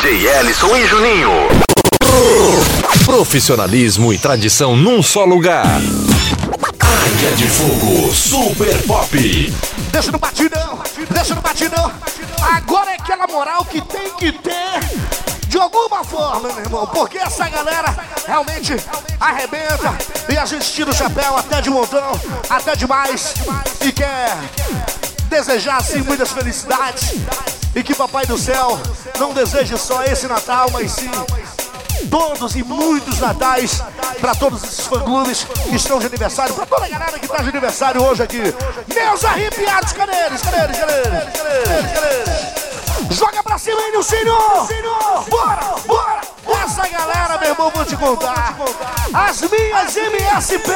DJ 0.00 0.26
Ellison 0.28 0.74
e 0.78 0.86
Juninho. 0.86 1.30
Profissionalismo 3.04 4.14
e 4.14 4.18
tradição 4.18 4.74
num 4.74 5.02
só 5.02 5.26
lugar. 5.26 5.66
Águia 6.80 7.30
de 7.36 7.46
Fogo 7.46 8.10
Super 8.14 8.82
Pop. 8.86 9.54
Deixa 9.92 10.10
no 10.10 10.18
batidão, 10.18 10.78
deixa 11.10 11.34
no 11.34 11.42
batidão. 11.42 11.92
Agora 12.40 12.92
é 12.92 12.94
aquela 12.94 13.26
moral 13.26 13.62
que 13.66 13.82
tem 13.82 14.10
que 14.14 14.32
ter 14.32 14.80
de 15.48 15.58
alguma 15.58 16.02
forma, 16.02 16.48
meu 16.48 16.64
irmão, 16.64 16.86
porque 16.86 17.18
essa 17.18 17.46
galera 17.50 17.94
realmente 18.26 18.74
arrebenta 19.20 19.98
e 20.30 20.38
a 20.38 20.46
gente 20.46 20.72
tira 20.72 20.90
o 20.90 20.94
chapéu 20.94 21.36
até 21.36 21.60
de 21.60 21.68
montão, 21.68 22.18
até 22.48 22.74
demais 22.74 23.34
e 23.84 23.92
quer 23.92 24.34
desejar 25.28 25.76
assim 25.76 25.98
muitas 25.98 26.32
felicidades 26.32 27.16
e 27.74 27.82
que 27.82 27.94
Papai 27.94 28.26
do 28.26 28.36
Céu 28.38 28.78
não 29.18 29.32
deseje 29.32 29.76
só 29.78 30.02
esse 30.04 30.26
Natal, 30.26 30.70
mas 30.72 30.92
sim 30.92 31.10
todos 32.10 32.56
e 32.56 32.62
muitos 32.62 33.18
natais 33.20 33.82
para 34.20 34.34
todos 34.34 34.62
esses 34.64 34.86
fã-clubes 34.86 35.46
que 35.68 35.76
estão 35.76 35.98
de 35.98 36.06
aniversário, 36.06 36.54
para 36.54 36.66
toda 36.66 36.86
a 36.86 36.88
galera 36.88 37.18
que 37.18 37.26
está 37.26 37.42
de 37.42 37.48
aniversário 37.50 38.02
hoje 38.02 38.22
aqui. 38.22 38.42
Meus 38.94 39.24
arrepiados, 39.24 39.92
cadê 39.92 40.12
eles? 40.26 40.40
Cadê 40.40 40.64
eles? 40.64 40.78
Cadê 40.78 40.92
eles? 40.92 41.08
Cadê 41.08 41.74
eles? 41.74 41.92
Cadê 41.92 42.06
eles? 42.06 42.79
Joga 43.08 43.42
pra 43.42 43.58
cima 43.58 43.80
aí, 43.80 43.92
Nilcinho! 43.92 44.34
Bora, 45.28 45.74
bora! 45.86 46.20
Essa 46.64 46.86
galera, 46.88 47.38
meu 47.38 47.50
irmão, 47.50 47.70
vou 47.74 47.84
te 47.84 47.96
contar. 47.96 48.56
As 49.12 49.40
minhas 49.42 49.96
MSP! 49.96 50.72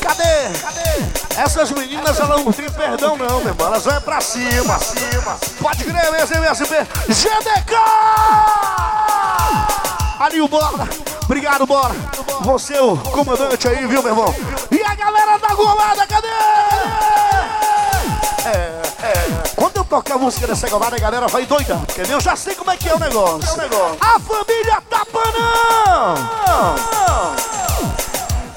Cadê? 0.00 1.40
Essas 1.40 1.70
meninas, 1.70 2.18
elas 2.18 2.44
não 2.44 2.52
têm 2.52 2.70
perdão 2.70 3.16
não, 3.16 3.40
meu 3.40 3.48
irmão. 3.48 3.66
Elas 3.68 3.84
vão 3.84 4.00
pra 4.00 4.20
cima, 4.20 4.78
cima. 4.78 5.38
Pode 5.60 5.84
crer, 5.84 6.10
minhas 6.10 6.30
MSP. 6.30 6.74
GDK! 7.08 7.76
Ali 10.18 10.40
o 10.40 10.48
Bora. 10.48 10.88
Obrigado, 11.24 11.66
Bora. 11.66 11.94
Você, 12.42 12.78
o 12.78 12.96
comandante 12.96 13.68
aí, 13.68 13.86
viu, 13.86 14.02
meu 14.02 14.12
irmão? 14.12 14.34
E 14.70 14.82
a 14.82 14.94
galera 14.94 15.38
da 15.38 15.54
golada, 15.54 16.06
cadê? 16.06 16.28
É, 18.44 18.81
é. 19.02 19.54
Quando 19.56 19.76
eu 19.76 19.84
tocar 19.84 20.14
a 20.14 20.18
música 20.18 20.46
dessa 20.46 20.68
golada, 20.68 20.96
a 20.96 20.98
galera 20.98 21.26
vai 21.28 21.44
doida. 21.44 21.74
Entendeu? 21.74 22.18
Eu 22.18 22.20
já 22.20 22.36
sei 22.36 22.54
como 22.54 22.70
é 22.70 22.76
que 22.76 22.88
é 22.88 22.94
o 22.94 22.98
negócio. 22.98 23.48
É 23.48 23.52
o 23.52 23.56
negócio. 23.56 23.98
A 24.00 24.18
família 24.20 24.82
Tapanã! 24.88 26.14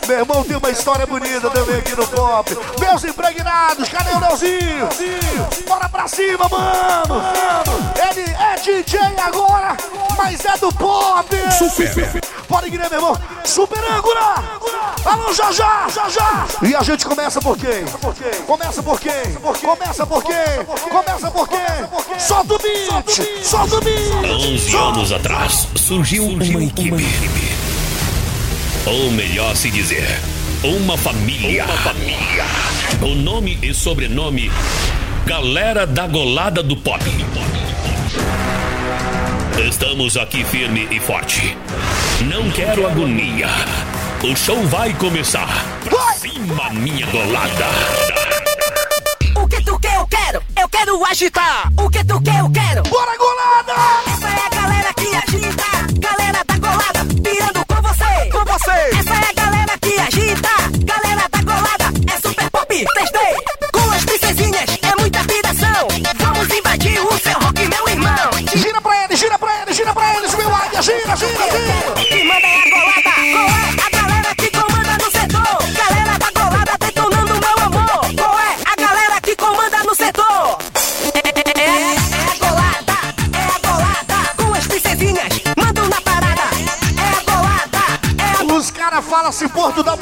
Meu 0.08 0.20
irmão 0.20 0.44
tem 0.44 0.56
uma 0.56 0.70
história 0.70 1.06
bonita 1.06 1.50
também 1.50 1.78
aqui 1.78 1.96
no 1.96 2.06
pop. 2.08 2.58
Meus 2.80 3.04
impregnados, 3.04 3.90
cadê 3.90 4.12
o 4.12 4.20
Leozinho? 4.20 4.90
Bora 5.68 5.90
pra 5.90 6.08
cima, 6.08 6.48
mano! 6.48 7.22
Ele 8.12 8.22
é 8.30 8.56
DJ 8.62 9.00
agora, 9.20 9.76
mas 10.16 10.46
é 10.46 10.58
do 10.58 10.72
pop! 10.74 11.28
Super. 11.58 12.22
Pode 12.48 12.70
crer, 12.70 12.90
meu 12.90 13.00
irmão! 13.00 13.20
Super 13.44 13.80
âncora! 13.92 14.44
Alô, 15.06 15.34
já 15.34 15.52
já, 15.52 15.88
já 15.90 16.08
já! 16.10 16.46
E 16.62 16.76
a 16.76 16.84
gente 16.84 17.04
começa 17.06 17.42
por 17.42 17.58
quem? 17.58 17.86
Começa 18.46 18.84
por 18.84 19.00
quem? 19.00 19.34
Começa 19.62 20.06
por 20.06 20.24
quem? 20.24 20.66
Começa 20.92 21.32
por 21.32 21.48
quem? 21.48 22.20
Solta 22.20 22.54
o 22.54 22.60
beat! 22.60 23.44
Solta 23.44 23.76
o 23.78 23.82
beat! 23.82 24.14
11 24.24 24.76
anos 24.76 25.12
atrás 25.12 25.68
surgiu 25.76 26.26
uma 26.26 26.44
equipe. 26.64 27.65
Ou 28.88 29.10
melhor 29.10 29.56
se 29.56 29.72
dizer, 29.72 30.08
uma 30.64 30.96
família. 30.96 31.66
Uma 31.66 31.78
família. 31.78 32.46
O 33.02 33.16
nome 33.16 33.58
e 33.62 33.74
sobrenome: 33.74 34.52
Galera 35.26 35.88
da 35.88 36.06
Golada 36.06 36.62
do 36.62 36.78
Pop. 36.78 37.04
Estamos 39.68 40.16
aqui 40.16 40.44
firme 40.44 40.88
e 40.92 41.00
forte. 41.00 41.58
Não 42.30 42.52
quero 42.52 42.86
agonia. 42.86 43.48
O 44.24 44.36
show 44.36 44.64
vai 44.68 44.94
começar. 44.94 45.50
Pra 45.84 46.14
cima, 46.14 46.70
minha 46.70 47.08
golada. 47.08 47.66
O 49.36 49.48
que 49.48 49.64
tu 49.64 49.80
quer, 49.80 49.96
eu 49.96 50.08
quero. 50.08 50.44
Eu 50.62 50.70
quero 50.70 51.06
agitar. 51.06 51.72
O 51.76 51.90
que 51.90 52.04
tu 52.04 52.22
quer, 52.22 52.40
eu 52.40 52.52
quero. 52.52 52.84
Bora, 52.84 53.18
golada! 53.18 53.74
Essa 54.14 54.28
é 54.28 54.46
a 54.46 54.62
galera 54.62 54.94
que 54.94 55.08
agita. 55.16 56.00
Galera 56.00 56.44
da 56.46 56.58
golada, 56.58 57.06
pirando 57.24 57.55
com! 58.30 58.46
Essa 58.56 58.72
é 58.72 59.30
a 59.30 59.34
galera 59.34 59.78
que 59.82 60.00
agita. 60.00 60.50
Galera 60.84 61.28
da 61.30 61.42
golada, 61.42 61.86
é 62.12 62.28
super 62.28 62.50
pop 62.50 62.74
3D. 62.74 63.20
Com 63.72 63.92
as 63.92 64.06
princesinhas, 64.06 64.70
é 64.82 65.00
muita 65.00 65.24
piração. 65.24 65.88
Vamos 66.18 66.50
invadir 66.50 67.00
o 67.00 67.20
seu 67.20 67.40
rock, 67.40 67.68
meu 67.68 67.88
irmão. 67.90 68.32
Gira 68.56 68.82
pra 68.82 69.04
ele, 69.04 69.16
gira 69.16 69.38
pra 69.38 69.62
ele, 69.62 69.74
gira 69.74 69.94
pra 69.94 70.18
eles, 70.18 70.36
meu 70.36 70.56
águia, 70.56 70.82
gira, 70.82 71.16
gira, 71.16 71.52
gira! 71.52 72.25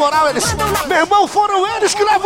Moral, 0.03 0.27
eles. 0.27 0.43
Meu 0.85 0.97
irmão, 0.97 1.25
foram 1.29 1.65
eles 1.77 1.95
que 1.95 2.03
levantaram 2.03 2.22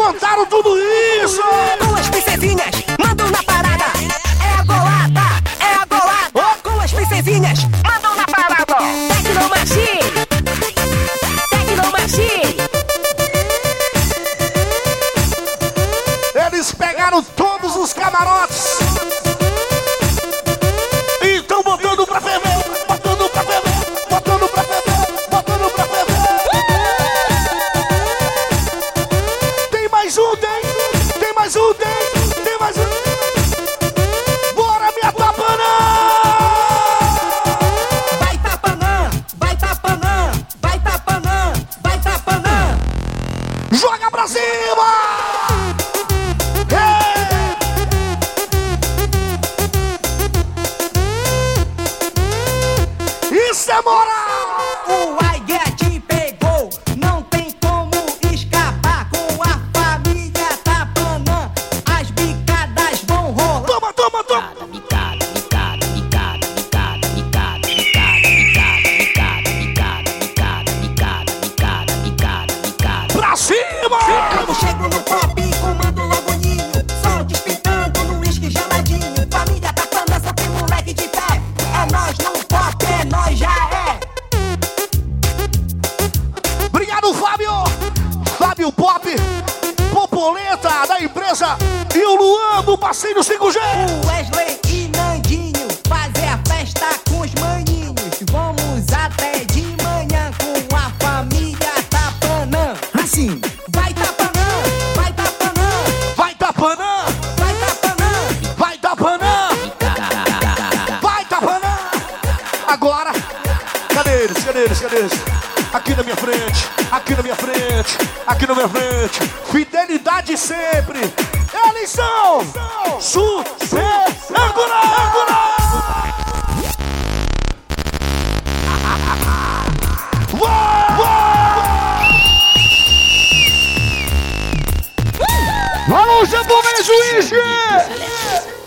vem 136.48 136.84
juiz! 136.84 137.32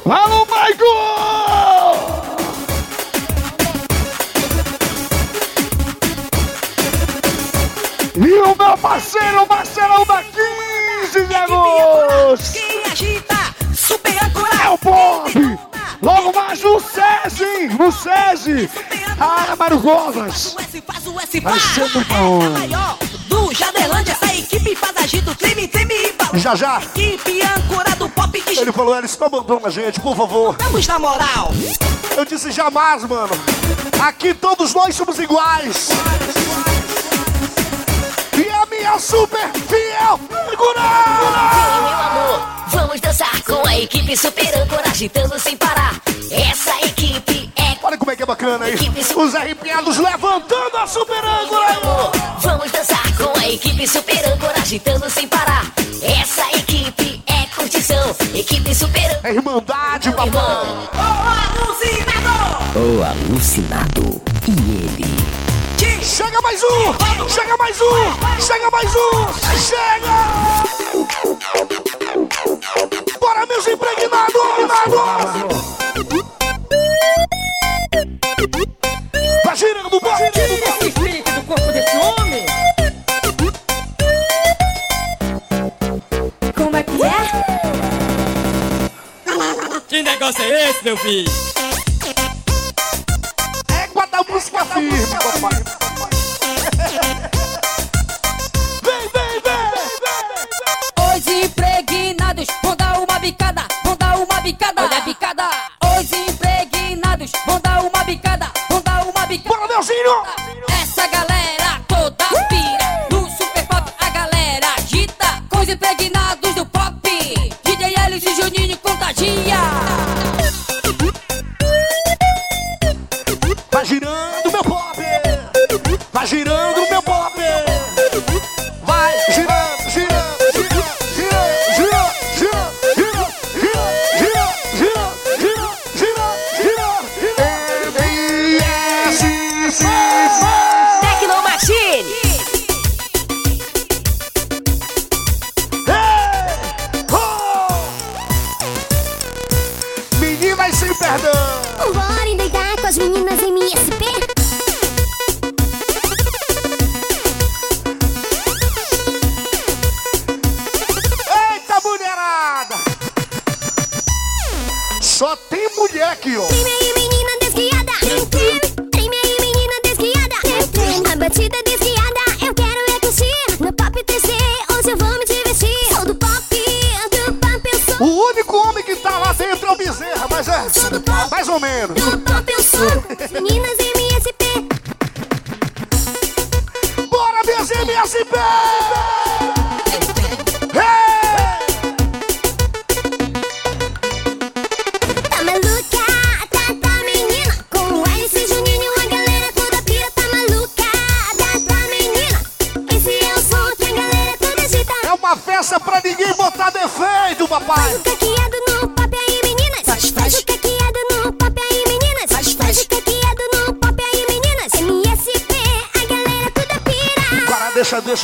Alô, 0.04 0.44
Michael! 0.44 2.20
E 8.16 8.32
o 8.42 8.56
meu 8.56 8.78
parceiro, 8.78 9.46
Marcelão 9.48 10.04
da 10.04 10.22
15 10.22 11.26
de 11.26 11.34
agosto! 11.34 12.52
Quem 12.52 12.84
agita, 12.84 13.36
super. 13.74 14.10
É 14.62 14.68
o 14.68 14.78
Bob! 14.78 15.58
Logo 16.02 16.32
mais 16.34 16.60
no 16.62 16.80
SESI! 16.80 17.68
No 17.78 17.90
SESI! 17.90 18.70
Ah, 19.18 19.54
Mário 19.56 19.78
Govas! 19.78 20.54
O 20.54 21.10
o 21.10 21.12
Vai 21.42 21.60
ser 21.60 21.80
muito 21.80 22.04
bom. 22.08 22.40
do 23.28 23.54
Jaderlândia. 23.54 24.12
Essa 24.12 24.34
equipe 24.34 24.74
faz 24.74 24.96
agito, 24.96 25.34
treme, 25.34 25.68
treme 25.68 25.94
e. 25.94 26.19
Já 26.34 26.54
já! 26.54 26.80
Equipe 26.94 27.42
âncora 27.42 27.96
do 27.96 28.08
pop 28.08 28.40
que 28.40 28.58
Ele 28.58 28.70
falou, 28.72 28.96
Elis, 28.96 29.18
não 29.18 29.26
abandona 29.26 29.66
a 29.66 29.70
gente, 29.70 29.98
por 30.00 30.16
favor. 30.16 30.54
estamos 30.58 30.86
na 30.86 30.98
moral. 30.98 31.50
Eu 32.16 32.24
disse 32.24 32.52
jamais, 32.52 33.04
mano. 33.04 33.32
Aqui 34.00 34.32
todos 34.32 34.72
nós 34.72 34.94
somos 34.94 35.18
iguais. 35.18 35.88
E 38.36 38.48
a 38.48 38.66
minha 38.66 38.98
super 38.98 39.50
fiel 39.68 40.18
figura! 40.48 40.80
meu 41.82 41.98
amor, 41.98 42.48
vamos 42.68 43.00
dançar 43.00 43.42
com 43.42 43.66
a 43.66 43.78
equipe 43.78 44.16
Super 44.16 44.56
Âncora 44.62 44.88
agitando 44.88 45.38
sem 45.38 45.56
parar. 45.56 46.00
Essa 46.30 46.78
equipe 46.86 47.50
é 47.56 47.70
Olha 47.82 47.98
como 47.98 48.10
é 48.12 48.16
que 48.16 48.22
é 48.22 48.26
bacana 48.26 48.66
aí. 48.66 48.76
Os 49.16 49.34
arrepiados 49.34 49.98
levantando 49.98 50.76
a 50.76 50.86
super 50.86 51.24
âncora. 51.24 52.12
Vamos 52.38 52.70
dançar 52.70 53.16
com 53.16 53.38
a 53.38 53.48
equipe 53.48 53.86
Super 53.88 54.32
Âncora 54.32 54.60
agitando 54.60 55.10
sem 55.10 55.26
parar. 55.26 55.79
Essa 56.02 56.48
equipe 56.56 57.22
é 57.26 57.46
curtição. 57.54 58.16
Equipe 58.34 58.74
Super. 58.74 59.20
É 59.22 59.32
irmandade, 59.32 60.10
papai. 60.12 60.30
O 60.34 61.02
alucinador. 61.60 62.76
O 62.76 63.02
alucinado 63.02 64.22
e 64.48 64.50
ele. 64.50 65.20
Chega 66.02 66.40
mais 66.40 66.62
um! 66.62 67.28
Chega 67.28 67.56
mais 67.58 67.80
um! 67.80 68.40
Chega 68.40 68.70
mais 68.70 68.90
um! 68.96 69.26
Chega! 69.58 70.08
Bora, 73.20 73.46
meus 73.46 73.66
impregnados! 73.68 75.59
Negócio 90.20 90.44
é 90.44 90.68
esse, 90.68 90.84
meu 90.84 90.96
filho? 90.98 91.32
Égua 93.82 94.06
da 94.06 94.22
música 94.28 94.64
firme, 94.66 95.06
papai. 95.06 95.62
Vem, 98.82 99.08
vem, 99.14 99.40
vem! 99.40 101.16
Os 101.16 101.26
impregnados 101.26 102.46
vão 102.62 102.76
dar 102.76 103.00
uma 103.00 103.18
bicada, 103.18 103.66
vão 103.82 103.96
dar 103.96 104.18
uma 104.18 104.40
bicada. 104.42 104.82
Olha 104.84 104.98
a 104.98 105.00
bicada. 105.00 105.48
Os 105.98 106.12
impregnados 106.12 107.32
vão 107.46 107.58
dar 107.60 107.82
uma 107.82 108.04
bicada, 108.04 108.52
vão 108.68 108.82
dar 108.82 109.02
uma 109.06 109.26
bicada. 109.26 109.56
Bora, 109.56 109.72
Neuzinho! 109.72 110.59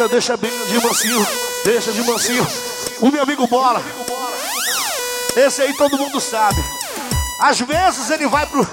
Deixa, 0.09 0.37
deixa, 0.37 0.37
bem 0.37 0.67
de 0.67 0.87
mansinho. 0.87 1.27
Deixa 1.65 1.93
de 1.93 2.03
mansinho. 2.03 2.47
O 3.01 3.11
meu 3.11 3.23
amigo 3.23 3.47
Bola. 3.47 3.83
Esse 5.37 5.63
aí 5.63 5.75
todo 5.75 5.99
mundo 5.99 6.21
sabe. 6.21 6.63
Às 7.41 7.61
vezes 7.61 8.11
ele 8.11 8.27
vai 8.27 8.47
pro. 8.47 8.67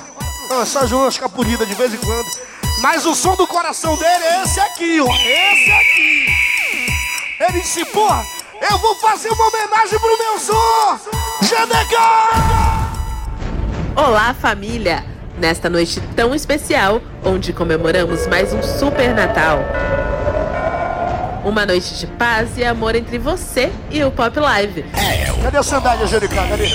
Ah, 0.52 0.66
só 0.66 0.86
João 0.86 1.08
escapurida 1.08 1.66
de 1.66 1.74
vez 1.74 1.94
em 1.94 1.98
quando. 1.98 2.28
Mas 2.82 3.06
o 3.06 3.16
som 3.16 3.36
do 3.36 3.48
coração 3.48 3.96
dele 3.96 4.24
é 4.24 4.44
esse 4.44 4.60
aqui, 4.60 5.00
ó. 5.02 5.08
Esse 5.08 5.72
aqui. 5.72 6.28
Ele 7.40 7.62
disse, 7.62 7.86
porra, 7.86 8.26
eu 8.70 8.78
vou 8.78 8.96
fazer 8.96 9.30
uma 9.30 9.48
homenagem 9.48 10.00
pro 10.00 10.18
meu 10.18 10.40
som. 10.40 11.00
GDK! 11.42 11.96
Olá, 13.96 14.34
família! 14.34 15.06
Nesta 15.38 15.70
noite 15.70 16.00
tão 16.16 16.34
especial, 16.34 17.02
onde 17.24 17.52
comemoramos 17.52 18.28
mais 18.28 18.54
um 18.54 18.62
Super 18.62 19.14
Natal. 19.14 19.60
Uma 21.44 21.66
noite 21.66 21.96
de 21.96 22.08
paz 22.08 22.58
e 22.58 22.64
amor 22.64 22.96
entre 22.96 23.18
você 23.18 23.70
e 23.92 24.02
o 24.02 24.10
Pop 24.10 24.40
Live. 24.40 24.86
Cadê 25.44 25.58
a 25.58 25.64
sandália, 25.64 26.08
GDK? 26.08 26.36
Cadê? 26.36 26.70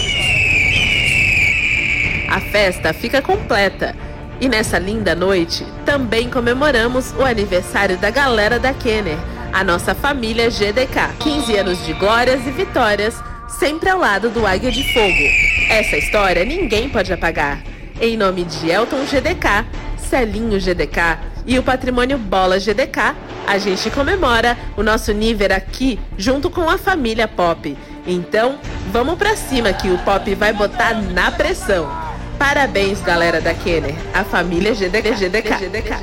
A 2.29 2.39
festa 2.53 2.93
fica 2.93 3.23
completa. 3.23 3.97
E 4.39 4.47
nessa 4.47 4.79
linda 4.79 5.15
noite, 5.15 5.65
também 5.87 6.29
comemoramos 6.29 7.15
o 7.19 7.23
aniversário 7.23 7.97
da 7.97 8.11
galera 8.11 8.59
da 8.59 8.75
Kenner, 8.75 9.17
a 9.55 9.65
nossa 9.65 9.95
família 9.95 10.51
GDK. 10.51 11.15
15 11.19 11.57
anos 11.57 11.87
de 11.87 11.95
glórias 11.95 12.47
e 12.47 12.51
vitórias, 12.51 13.15
sempre 13.49 13.89
ao 13.89 13.99
lado 13.99 14.29
do 14.29 14.47
Águia 14.47 14.71
de 14.71 14.93
Fogo. 14.93 15.25
Essa 15.71 15.97
história 15.97 16.45
ninguém 16.45 16.91
pode 16.91 17.11
apagar. 17.11 17.63
Em 17.99 18.19
nome 18.19 18.45
de 18.45 18.71
Elton 18.71 19.05
GDK, 19.07 19.65
Celinho 19.97 20.61
GDK 20.61 21.19
e 21.47 21.59
o 21.59 21.63
Patrimônio 21.63 22.19
Bola 22.19 22.61
GDK, 22.61 23.15
a 23.49 23.57
gente 23.57 23.91
comemora 23.91 24.59
o 24.77 24.83
nosso 24.83 25.11
nível 25.13 25.49
aqui 25.57 25.99
junto 26.19 26.51
com 26.51 26.69
a 26.69 26.77
família 26.77 27.27
Pop. 27.27 27.77
Então, 28.07 28.59
vamos 28.93 29.17
pra 29.17 29.35
cima 29.37 29.73
que 29.73 29.89
o 29.89 29.97
Pop 29.99 30.35
vai 30.35 30.53
botar 30.53 30.93
na 30.95 31.31
pressão. 31.31 31.91
Parabéns, 32.39 33.01
galera 33.01 33.41
da 33.41 33.55
Kenner, 33.55 33.95
a 34.13 34.23
família. 34.23 34.75
GDK, 34.75 35.15
GDK, 35.15 35.55
GDK. 35.55 35.95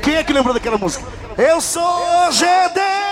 Quem 0.00 0.14
é 0.14 0.22
que 0.22 0.32
lembrou 0.32 0.54
daquela 0.54 0.78
música? 0.78 1.04
Eu 1.36 1.60
sou 1.60 2.30
GDK! 2.30 3.03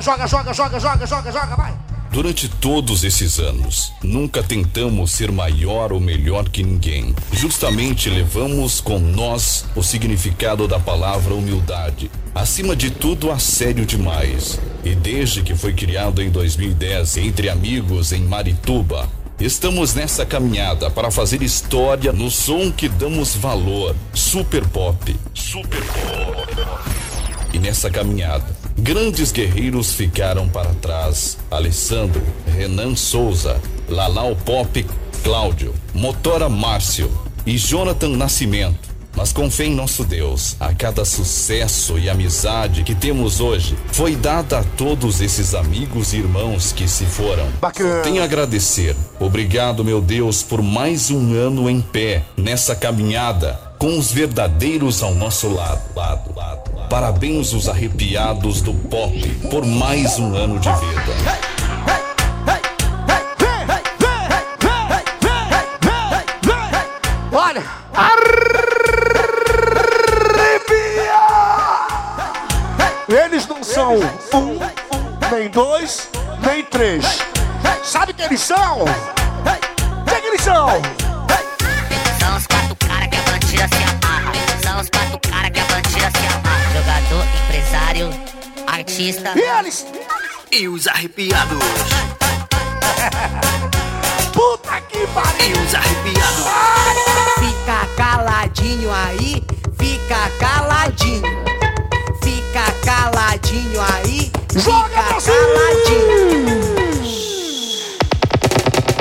Joga, 0.00 0.26
joga, 0.26 0.52
joga, 0.54 0.80
joga, 0.80 1.06
joga, 1.06 1.32
joga, 1.32 1.56
vai. 1.56 1.74
Durante 2.10 2.48
todos 2.48 3.04
esses 3.04 3.38
anos, 3.38 3.92
nunca 4.02 4.42
tentamos 4.42 5.12
ser 5.12 5.30
maior 5.30 5.92
ou 5.92 6.00
melhor 6.00 6.48
que 6.48 6.62
ninguém. 6.62 7.14
Justamente 7.30 8.10
levamos 8.10 8.80
com 8.80 8.98
nós 8.98 9.66
o 9.76 9.82
significado 9.82 10.66
da 10.66 10.80
palavra 10.80 11.34
humildade. 11.34 12.10
Acima 12.34 12.74
de 12.74 12.90
tudo, 12.90 13.30
a 13.30 13.38
sério 13.38 13.86
demais. 13.86 14.58
E 14.82 14.94
desde 14.94 15.42
que 15.42 15.54
foi 15.54 15.72
criado 15.72 16.20
em 16.20 16.30
2010 16.30 17.18
entre 17.18 17.48
amigos 17.48 18.10
em 18.10 18.22
Marituba, 18.22 19.08
estamos 19.38 19.94
nessa 19.94 20.26
caminhada 20.26 20.90
para 20.90 21.10
fazer 21.10 21.42
história 21.42 22.12
no 22.12 22.30
som 22.30 22.72
que 22.72 22.88
damos 22.88 23.36
valor. 23.36 23.94
Super 24.12 24.66
pop. 24.66 25.16
Super 25.32 25.82
pop. 25.84 26.40
E 27.52 27.58
nessa 27.58 27.90
caminhada, 27.90 28.59
grandes 28.80 29.30
guerreiros 29.30 29.92
ficaram 29.92 30.48
para 30.48 30.74
trás. 30.74 31.38
Alessandro, 31.50 32.22
Renan 32.46 32.96
Souza, 32.96 33.60
Lalau 33.88 34.34
Pop, 34.34 34.86
Cláudio, 35.22 35.74
Motora 35.94 36.48
Márcio 36.48 37.10
e 37.46 37.56
Jonathan 37.56 38.10
Nascimento. 38.10 38.90
Mas 39.14 39.32
com 39.32 39.50
fé 39.50 39.64
em 39.64 39.74
nosso 39.74 40.04
Deus, 40.04 40.56
a 40.60 40.72
cada 40.72 41.04
sucesso 41.04 41.98
e 41.98 42.08
amizade 42.08 42.84
que 42.84 42.94
temos 42.94 43.40
hoje, 43.40 43.76
foi 43.92 44.14
dada 44.14 44.60
a 44.60 44.64
todos 44.64 45.20
esses 45.20 45.52
amigos 45.54 46.12
e 46.12 46.18
irmãos 46.18 46.72
que 46.72 46.88
se 46.88 47.04
foram. 47.04 47.46
Bacana. 47.60 48.02
Tenho 48.02 48.22
a 48.22 48.24
agradecer. 48.24 48.96
Obrigado, 49.18 49.84
meu 49.84 50.00
Deus, 50.00 50.42
por 50.42 50.62
mais 50.62 51.10
um 51.10 51.34
ano 51.34 51.68
em 51.68 51.80
pé 51.80 52.22
nessa 52.36 52.74
caminhada 52.74 53.60
com 53.78 53.98
os 53.98 54.12
verdadeiros 54.12 55.02
ao 55.02 55.14
nosso 55.14 55.48
lado. 55.48 55.80
lado, 55.96 56.34
lado. 56.36 56.69
Parabéns 56.90 57.52
os 57.52 57.68
arrepiados 57.68 58.60
do 58.60 58.74
pop 58.74 59.16
por 59.48 59.64
mais 59.64 60.18
um 60.18 60.34
ano 60.34 60.58
de 60.58 60.68
vida. 60.68 61.14
Olha, 67.32 67.62
arrepia! 67.94 68.34
Eles 73.08 73.46
não 73.46 73.62
são 73.62 73.94
um, 73.94 74.58
nem 75.30 75.48
dois, 75.48 76.08
nem 76.44 76.64
três. 76.64 77.20
Sabe 77.84 78.12
quem 78.14 78.26
eles 78.26 78.40
são? 78.40 78.84
Quem 80.08 80.20
que 80.20 80.26
eles 80.26 80.42
são? 80.42 80.82
São 82.18 82.36
os 82.36 82.46
quatro 82.48 82.74
cara 82.84 83.06
que 83.06 83.16
a 83.16 83.22
bandida 83.22 83.68
se 83.68 83.99
empresário, 87.16 88.10
artista. 88.66 89.32
E 89.36 89.40
eles? 89.40 89.86
E 90.52 90.68
os 90.68 90.86
arrepiados. 90.88 91.58
Puta 94.32 94.80
que 94.82 95.06
pariu! 95.08 95.48
E 95.48 95.52
os 95.52 95.74
arrepiados. 95.74 96.44
Fica 97.38 97.86
caladinho 97.96 98.92
aí, 98.92 99.42
fica 99.78 100.30
caladinho. 100.38 101.22
Fica 102.22 102.70
caladinho 102.84 103.80
aí, 103.80 104.30
fica 104.52 105.20
caladinho. 105.20 106.60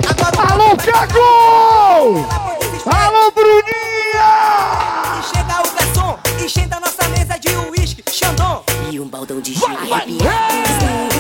Agora 0.10 0.54
Alô, 0.54 0.70
Caco! 0.78 2.26
Alô, 2.86 3.32
Bruninha! 3.32 4.30
E 5.20 5.22
chega 5.24 5.62
o 5.62 5.64
garçom, 5.76 6.12
enchendo 6.44 6.76
a 6.76 6.80
nossa 6.80 7.08
mesa 7.10 7.29
E 8.92 9.00
um 9.00 9.08
baldão 9.08 9.40
de 9.40 9.54
gin. 9.54 9.66
Arrepiados 9.66 11.19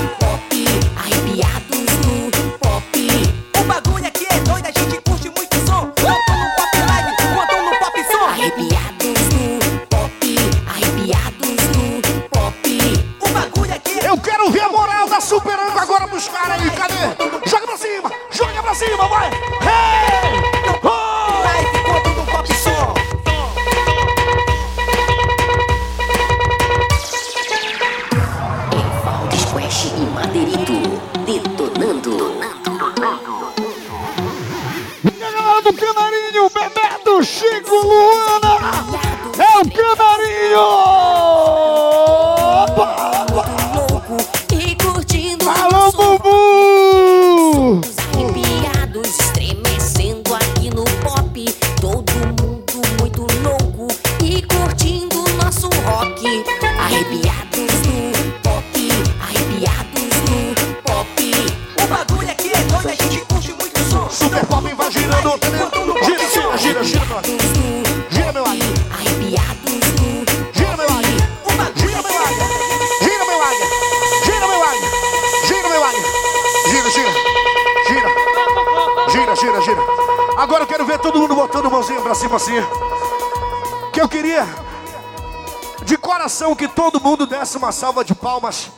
uma 87.58 87.72
salva 87.72 88.04
de 88.04 88.14
palmas 88.14 88.72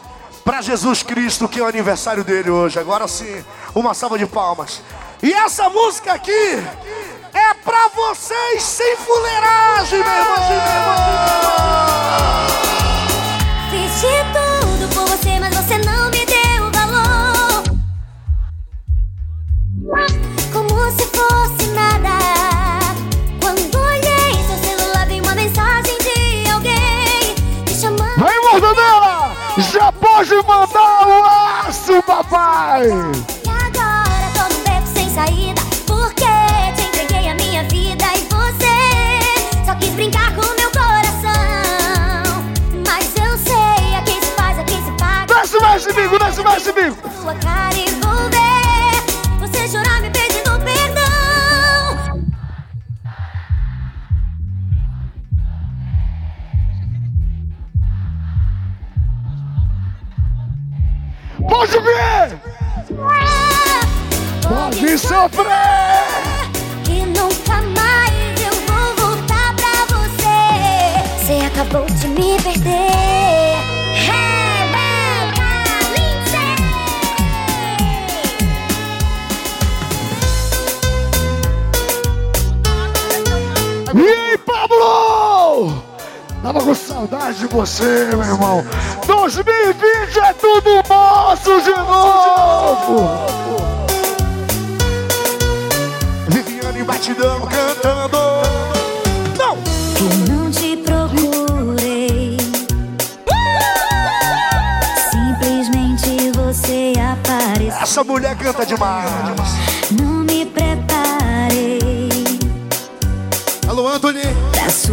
pra 0.44 0.62
Jesus 0.62 1.04
Cristo, 1.04 1.48
que 1.48 1.60
é 1.60 1.64
o 1.64 1.68
aniversário 1.68 2.24
dele 2.24 2.50
hoje. 2.50 2.80
Agora 2.80 3.08
sim, 3.08 3.44
uma 3.74 3.94
salva 3.94 4.18
de 4.18 4.26
palmas. 4.26 4.82
E 5.22 5.32
essa 5.34 5.70
música 5.70 6.14
aqui 6.14 6.64
é 7.34 7.54
pra 7.64 7.90
vocês 7.90 8.64
sem 8.64 8.98
fuleiragem, 8.98 10.00
meu 10.00 10.08
irmão. 10.08 10.36
Fiz 11.86 11.91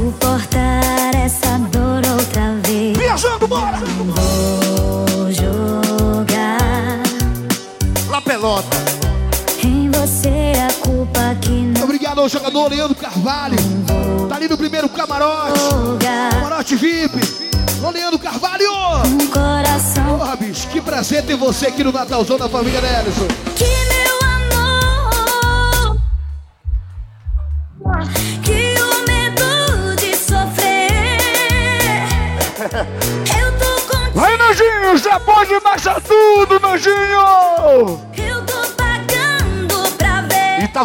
suportar 0.09 1.15
essa 1.15 1.59
dor 1.71 2.03
outra 2.13 2.55
vez. 2.65 2.97
Viajando, 2.97 3.47
bora! 3.47 3.79
Vou 3.79 5.31
jogar 5.31 7.03
La 8.11 8.21
pelota. 8.23 8.77
em 9.63 9.91
você 9.91 10.53
a 10.67 10.73
culpa 10.87 11.37
que 11.43 11.51
não 11.51 11.85
Obrigado 11.85 12.21
ao 12.21 12.29
jogador 12.29 12.71
Leandro 12.71 12.95
Carvalho. 12.95 13.57
Tá 14.29 14.37
ali 14.37 14.49
no 14.49 14.57
primeiro 14.57 14.89
camarote. 14.89 15.59
jogar. 15.71 16.31
Camarote 16.31 16.77
VIP. 16.77 17.19
Ô, 17.87 17.91
Leandro 17.91 18.19
Carvalho. 18.19 18.65
Um 19.05 19.27
coração 19.29 20.19
Porra, 20.19 20.37
bicho, 20.37 20.67
que 20.69 20.81
prazer 20.81 21.23
ter 21.25 21.37
você 21.37 21.67
aqui 21.67 21.85
no 21.85 21.93
Natalzão 21.93 22.39
da 22.39 22.49
família 22.49 22.81
Nelson. 22.81 23.29
que 23.55 23.78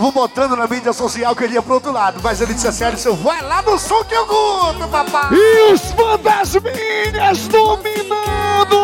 estavam 0.04 0.12
botando 0.12 0.56
na 0.58 0.68
mídia 0.68 0.92
social 0.92 1.34
que 1.34 1.46
ele 1.46 1.54
ia 1.54 1.62
pro 1.62 1.76
outro 1.76 1.92
lado, 1.92 2.20
mas 2.22 2.42
ele 2.42 2.54
disse 2.54 2.70
sério, 2.74 2.98
seu 2.98 3.16
vai 3.16 3.42
lá 3.42 3.62
no 3.62 3.80
som 3.80 4.04
que 4.04 4.14
eu 4.14 4.26
curto, 4.26 4.86
papai! 4.90 5.30
E 5.32 5.72
os 5.72 5.82
fantasminhas 5.92 7.48
dominando! 7.48 8.76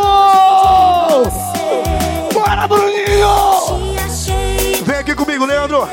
Bora, 2.34 2.68
Bruninho! 2.68 4.00
Vem 4.86 4.98
aqui 4.98 5.14
comigo, 5.14 5.46
Leandro! 5.46 5.90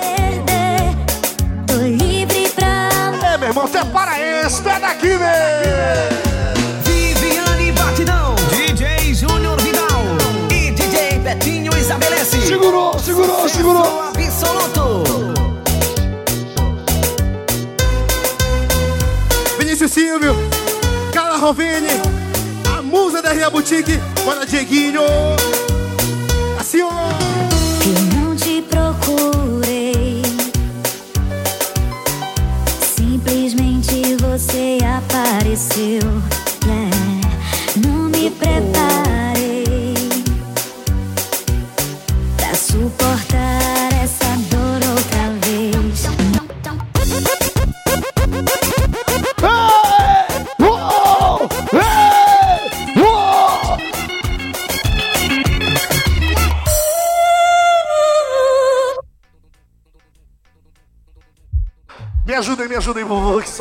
É, 3.24 3.38
meu 3.38 3.48
irmão, 3.48 3.66
você 3.66 3.78
é 3.78 3.84
paraense, 3.84 4.62
tu 4.62 4.68
é 4.68 4.78
daqui, 4.78 5.08
velho! 5.08 6.16
Viviane 6.84 7.72
Batidão, 7.72 8.34
DJ 8.50 9.12
Júnior 9.12 9.60
Vidal 9.60 9.88
e 10.50 10.70
DJ 10.70 11.18
Betinho 11.18 11.76
estabelece. 11.76 12.40
Segurou, 12.42 12.96
segurou, 12.98 13.48
segurou! 13.48 14.15
Absoluto. 14.46 15.34
Vinícius 19.58 19.90
Silvio, 19.92 20.34
Carla 21.12 21.36
Rovini, 21.36 21.88
a 22.76 22.82
musa 22.82 23.20
da 23.20 23.32
Ria 23.32 23.50
Boutique, 23.50 23.98
bora 24.24 24.46
Dieguinho. 24.46 25.02
Assim, 26.58 26.82
ó. 26.82 26.90
Eu 27.84 28.20
não 28.20 28.36
te 28.36 28.62
procurei. 28.62 30.22
Simplesmente 32.96 34.16
você 34.16 34.78
apareceu. 34.84 36.00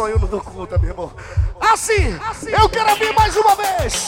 Eu 0.07 0.19
não 0.19 0.27
dou 0.27 0.41
conta, 0.41 0.77
meu 0.77 0.89
irmão. 0.89 1.11
Assim, 1.59 2.19
eu 2.47 2.69
quero 2.69 2.89
ouvir 2.91 3.13
mais 3.13 3.35
uma 3.35 3.55
vez, 3.55 4.07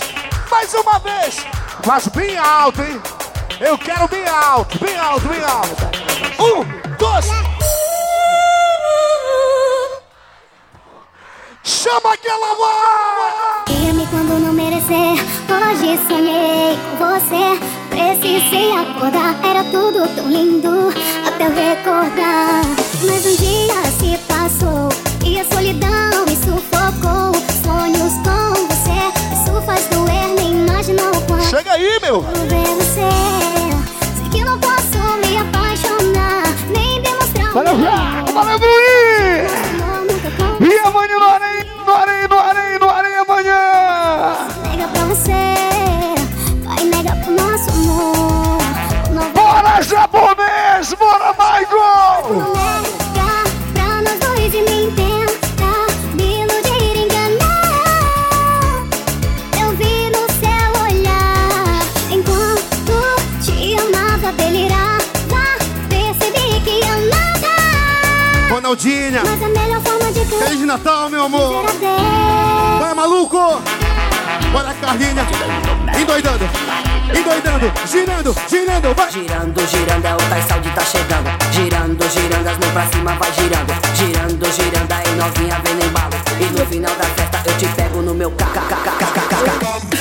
mais 0.49 0.73
uma 0.73 0.99
vez, 0.99 1.45
mas 1.85 2.07
bem 2.07 2.37
alto, 2.37 2.81
hein? 2.81 3.01
Eu 3.59 3.77
quero 3.77 4.07
bem 4.07 4.27
alto, 4.27 4.77
bem 4.79 4.97
alto, 4.97 5.27
bem 5.27 5.43
alto. 5.43 5.75
Um, 6.39 6.95
dois. 6.97 7.25
Chama 11.63 12.13
aquela 12.13 12.55
voz! 12.55 13.63
Queria-me 13.65 14.07
quando 14.07 14.39
não 14.39 14.53
merecer. 14.53 15.15
Hoje 15.49 15.99
sonhei 16.07 16.77
com 16.97 17.07
você. 17.07 17.59
Precisei 17.89 18.71
acordar. 18.71 19.35
Era 19.43 19.63
tudo 19.65 20.07
tão 20.15 20.29
lindo 20.29 20.93
até 21.25 21.45
eu 21.45 21.53
recordar. 21.53 22.61
Mas 23.01 23.25
um 23.25 23.35
dia 23.35 23.83
se 23.99 24.17
passou 24.19 24.36
Carlinha. 74.87 75.27
Endoidando, 75.99 76.49
endoidando, 77.13 77.73
girando, 77.85 78.33
girando, 78.47 78.95
vai. 78.95 79.11
Girando, 79.11 79.67
girando, 79.67 80.05
é 80.05 80.13
o 80.13 80.17
Tai 80.17 80.41
Saúde 80.43 80.69
tá 80.69 80.81
chegando. 80.81 81.29
Girando, 81.51 82.09
girando, 82.09 82.47
as 82.47 82.57
mãos 82.57 82.71
pra 82.71 82.87
cima 82.87 83.11
vai 83.15 83.33
girando. 83.33 83.73
Girando, 83.95 84.49
girando, 84.49 84.91
aí 84.93 85.15
novinha 85.17 85.61
vendo 85.65 85.85
embalo. 85.85 86.13
E 86.39 86.45
no 86.57 86.65
final 86.65 86.95
da 86.95 87.03
festa 87.03 87.43
eu 87.45 87.57
te 87.57 87.67
pego 87.75 88.01
no 88.01 88.13
meu 88.13 88.31
carro. 88.31 89.96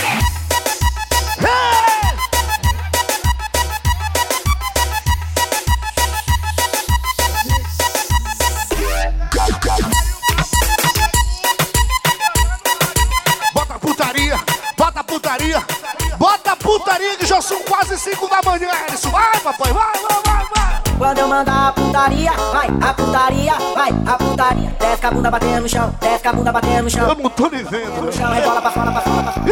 putaria, 22.07 22.33
vai, 22.53 22.69
a 22.81 22.95
putaria, 22.95 23.55
vai, 23.75 23.90
a 24.07 24.16
putaria. 24.16 24.77
Desce 24.79 25.07
a 25.07 25.11
bunda 25.11 25.31
batendo 25.31 25.62
no 25.62 25.69
chão, 25.69 25.95
desce 26.01 26.29
a 26.29 26.33
bunda 26.33 26.53
batendo 26.53 26.83
no 26.85 26.90
chão. 26.90 27.09
Tamo 27.09 27.31
todo 27.31 27.57
dizendo. 27.57 28.03
No 28.03 28.12
chão, 28.12 28.33
rebola 28.33 28.62
pra 28.62 28.71
fora, 28.71 28.92
pra 28.92 29.01
fora, 29.01 29.23
pra 29.25 29.33
fora. 29.33 29.47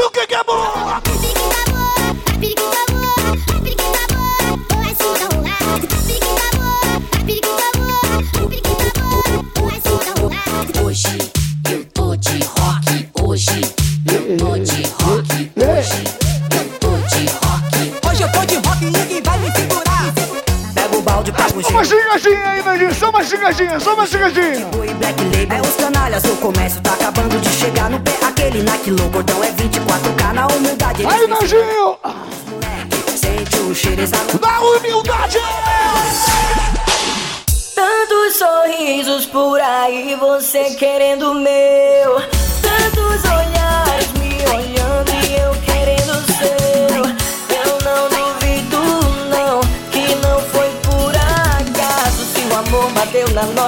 só 23.79 23.93
uma 23.93 24.07
chegadinha. 24.07 24.67
Black 24.99 25.23
Label 25.23 25.59
é 25.59 25.61
os 25.61 25.77
canalhas, 25.77 26.23
comércio 26.41 26.81
tá 26.81 26.95
acabando 26.95 27.39
de 27.39 27.49
chegar 27.51 27.91
no 27.91 28.01
pé. 28.01 28.13
Aquele 28.27 28.63
Nike 28.63 28.91
low, 28.91 29.11
então 29.21 29.45
é 29.45 29.51
24k 29.51 30.33
na 30.33 30.47
humildade. 30.47 31.05
Aí, 31.07 31.27
Nojinho! 31.27 31.84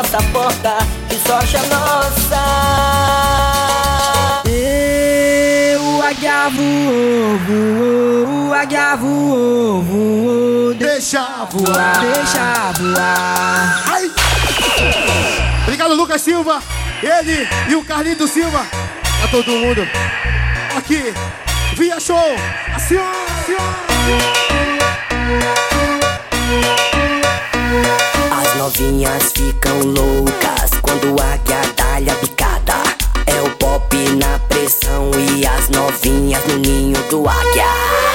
nossa 0.06 0.22
porta 0.32 0.78
que 1.08 1.16
sorte 1.26 1.56
é 1.56 1.62
nossa. 1.66 2.42
Eu 4.44 6.02
agavo 6.02 6.62
ovo, 7.34 8.54
agavo 8.54 9.78
ovo, 9.78 10.74
deixa 10.74 11.20
voar, 11.50 12.00
deixa 12.00 12.72
voar. 12.78 13.82
Ai. 13.86 14.10
Obrigado, 15.62 15.94
Lucas 15.94 16.22
Silva, 16.22 16.62
ele 17.02 17.48
e 17.68 17.74
o 17.74 17.84
Carlito 17.84 18.28
Silva, 18.28 18.64
a 19.24 19.28
todo 19.28 19.50
mundo 19.50 19.88
aqui, 20.76 21.12
via 21.76 21.98
show, 21.98 22.36
assim, 22.74 22.96
assim 22.96 23.56
novinhas 28.66 29.31
ficam 29.33 29.79
loucas 29.79 30.70
quando 30.83 31.22
a 31.22 31.35
águia 31.35 31.61
dá-lhe 31.76 32.11
a 32.11 32.14
picada. 32.16 32.72
É 33.24 33.40
o 33.40 33.50
pop 33.59 33.96
na 34.16 34.40
pressão 34.40 35.09
e 35.14 35.46
as 35.46 35.68
novinhas 35.68 36.44
no 36.48 36.59
ninho 36.59 37.00
do 37.09 37.29
águia. 37.29 38.05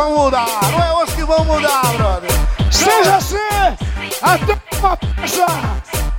Vão 0.00 0.24
mudar, 0.24 0.46
não 0.72 0.82
é 0.82 0.92
hoje 0.94 1.12
que 1.12 1.24
vão 1.24 1.44
mudar, 1.44 1.82
brother! 1.92 2.30
Seja 2.70 3.16
assim, 3.16 3.36
até 4.22 4.58
uma 4.78 4.96
peça, 4.96 5.46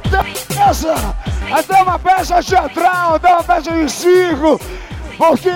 até 0.05 0.19
uma 0.21 0.55
peça, 0.55 1.15
até 1.51 1.81
uma 1.81 1.99
peça 1.99 2.43
teatral, 2.43 3.15
até 3.15 3.33
uma 3.33 3.43
peça 3.43 3.71
de 3.71 3.91
circo, 3.91 4.61
porque 5.17 5.49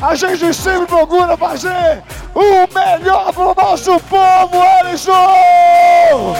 a 0.00 0.14
gente 0.14 0.54
sempre 0.54 0.86
procura 0.86 1.36
fazer 1.36 2.04
o 2.34 2.68
melhor 2.72 3.32
pro 3.32 3.54
nosso 3.56 3.98
povo, 4.00 4.62
Alisson! 4.62 6.36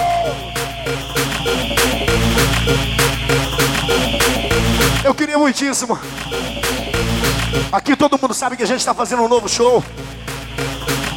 Eu 5.05 5.15
queria 5.15 5.39
muitíssimo. 5.39 5.99
Aqui 7.73 7.97
todo 7.97 8.19
mundo 8.21 8.35
sabe 8.35 8.57
que 8.57 8.63
a 8.63 8.67
gente 8.67 8.79
está 8.79 8.95
fazendo 8.95 9.23
um 9.23 9.29
novo 9.29 9.49
show. 9.49 9.83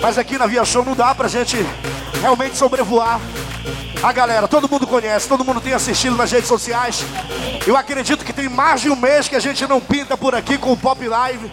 Mas 0.01 0.17
aqui 0.17 0.37
na 0.37 0.47
Via 0.47 0.63
Show 0.63 0.83
não 0.83 0.95
dá 0.95 1.13
pra 1.13 1.27
gente 1.27 1.57
realmente 2.21 2.57
sobrevoar 2.57 3.19
a 4.01 4.11
galera. 4.11 4.47
Todo 4.47 4.69
mundo 4.69 4.87
conhece, 4.87 5.27
todo 5.27 5.43
mundo 5.43 5.59
tem 5.59 5.73
assistido 5.73 6.15
nas 6.15 6.31
redes 6.31 6.47
sociais. 6.47 7.03
Eu 7.67 7.75
acredito 7.75 8.23
que 8.23 8.33
tem 8.33 8.47
mais 8.47 8.81
de 8.81 8.89
um 8.89 8.95
mês 8.95 9.27
que 9.27 9.35
a 9.35 9.39
gente 9.39 9.67
não 9.67 9.81
pinta 9.81 10.17
por 10.17 10.33
aqui 10.33 10.57
com 10.57 10.71
o 10.71 10.77
Pop 10.77 11.05
Live. 11.05 11.51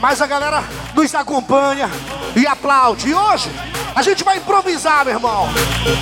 Mas 0.00 0.20
a 0.20 0.26
galera 0.26 0.64
nos 0.94 1.14
acompanha 1.14 1.88
e 2.34 2.46
aplaude. 2.46 3.08
E 3.08 3.14
hoje 3.14 3.48
a 3.94 4.02
gente 4.02 4.24
vai 4.24 4.38
improvisar, 4.38 5.04
meu 5.04 5.14
irmão. 5.14 5.48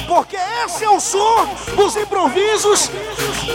Porque 0.07 0.37
esse 0.65 0.85
é 0.85 0.91
o 0.91 1.01
som 1.01 1.49
dos 1.77 1.97
improvisos, 1.97 2.91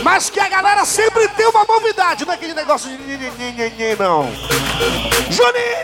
mas 0.02 0.30
que 0.30 0.38
a 0.38 0.48
galera 0.48 0.84
sempre 0.84 1.28
tem 1.28 1.46
uma 1.48 1.64
novidade. 1.64 2.24
Não 2.24 2.32
é 2.32 2.36
aquele 2.36 2.54
negócio 2.54 2.88
de 2.88 3.96
não. 3.98 4.30
Juninho! 5.30 5.75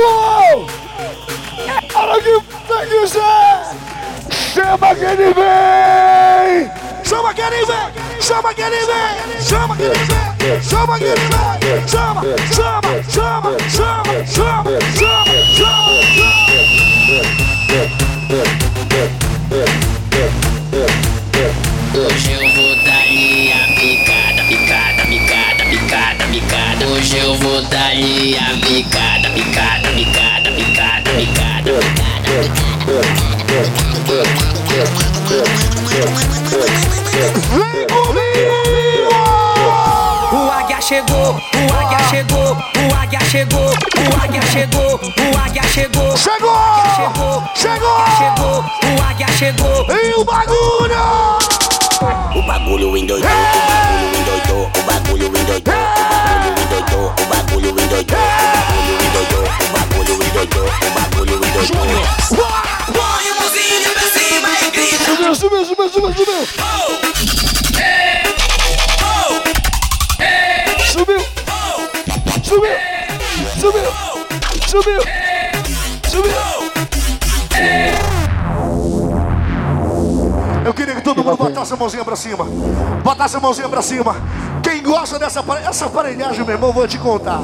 É 0.00 1.96
hora 1.96 2.22
que 2.22 2.30
você 2.30 2.86
quiser! 2.86 3.58
Chama 4.54 4.94
que 4.94 5.04
ele 5.04 5.34
vem! 5.34 6.70
Chama 7.04 7.34
que 7.34 7.40
ele 7.40 7.66
vem! 7.66 8.20
Chama 8.20 8.54
que 8.54 8.62
ele 8.62 8.76
vem! 8.76 9.42
Chama 9.42 9.76
que 9.76 9.82
ele 9.82 9.94
vem! 9.94 10.62
Chama 10.62 10.98
que 10.98 11.04
ele 11.04 11.20
vem! 11.20 11.88
Chama, 11.88 12.22
chama, 12.54 13.02
chama, 13.10 13.56
chama, 13.68 14.24
chama, 14.28 14.80
chama, 14.86 15.34
chama, 15.56 16.38
Hoje 21.94 22.32
eu 22.32 22.48
vou 22.54 22.76
dar-lhe 22.84 23.52
a 23.52 23.54
picada, 23.74 24.42
picada, 24.44 25.02
picada, 25.06 25.64
picada, 25.64 26.24
picada. 26.30 26.86
Hoje 26.86 27.16
eu 27.18 27.34
vou 27.34 27.62
dar-lhe 27.62 28.36
a 28.36 28.56
picada, 28.66 29.07
Vem 35.98 37.86
comigo! 37.88 39.10
O 40.32 40.50
águia 40.52 40.80
chegou, 40.80 41.34
o 41.34 41.74
águia 41.74 41.98
chegou, 42.08 42.52
o 42.52 42.94
águia 42.94 43.20
chegou, 43.22 43.70
o 43.70 44.22
águia 44.22 44.42
chegou, 44.42 44.94
o 44.94 45.38
águia 45.38 45.62
chegou. 45.64 46.16
Chegou! 46.16 46.54
Chegou! 46.94 47.42
Chegou! 47.56 47.98
Chegou! 48.16 48.58
O 48.62 49.02
águia 49.02 49.26
chegou! 49.36 49.86
E 49.90 50.14
o 50.14 50.24
bagulho! 50.24 51.38
O 52.36 52.42
bagulho 52.46 52.96
endoidou, 52.96 53.28
o 53.28 53.34
bagulho 53.66 54.20
endoidou, 54.20 54.70
o 54.78 54.82
bagulho 54.84 55.26
endoidou, 55.26 55.56
o 55.56 55.60
bagulho 55.62 56.57
endoidou, 56.78 57.10
o 57.10 57.24
bagulho 57.26 57.70
endoidou, 57.70 58.18
o 58.18 59.70
bagulho 59.72 60.14
endoidou, 60.22 60.64
o 60.64 60.90
bagulho 60.90 61.34
endoidou. 61.34 62.04
Põe 62.92 63.24
a 63.28 63.34
mãozinha 63.40 63.90
pra 63.92 64.06
cima 64.08 64.48
e 64.62 64.70
grita! 64.70 65.04
Subiu, 65.04 65.34
subiu, 65.34 65.64
subiu, 65.64 65.88
subiu, 65.88 66.12
subiu! 66.14 66.40
Subiu! 70.92 71.20
Subiu! 72.42 72.76
Subiu! 73.60 73.90
Subiu! 74.68 75.02
Subiu! 76.08 76.32
Eu 80.64 80.74
queria 80.74 80.94
que 80.94 81.00
todo 81.00 81.24
mundo 81.24 81.36
botasse 81.36 81.72
a 81.72 81.76
mãozinha 81.76 82.04
pra 82.04 82.14
cima. 82.14 82.44
Botasse 83.02 83.36
a 83.36 83.40
mãozinha 83.40 83.68
pra 83.68 83.80
cima. 83.80 84.14
Quem 84.68 84.82
gosta 84.82 85.18
dessa 85.18 85.42
essa 85.66 85.86
aparelhagem, 85.86 86.44
meu 86.44 86.54
irmão, 86.54 86.70
vou 86.70 86.86
te 86.86 86.98
contar. 86.98 87.40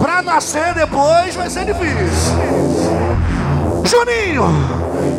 Pra 0.00 0.20
nascer 0.20 0.74
depois 0.74 1.32
vai 1.36 1.48
ser 1.48 1.64
difícil. 1.64 2.34
Juninho! 3.84 4.42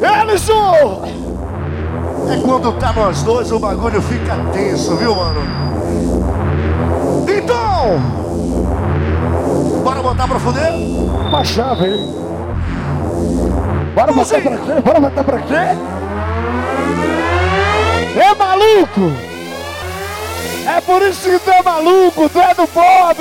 Ellison! 0.02 1.06
É 2.30 2.38
quando 2.42 2.74
tá 2.74 2.92
nós 2.92 3.24
dois, 3.24 3.50
o 3.50 3.58
bagulho 3.58 4.02
fica 4.02 4.36
tenso, 4.52 4.98
viu, 4.98 5.16
mano? 5.16 5.40
Então! 7.30 8.02
Bora 9.86 10.04
botar 10.04 10.28
pra 10.28 10.38
fuder? 10.38 10.74
Uma 10.74 11.46
chave, 11.46 11.86
hein? 11.92 12.14
Bora 13.96 14.12
botar 14.12 14.42
pra 14.42 14.58
quê? 14.58 14.82
Bora 14.84 15.00
botar 15.00 15.24
pra 15.24 15.40
quê? 15.40 15.78
É 18.20 18.36
maluco! 18.36 19.35
É 20.68 20.82
por 20.82 21.00
isso 21.04 21.22
que 21.22 21.38
tu 21.38 21.52
é 21.52 21.62
maluco, 21.62 22.28
tu 22.28 22.40
é 22.40 22.54
do 22.56 22.66
Bob! 22.66 23.18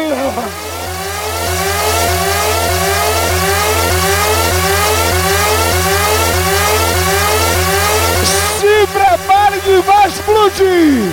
Se 8.24 8.86
prepare 8.86 9.60
que 9.60 9.76
vai 9.82 10.08
explodir! 10.08 11.12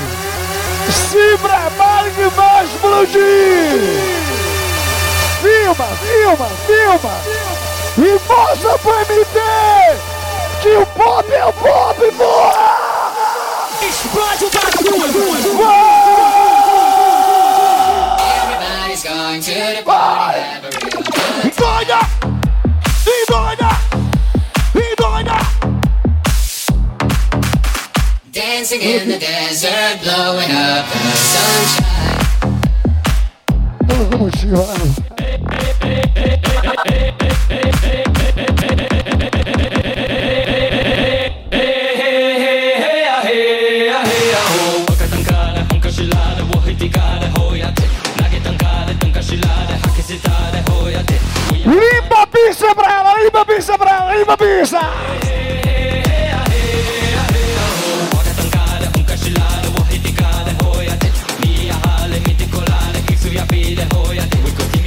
Se 0.89 1.37
prepare 1.37 2.11
que 2.11 2.29
vai 2.29 2.65
explodir! 2.65 3.81
Filma, 5.41 5.87
filma, 5.97 6.47
filma! 6.65 7.41
E 7.97 8.19
mostra 8.25 8.77
pro 8.79 8.99
MT 8.99 9.41
que 10.61 10.69
o 10.77 10.85
pop 10.85 11.33
é 11.33 11.45
o 11.45 11.51
pop, 11.51 12.11
porra! 12.17 12.90
Explode 13.87 14.45
o 14.45 14.49
bagulho! 14.49 15.71
Everybody's 18.37 19.03
going 19.03 19.41
to 19.41 19.51
the 19.51 19.83
party, 19.83 20.39
have 20.39 20.63
a 20.63 20.69
real 20.69 20.89
good 20.89 21.53
Doida! 21.55 21.99
E 23.05 23.25
doida! 23.29 23.71
E 24.75 24.95
doida! 24.95 25.37
Dancing 28.31 28.81
in 28.81 29.07
the 29.09 29.17
desert, 29.19 30.01
blowing 30.03 30.51
up 30.51 30.85
in 30.95 31.03
the 31.03 31.15
sunshine. 31.17 31.91
Pra 52.73 52.89
ela, 52.89 53.23
limpa 53.23 53.41
a 53.41 53.45
pra 53.77 53.91
ela, 53.91 54.15
limpa 54.15 54.37
a! 54.37 54.79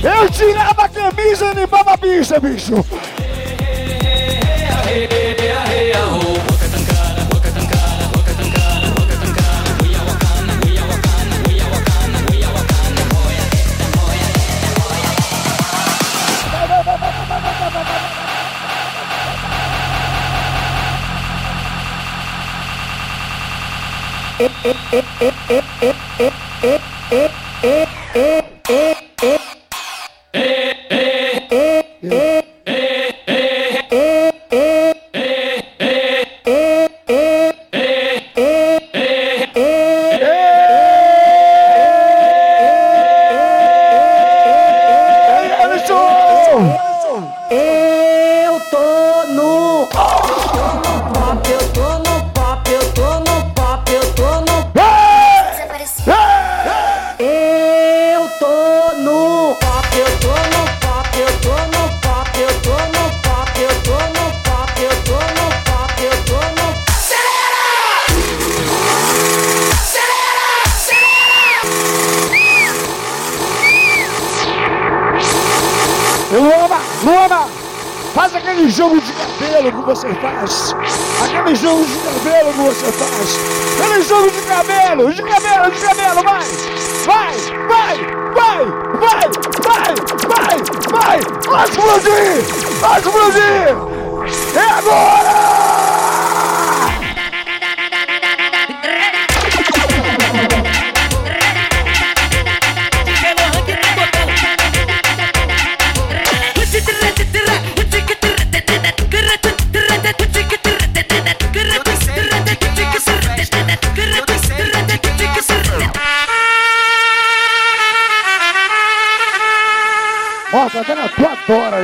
Eu 0.03 0.31
tirava 0.31 0.85
a 0.85 0.89
camisa 0.89 1.47
e 1.47 1.55
limpava 1.55 1.93
a 1.93 1.99
pista, 1.99 2.41
bicho! 2.41 2.85
it, 24.45 24.53
it, 24.63 24.77
it, 24.93 25.05
it, 25.23 25.35
it, 25.51 25.65
it, 25.81 25.97
it, 26.21 26.35
it. 26.65 26.94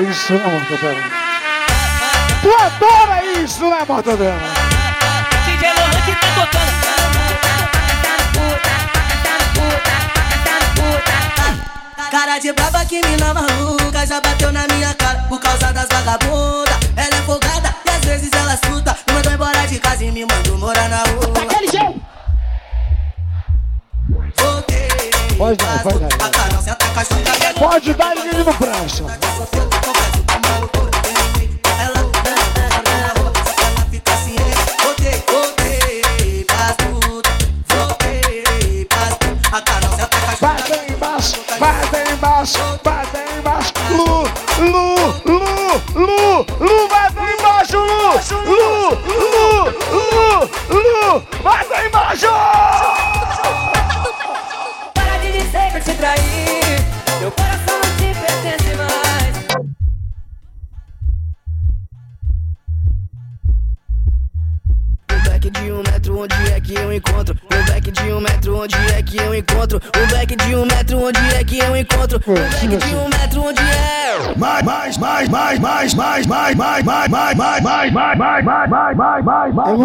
Isso, 0.02 0.32
né, 0.32 0.46
Mortadela? 0.46 1.02
Tu 2.42 2.54
adora 2.54 3.24
isso, 3.24 3.68
né, 3.68 3.84
Mortadela? 3.86 4.40
DJ 5.44 5.72
Lohan 5.72 6.00
que 6.04 6.12
tá 6.12 6.26
tocando. 6.34 6.70
Cara 12.10 12.38
de 12.38 12.52
brava 12.52 12.84
que 12.84 13.00
mina 13.06 13.32
maluca 13.32 14.04
Já 14.04 14.20
bateu 14.20 14.50
na 14.52 14.66
minha 14.66 14.92
cara 14.94 15.20
por 15.28 15.38
causa 15.38 15.72
das 15.72 15.86
vagabundas 15.86 16.74
Ela 16.96 17.16
é 17.16 17.22
folgada 17.22 17.72
e 17.86 17.88
às 17.88 18.04
vezes 18.04 18.30
ela 18.32 18.56
suta 18.56 18.98
Me 19.06 19.14
mandou 19.14 19.32
embora 19.32 19.66
de 19.68 19.78
casa 19.78 20.04
e 20.04 20.10
me 20.10 20.26
mandou 20.26 20.58
morar 20.58 20.88
na 20.88 21.04
rua 21.04 21.28
Daquele 21.32 21.70
jeito 21.70 22.09
Pode 25.40 25.56
dar, 25.56 25.82
pode 25.82 25.98
dar. 26.00 26.08
Pode 27.58 27.94
dar, 27.94 28.14
ele 28.14 28.44
não 28.44 28.52
presta. 28.52 29.04
Bata 40.38 40.76
embaixo, 40.90 41.40
bata 41.58 42.12
embaixo, 42.12 42.58
bata 42.84 43.24
embaixo, 43.38 43.72
Lu, 43.96 44.24
Lu, 44.70 45.22
Lu. 45.24 45.39
Encontro? 69.40 69.80
Um 69.96 70.06
back 70.08 70.36
de 70.36 70.54
um 70.54 70.64
metro, 70.64 70.98
onde 70.98 71.18
é 71.34 71.42
que 71.44 71.58
eu 71.58 71.76
encontro? 71.76 72.20
Um 72.26 72.34
back 72.34 72.68
de 72.68 72.94
um 72.94 73.08
metro, 73.08 73.42
onde 73.42 73.62
é? 73.62 74.34
Mais, 74.36 74.62
mais, 74.64 74.98
mais, 74.98 75.28
mais, 75.28 75.58
mais, 75.58 75.94
mais, 75.94 76.26
mais, 76.26 76.56
mais, 76.56 76.84
mais, 76.84 77.08
mais, 77.08 77.08
mais, 77.08 77.34
mais, 77.34 77.92
mais, 77.92 77.92
mais, 77.92 78.44
mais, 78.44 78.66
mais, 78.70 78.94
mais, 78.94 79.24
mais, 79.24 79.54
mais. 79.54 79.80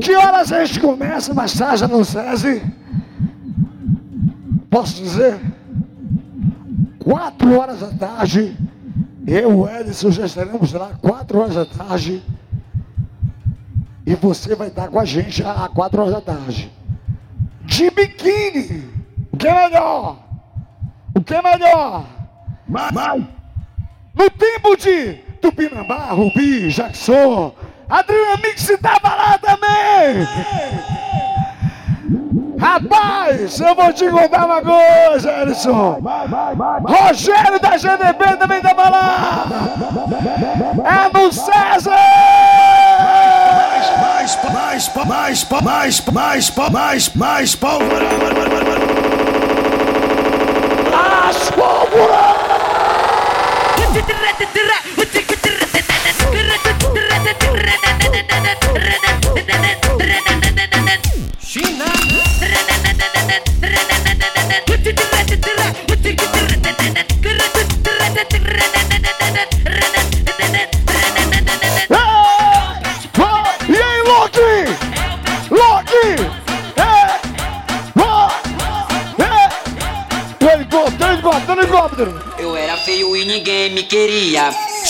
Que 0.00 0.16
horas 0.16 0.52
a 0.52 0.64
gente 0.64 0.80
começa 0.80 1.32
a 1.32 1.34
massagem 1.34 1.88
no 1.88 2.04
SESI? 2.04 2.62
Posso 4.70 5.02
dizer? 5.02 5.38
Quatro 7.04 7.58
horas 7.58 7.80
da 7.80 7.88
tarde. 7.88 8.56
Eu 9.26 9.50
e 9.50 9.54
o 9.54 9.68
Edson 9.68 10.10
já 10.10 10.26
estaremos 10.26 10.72
lá, 10.72 10.90
quatro 11.00 11.38
horas 11.38 11.54
da 11.54 11.64
tarde. 11.64 12.22
E 14.06 14.14
você 14.14 14.54
vai 14.54 14.68
estar 14.68 14.88
com 14.88 15.00
a 15.00 15.04
gente 15.04 15.42
às 15.42 15.68
quatro 15.68 16.02
horas 16.02 16.14
da 16.14 16.20
tarde. 16.20 16.70
De 17.74 17.90
biquíni. 17.90 18.88
O 19.32 19.36
que 19.36 19.48
é 19.48 19.68
melhor? 19.68 20.16
O 21.12 21.20
que 21.20 21.34
é 21.34 21.42
melhor? 21.42 22.04
No 24.14 24.30
tempo 24.30 24.76
de 24.76 25.14
Tupinambá, 25.42 26.12
Rubi, 26.12 26.68
Jackson, 26.68 27.52
Adriana 27.90 28.36
Mix 28.44 28.70
tava 28.80 29.16
lá 29.16 29.38
também. 29.38 30.24
Rapaz, 32.60 33.58
eu 33.58 33.74
vou 33.74 33.92
te 33.92 34.08
contar 34.08 34.46
uma 34.46 34.62
coisa, 34.62 35.42
Edson. 35.42 36.00
Rogério 36.86 37.58
da 37.58 37.76
GDB 37.76 38.36
também 38.38 38.62
tava 38.62 38.88
lá. 38.88 39.46
É 40.84 41.18
no 41.18 41.32
César. 41.32 41.92
Mais, 44.00 44.38
mais, 44.52 44.90
mais, 44.94 45.44
mais, 45.44 45.44
mais, 45.52 46.00
mais, 46.12 47.12
mais 47.14 47.56
pólvora. 47.56 48.06
As 51.28 51.50
pólvoras. 51.50 52.34
China. 60.04 60.33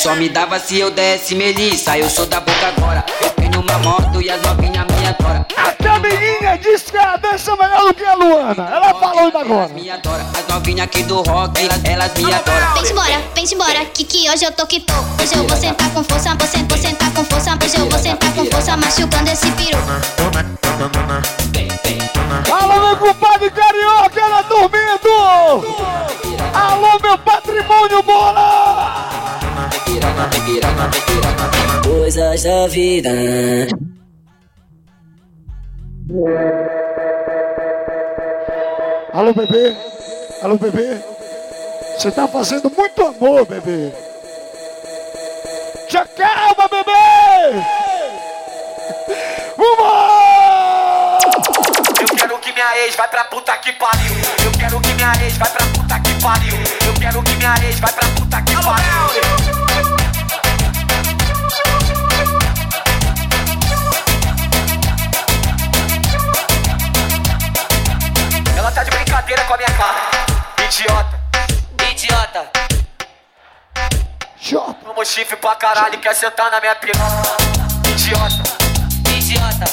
Só 0.05 0.15
me 0.15 0.29
dava 0.29 0.59
se 0.59 0.79
eu 0.79 0.91
desse 0.91 1.35
melissa. 1.35 1.97
Eu 1.97 2.11
sou 2.11 2.27
da 2.27 2.39
boca 2.39 2.67
agora. 2.77 3.03
Eu 3.23 3.31
tenho 3.31 3.59
uma 3.59 3.79
moto 3.79 4.21
e 4.21 4.29
as 4.29 4.39
novinhas 4.43 4.85
me 4.87 5.07
adoram. 5.07 5.47
Até 5.57 5.89
a 5.89 5.99
menina 5.99 6.59
disse 6.59 6.93
que 6.93 6.99
a 6.99 7.17
dança 7.17 7.53
é 7.53 7.57
melhor 7.57 7.87
do 7.87 7.95
que 7.95 8.05
a 8.05 8.15
Luana. 8.15 8.69
Ela 8.71 8.95
falou 9.01 9.21
ainda 9.21 9.41
agora. 9.41 9.69
Me 9.69 9.89
adoram. 9.89 10.27
As 10.39 10.47
novinhas 10.47 10.85
aqui 10.85 11.05
do 11.05 11.23
rock, 11.23 11.59
elas, 11.59 11.83
elas 11.85 12.13
me 12.19 12.35
adoram. 12.35 12.75
Vem 12.75 12.91
embora, 12.91 13.23
vem 13.35 13.45
embora, 13.51 13.85
que 13.87 14.05
que 14.05 14.29
hoje 14.29 14.45
eu 14.45 14.53
tô 14.53 14.67
que 14.67 14.81
tô. 14.81 14.93
Hoje 14.93 15.37
eu 15.37 15.47
vou 15.47 15.57
sentar 15.57 15.89
com 15.89 16.05
força, 16.05 16.35
vou 16.35 16.49
sentar, 16.49 16.69
vou 16.69 16.77
sentar 16.77 17.11
com 17.11 17.25
força. 17.25 17.59
Hoje 17.65 17.77
eu 17.79 17.89
vou 17.89 17.99
sentar 17.99 18.35
com 18.35 18.45
força, 18.45 18.77
machucando 18.77 19.31
esse 19.31 19.51
peru. 19.53 19.79
Alô, 22.53 22.89
meu 22.89 22.97
compadre 22.99 23.51
carioca, 23.51 24.21
ela 24.21 24.43
dormindo! 24.43 25.65
Alô, 26.53 26.99
meu 27.03 27.17
patrimônio 27.17 28.03
bola! 28.03 28.64
Coisas 31.83 32.43
da 32.43 32.67
vida 32.67 33.11
Alô, 39.13 39.33
bebê? 39.33 39.75
Alô, 40.43 40.59
bebê? 40.59 40.99
Você 41.97 42.11
tá 42.11 42.29
fazendo 42.29 42.71
muito 42.77 43.03
amor, 43.03 43.47
bebê. 43.47 43.91
Te 45.89 45.99
calma, 46.17 46.69
bebê! 46.69 47.65
Vamos! 49.57 51.25
Eu 52.01 52.17
quero 52.17 52.39
que 52.39 52.53
minha 52.53 52.79
ex 52.85 52.97
vai 52.97 53.09
pra 53.09 53.25
puta 53.25 53.57
que 53.59 53.73
pariu. 53.73 54.13
Eu 54.45 54.53
quero 54.59 54.81
que 54.81 54.93
minha 54.95 55.13
ex 55.25 55.37
vai 55.39 55.51
pra 55.51 55.67
puta 55.69 56.01
que 56.01 56.23
pariu. 56.23 56.55
Eu 56.87 57.01
quero 57.01 57.23
que 57.23 57.37
minha 57.37 57.55
ex 57.67 57.79
vai 57.79 57.93
pra 57.93 58.09
puta 58.09 58.43
que 58.43 58.55
pariu. 58.57 59.94
Brincadeira 69.25 69.45
com 69.45 69.55
a 69.55 69.57
minha 69.57 69.71
cara. 69.71 70.01
Idiota. 70.65 71.21
Idiota. 71.91 72.51
Idiota. 74.41 74.77
Como 74.85 75.05
chifre 75.05 75.37
pra 75.37 75.57
caralho, 75.57 75.99
quer 75.99 76.15
sentar 76.15 76.51
na 76.51 76.61
minha 76.61 76.75
piroca. 76.77 77.37
Idiota. 77.89 78.43
Idiota. 79.11 79.65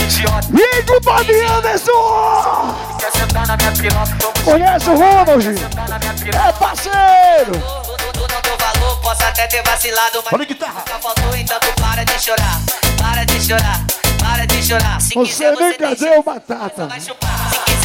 Idiota. 0.00 0.78
Igor 0.78 1.00
Bob 1.00 1.30
Anderson! 1.30 2.74
Quer 3.00 3.12
sentar 3.12 3.46
na 3.46 3.56
minha 3.56 3.72
piroca. 3.72 4.16
Como 4.22 4.44
Conhece 4.44 4.90
o 4.90 4.96
Ronald? 4.96 5.46
É 5.48 6.52
parceiro! 6.52 7.84
Valor, 8.58 9.00
posso 9.02 9.24
até 9.24 9.46
ter 9.46 9.62
vacilado, 9.62 10.22
mas 10.24 10.32
Olha 10.32 10.42
a 10.42 10.46
guitarra. 10.46 10.74
nunca 10.86 10.98
faltou, 11.00 11.36
então 11.36 11.58
tu 11.60 11.72
para 11.80 12.04
de 12.04 12.22
chorar. 12.22 12.60
Para 12.98 13.24
de 13.24 13.40
chorar, 13.46 13.80
para 14.20 14.46
de 14.46 14.62
chorar. 14.62 15.00
Se 15.00 15.14
Você 15.14 15.24
quiser, 15.26 15.56
nem 15.56 15.72
você 15.72 15.78
cadê 15.78 16.18
o 16.18 16.22
Batata? 16.22 16.86
vai 16.86 17.00
chupar. 17.00 17.43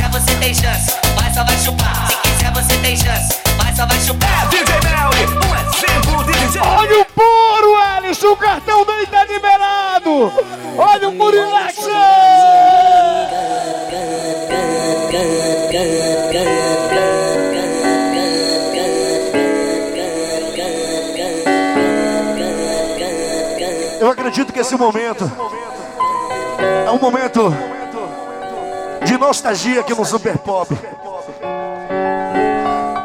Se 0.09 0.15
quiser, 0.15 0.21
você 0.21 0.35
tem 0.37 0.53
chance, 0.55 0.91
mas 1.15 1.35
só 1.35 1.43
vai 1.43 1.57
chupar. 1.57 2.07
Se 2.07 2.17
quiser, 2.17 2.51
você 2.53 2.77
tem 2.79 2.97
chance, 2.97 3.39
mas 3.57 3.77
só 3.77 3.85
vai 3.85 3.99
chupar. 3.99 4.49
DJ 4.49 4.65
Melly, 4.83 5.25
um 5.35 5.55
exemplo 5.55 6.23
de 6.23 6.31
DJ. 6.47 6.61
Olha 6.61 7.01
o 7.01 7.05
puro, 7.05 7.75
Alisson! 7.75 8.27
O 8.29 8.37
cartão 8.37 8.85
dele 8.85 9.05
tá 9.05 9.23
liberado! 9.25 10.33
Olha 10.77 11.09
o 11.09 11.11
Murilex! 11.11 11.77
Eu 23.99 24.09
acredito 24.09 24.53
que 24.53 24.59
esse 24.59 24.75
momento 24.75 25.29
é 26.87 26.91
um 26.91 26.99
momento 26.99 27.53
de 29.05 29.17
nostalgia 29.17 29.81
aqui 29.81 29.93
no 29.93 30.05
Super 30.05 30.37
Pop. 30.37 30.77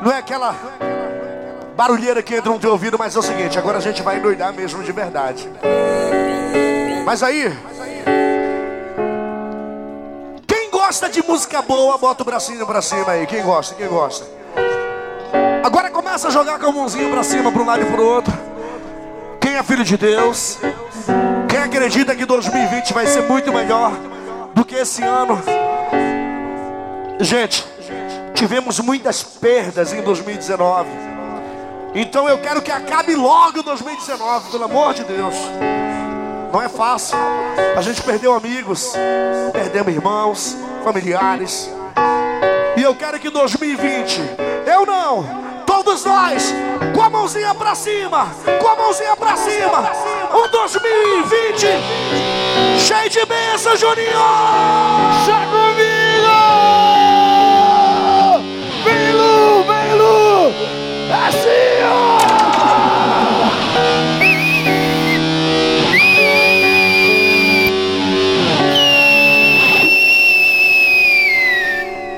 Não 0.02 0.12
é 0.12 0.18
aquela 0.18 0.54
barulheira 1.76 2.22
que 2.22 2.34
entra 2.34 2.52
no 2.52 2.58
teu 2.58 2.70
ouvido, 2.72 2.98
mas 2.98 3.16
é 3.16 3.18
o 3.18 3.22
seguinte, 3.22 3.58
agora 3.58 3.78
a 3.78 3.80
gente 3.80 4.02
vai 4.02 4.18
endoidar 4.18 4.52
mesmo 4.52 4.82
de 4.82 4.92
verdade. 4.92 5.48
Mas 7.04 7.22
aí, 7.22 7.56
quem 10.46 10.70
gosta 10.70 11.08
de 11.08 11.22
música 11.22 11.60
boa, 11.62 11.98
bota 11.98 12.22
o 12.22 12.26
bracinho 12.26 12.66
pra 12.66 12.80
cima 12.80 13.12
aí. 13.12 13.26
Quem 13.26 13.42
gosta, 13.42 13.74
quem 13.74 13.88
gosta. 13.88 14.26
Agora 15.62 15.90
começa 15.90 16.28
a 16.28 16.30
jogar 16.30 16.58
com 16.58 16.66
a 16.66 16.72
mãozinha 16.72 17.10
pra 17.10 17.22
cima, 17.22 17.50
um 17.50 17.64
lado 17.64 17.82
e 17.82 17.86
pro 17.86 18.04
outro. 18.04 18.32
Quem 19.40 19.56
é 19.56 19.62
filho 19.62 19.84
de 19.84 19.96
Deus, 19.96 20.58
quem 21.48 21.58
acredita 21.58 22.14
que 22.14 22.24
2020 22.24 22.92
vai 22.92 23.06
ser 23.06 23.22
muito 23.22 23.52
melhor 23.52 23.92
do 24.54 24.64
que 24.64 24.74
esse 24.74 25.02
ano. 25.02 25.42
Gente, 27.24 27.64
tivemos 28.34 28.78
muitas 28.80 29.22
perdas 29.22 29.94
em 29.94 30.02
2019. 30.02 30.90
Então 31.94 32.28
eu 32.28 32.36
quero 32.36 32.60
que 32.60 32.70
acabe 32.70 33.14
logo 33.14 33.62
2019, 33.62 34.50
pelo 34.50 34.64
amor 34.64 34.92
de 34.92 35.04
Deus. 35.04 35.34
Não 36.52 36.60
é 36.60 36.68
fácil. 36.68 37.16
A 37.74 37.80
gente 37.80 38.02
perdeu 38.02 38.34
amigos, 38.34 38.92
perdemos 39.54 39.94
irmãos, 39.94 40.54
familiares. 40.84 41.70
E 42.76 42.82
eu 42.82 42.94
quero 42.94 43.18
que 43.18 43.30
2020, 43.30 44.20
eu 44.66 44.84
não, 44.84 45.24
todos 45.64 46.04
nós, 46.04 46.52
com 46.94 47.00
a 47.00 47.08
mãozinha 47.08 47.54
pra 47.54 47.74
cima, 47.74 48.28
com 48.60 48.68
a 48.68 48.76
mãozinha 48.76 49.16
pra 49.16 49.34
cima, 49.34 49.90
um 50.30 50.46
2020 50.50 51.66
cheio 52.80 53.08
de 53.08 53.24
bênção, 53.24 53.74
Juninho! 53.76 54.12
Já! 55.24 55.44
Vem, 58.84 59.12
Lu, 59.12 59.64
vem, 59.64 59.94
Lu! 59.94 60.52
Assim, 61.26 61.74
ó! 61.84 61.94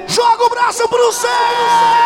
Joga 0.08 0.44
o 0.44 0.48
braço 0.50 0.88
pro 0.88 1.12
céu! 1.12 2.05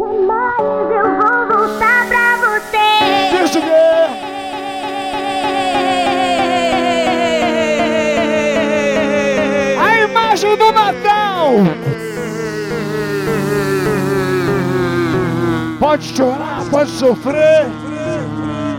Mais 0.00 0.90
eu 0.90 1.04
vou 1.18 1.46
voltar 1.46 2.08
pra 2.08 2.36
você. 2.38 2.88
Deixa 3.36 3.58
eu 3.58 3.62
ver. 3.62 4.08
A 9.78 9.98
imagem 9.98 10.56
do 10.56 10.72
Natal! 10.72 11.52
Pode 15.78 16.04
chorar, 16.16 16.64
pode 16.70 16.90
sofrer. 16.92 17.66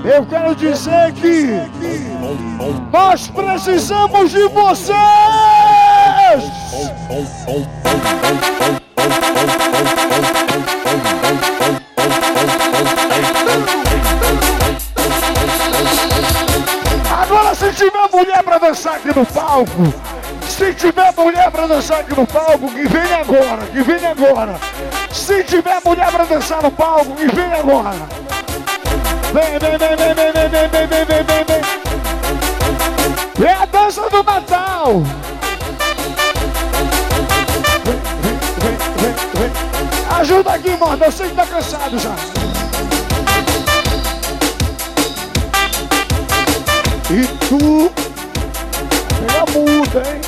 Eu 0.03 0.26
quero 0.26 0.55
dizer 0.55 1.13
que 1.13 1.61
nós 2.91 3.28
precisamos 3.28 4.32
de 4.32 4.47
vocês! 4.47 4.97
Palco, 19.52 19.93
se 20.47 20.74
tiver 20.74 21.14
mulher 21.18 21.52
pra 21.52 21.68
dançar 21.68 21.99
aqui 21.99 22.16
no 22.16 22.26
palco, 22.26 22.72
que 22.72 22.88
vem 22.88 23.14
agora, 23.14 23.66
que 23.66 23.84
vem 23.84 24.06
agora. 24.06 24.58
Se 25.12 25.43
tiver 25.43 25.82
mulher 25.84 26.10
pra 26.10 26.24
dançar 26.24 26.64
no 26.64 26.72
palco, 26.72 27.14
que 27.16 27.28
vem 27.28 27.54
agora. 27.54 27.91
Vem, 29.34 29.60
vem, 29.60 29.78
vem, 29.78 29.78
vem, 29.78 29.97
vem, 29.97 30.32
vem, 30.32 30.49
vem, 30.49 30.70
vem, 30.70 30.88
vem, 30.88 31.06
vem, 31.06 31.24
vem, 31.24 31.43
vem. 31.45 31.62
É 33.45 33.54
a 33.54 33.66
dança 33.66 34.10
do 34.10 34.24
Natal. 34.24 35.04
Ajuda 40.18 40.52
aqui, 40.54 40.78
mano. 40.78 41.04
Eu 41.04 41.12
sei 41.12 41.30
que 41.30 41.36
tá 41.36 41.45
cansado 41.45 41.99
já. 41.99 42.16
E 47.10 47.28
tu. 47.47 48.01
Pega 49.82 50.11
a 50.11 50.20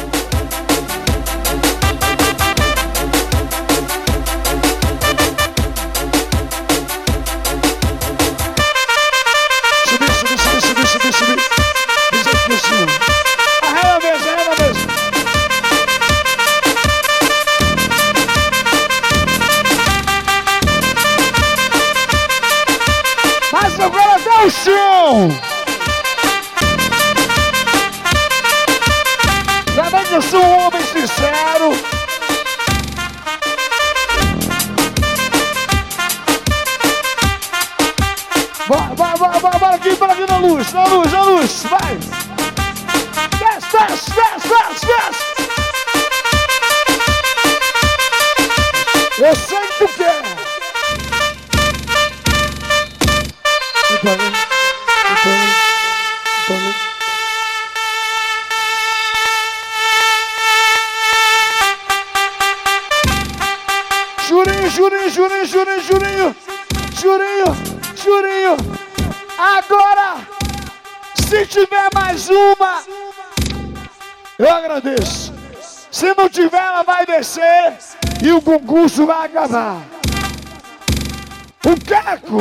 O 81.65 81.85
Caco, 81.85 82.39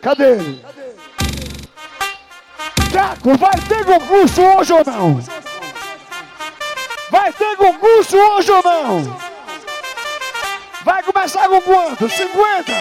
cadê 0.00 0.30
ele? 0.32 0.64
Caco, 2.90 3.36
vai 3.36 3.52
ter 3.68 3.84
concurso 3.84 4.40
hoje 4.40 4.72
ou 4.72 4.84
não? 4.84 5.20
Vai 7.10 7.30
ter 7.32 7.56
concurso 7.56 8.16
hoje 8.16 8.50
ou 8.50 8.62
não? 8.62 9.16
Vai 10.82 11.02
começar 11.02 11.46
com 11.46 11.60
quanto? 11.60 12.08
50? 12.08 12.72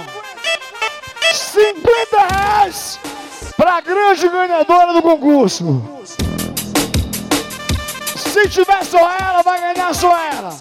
50 1.33 2.27
reais 2.31 2.99
para 3.57 3.73
a 3.75 3.81
grande 3.81 4.29
ganhadora 4.29 4.93
do 4.93 5.01
concurso. 5.01 5.83
Se 8.15 8.47
tiver 8.47 8.85
só 8.85 8.99
ela, 8.99 9.41
vai 9.41 9.59
ganhar 9.73 9.93
só 9.93 10.17
ela. 10.17 10.55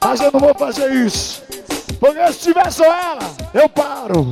Mas 0.00 0.20
eu 0.20 0.32
não 0.32 0.40
vou 0.40 0.54
fazer 0.54 0.90
isso. 0.94 1.43
Porque 2.04 2.32
se 2.34 2.38
tiver 2.40 2.70
só 2.70 2.84
ela, 2.84 3.34
eu 3.54 3.66
paro. 3.66 4.30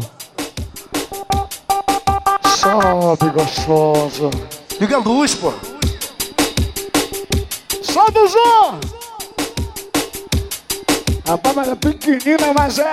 Sobe, 2.59 3.31
gostosa. 3.31 4.29
Liga 4.79 4.97
a 4.97 4.99
luz, 4.99 5.35
pô. 5.37 5.55
Solta 7.83 8.21
o 8.21 8.29
som! 8.29 8.81
Rapaz, 11.27 11.57
mas 11.57 11.69
é 11.69 11.75
pequenina, 11.75 12.53
mas 12.55 12.79
é. 12.79 12.93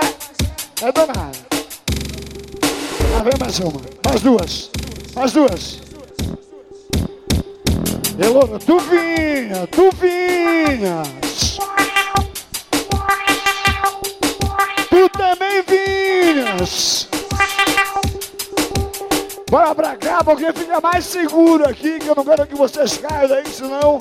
É 0.82 0.92
danada. 0.94 1.38
Lá 3.12 3.22
vem 3.22 3.34
mais 3.38 3.60
uma. 3.60 3.82
Mais 4.06 4.22
duas. 4.22 4.72
Mais 5.14 5.34
duas. 5.34 5.82
Elona, 8.18 8.58
tu 8.60 8.80
vinha, 8.80 9.68
tu 9.68 9.90
vinha. 10.00 11.29
Tu 15.00 15.08
também 15.12 15.64
vinhas. 15.64 17.08
Bora 19.50 19.74
pra 19.74 19.96
cá, 19.96 20.22
porque 20.22 20.52
fica 20.52 20.82
mais 20.82 21.06
seguro 21.06 21.70
aqui, 21.70 22.00
que 22.00 22.08
eu 22.10 22.16
não 22.16 22.26
quero 22.26 22.46
que 22.46 22.54
vocês 22.54 22.98
caiam 22.98 23.30
daí, 23.30 23.48
senão 23.48 24.00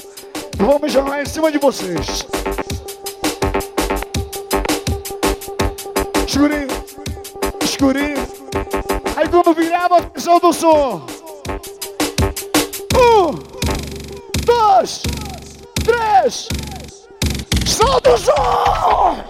vou 0.56 0.80
me 0.80 0.88
jogar 0.88 1.22
em 1.22 1.26
cima 1.26 1.52
de 1.52 1.58
vocês. 1.58 2.26
Escurinho, 6.26 6.66
escurinho. 7.62 8.26
Aí 9.14 9.28
quando 9.28 9.54
virar 9.54 9.84
a 9.84 10.02
posição 10.02 10.40
do 10.40 10.52
som. 10.52 11.06
Um, 12.96 13.38
dois, 14.44 15.04
três. 15.84 16.48
Solta 17.64 18.14
o 18.14 18.18
som! 18.18 19.27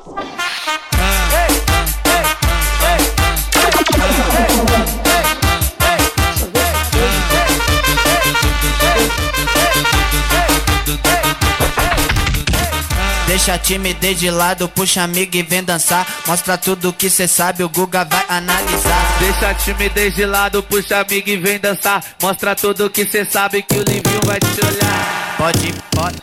Deixa 13.49 13.55
a 13.55 13.59
timidez 13.59 14.19
de 14.19 14.31
lado, 14.31 14.69
puxa 14.69 15.03
amigo 15.03 15.37
e 15.37 15.43
vem 15.43 15.63
dançar. 15.63 16.07
Mostra 16.27 16.59
tudo 16.59 16.93
que 16.93 17.09
cê 17.09 17.29
sabe, 17.29 17.63
o 17.63 17.69
Guga 17.69 18.05
vai 18.05 18.25
analisar. 18.29 19.19
Deixa 19.21 19.51
a 19.51 19.55
timidez 19.55 20.15
de 20.15 20.27
lado, 20.27 20.63
puxa 20.63 20.99
amigo 20.99 21.31
e 21.31 21.37
vem 21.37 21.59
dançar. 21.59 22.03
Mostra 22.21 22.57
tudo 22.57 22.91
que 22.91 23.07
cê 23.07 23.25
sabe 23.25 23.63
que 23.63 23.75
o 23.75 23.83
Livinho 23.83 24.21
vai 24.27 24.39
te 24.41 24.67
olhar. 24.67 25.28
Pode, 25.39 25.73
pode, 25.95 26.19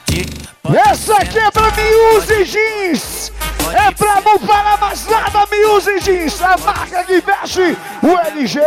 Essa 0.92 1.16
aqui 1.16 1.40
é 1.40 1.50
pra 1.50 1.72
Miuse 1.72 2.44
Jeans! 2.44 3.32
É 3.74 3.90
pra 3.92 4.20
não 4.20 4.38
falar 4.38 4.78
mais 4.78 5.06
nada, 5.08 5.48
Miuse 5.50 6.02
Jeans! 6.02 6.42
A 6.42 6.58
marca 6.58 7.02
que 7.06 7.22
veste 7.22 7.78
o 8.04 8.10
LG, 8.10 8.60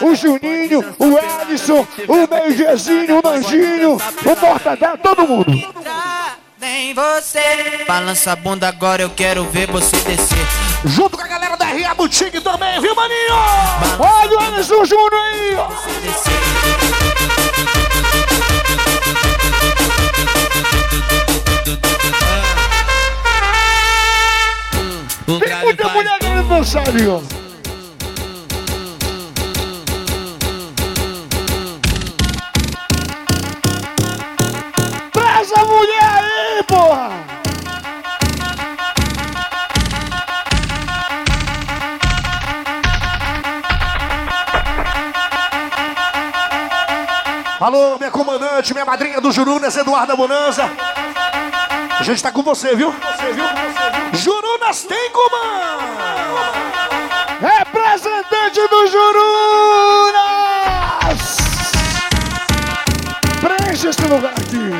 o 0.00 0.14
Juninho, 0.14 0.94
o 1.00 1.18
Edson, 1.50 1.84
o 2.06 2.32
Meijezinho, 2.32 3.18
o 3.18 3.22
Nanjinho, 3.22 3.96
o 3.96 4.40
Mortadela, 4.40 4.96
todo 4.96 5.26
mundo! 5.26 5.52
Nem 6.60 6.94
você. 6.94 7.84
Balança 7.88 8.30
a 8.30 8.36
bunda 8.36 8.68
agora, 8.68 9.02
eu 9.02 9.10
quero 9.10 9.44
ver 9.46 9.68
você 9.68 9.96
descer. 9.96 10.38
Junto 10.84 11.18
com 11.18 11.24
a 11.24 11.26
galera 11.26 11.56
da 11.56 11.66
RA 11.66 11.94
Boutique 11.96 12.40
também, 12.40 12.80
viu, 12.80 12.94
maninho? 12.94 13.34
Olha 13.98 14.38
o 14.38 14.40
Anderson 14.40 14.84
Júnior 14.84 15.12
aí! 15.14 15.56
ó. 15.56 17.35
Tem 25.26 25.56
muita 25.60 25.88
mulher 25.88 26.18
querendo 26.20 26.48
dançar 26.48 26.88
ali, 26.88 27.08
ó. 27.08 27.20
Traz 35.10 35.52
a 35.52 35.64
mulher 35.64 36.00
aí, 36.00 36.62
porra! 36.62 37.10
Alô, 47.58 47.98
minha 47.98 48.12
comandante, 48.12 48.72
minha 48.72 48.84
madrinha 48.84 49.20
do 49.20 49.32
Jurunas, 49.32 49.76
Eduarda 49.76 50.14
Bonanza. 50.14 50.70
A 51.98 52.02
gente 52.04 52.22
tá 52.22 52.30
com 52.30 52.42
você, 52.44 52.76
viu? 52.76 52.94
Jurunas 54.66 54.82
tem 54.84 55.10
comando! 55.12 55.94
Representante 57.40 58.66
do 58.68 58.86
Jurunas! 58.88 60.16
Preenche 63.40 63.88
esse 63.88 64.02
lugar 64.02 64.32
aqui. 64.32 64.72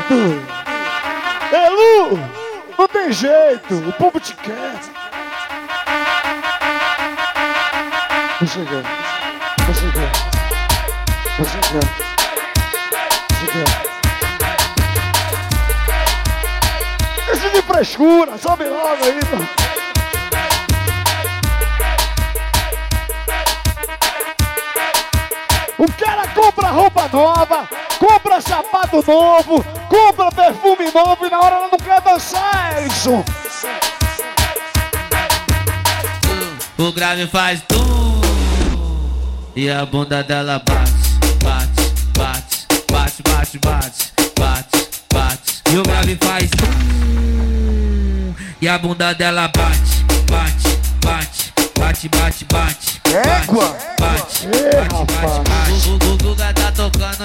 Elu, 1.53 2.18
não 2.76 2.89
tem 2.89 3.12
jeito, 3.12 3.76
o 3.76 3.93
povo 3.93 4.18
te 4.18 4.34
quer. 4.34 4.80
Quer, 8.39 8.47
você 8.47 8.64
quer, 8.64 8.82
você 9.68 9.87
quer. 9.93 10.12
Você 11.39 11.59
quer. 13.53 13.87
Isso 17.32 17.49
de 17.51 17.62
frescura, 17.62 18.37
sobe 18.39 18.64
logo 18.64 19.05
aí, 19.05 19.20
mano. 19.30 19.66
Sapato 28.97 29.11
novo, 29.11 29.65
compra 29.89 30.31
perfume 30.31 30.91
novo 30.93 31.27
e 31.27 31.31
na 31.31 31.39
hora 31.41 31.57
ela 31.57 31.69
não 31.69 31.79
quer 31.79 32.01
dançar, 32.01 32.83
Edson. 32.85 33.25
O 36.79 36.93
grave 36.93 37.27
faz 37.27 37.61
tum 37.63 38.21
e 39.55 39.69
a 39.71 39.85
bunda 39.87 40.23
dela 40.23 40.63
bate, 40.65 40.93
bate, 41.43 41.93
bate, 42.17 42.67
bate, 42.91 43.23
bate, 43.23 43.59
bate, 43.59 44.13
bate, 44.39 44.89
bate. 45.13 45.63
E 45.73 45.79
o 45.79 45.83
grave 45.83 46.19
faz 46.23 46.51
tum 46.51 48.35
e 48.61 48.69
a 48.69 48.79
bunda 48.79 49.15
dela 49.15 49.49
bate, 49.49 50.05
bate, 50.31 50.79
bate, 51.03 51.53
bate, 51.79 52.09
bate, 52.09 52.45
bate. 52.45 53.01
Bate, 53.07 53.86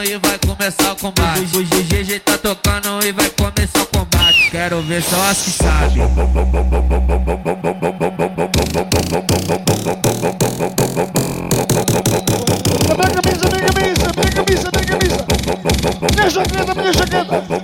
tocando 0.02 0.06
e 0.06 0.18
vai 0.18 0.38
começar 0.40 0.92
o 0.92 0.96
combate. 0.96 1.58
O, 1.58 1.64
GG 1.64 2.20
tá 2.20 2.38
tocando 2.38 3.06
e 3.06 3.12
vai 3.12 3.30
começar 3.30 3.82
o 3.82 3.86
combate. 3.86 4.50
Quero 4.50 4.82
ver 4.82 5.04
só 5.04 5.22
as 5.30 5.42
que 5.42 5.52
sabem. 5.52 6.08
Minha 16.16 16.30
jaqueta, 16.30 16.76
minha 16.76 16.94
jaqueta. 16.94 17.62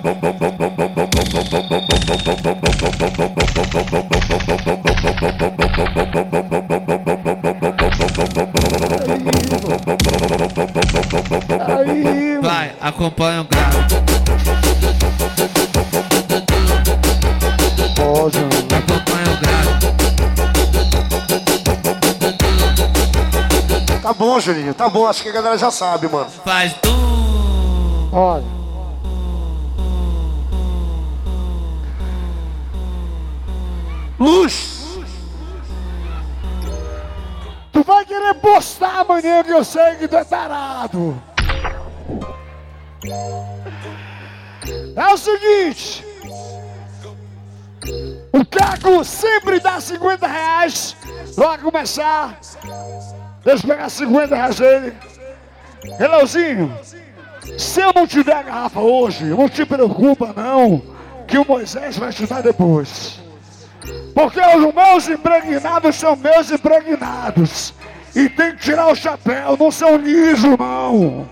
Acompanha 13.18 13.42
o 13.42 13.46
grave. 13.46 13.78
Acompanha 18.76 19.32
o 19.34 19.38
grave. 19.42 19.78
Tá 24.02 24.14
bom, 24.14 24.40
Juninho, 24.40 24.74
tá 24.74 24.88
bom. 24.88 25.08
Acho 25.08 25.24
que 25.24 25.30
a 25.30 25.32
galera 25.32 25.58
já 25.58 25.72
sabe, 25.72 26.08
mano. 26.08 26.30
Faz 26.46 26.74
tum. 26.74 28.10
Olha. 28.14 28.58
Luz. 34.20 34.78
Tu 37.72 37.84
vai 37.84 38.06
querer 38.06 38.36
postar 38.36 39.02
amanhã 39.02 39.44
que 39.44 39.52
eu 39.52 39.64
sei 39.64 39.96
que 39.96 40.08
tu 40.08 40.16
é 40.16 40.24
tarado. 40.24 41.20
É 44.96 45.14
o 45.14 45.18
seguinte. 45.18 46.06
O 48.34 48.46
Caco 48.46 49.04
sempre 49.04 49.60
dá 49.60 49.80
50 49.80 50.28
reais 50.28 50.96
pra 51.36 51.58
começar. 51.58 52.38
Deixa 53.44 53.64
eu 53.66 53.70
pegar 53.70 53.90
50 53.90 54.36
reais 54.36 54.56
dele. 54.58 54.94
Releuzinho, 55.98 56.78
se 57.58 57.80
eu 57.80 57.94
não 57.96 58.06
te 58.06 58.24
der 58.24 58.38
a 58.38 58.44
garrafa 58.44 58.80
hoje, 58.80 59.24
não 59.26 59.48
te 59.48 59.66
preocupa 59.66 60.34
não, 60.36 60.82
que 61.28 61.38
o 61.38 61.46
Moisés 61.48 61.98
vai 61.98 62.12
te 62.12 62.26
dar 62.26 62.42
depois. 62.42 63.22
Porque 64.14 64.40
os 64.40 64.74
meus 64.74 65.08
impregnados 65.08 65.96
são 65.96 66.16
meus 66.16 66.52
impregnados. 66.52 67.74
E 68.16 68.28
tem 68.28 68.56
que 68.56 68.64
tirar 68.64 68.88
o 68.88 68.96
chapéu, 68.96 69.56
não 69.58 69.72
são 69.72 69.96
liso 69.96 70.58
não. 70.58 71.30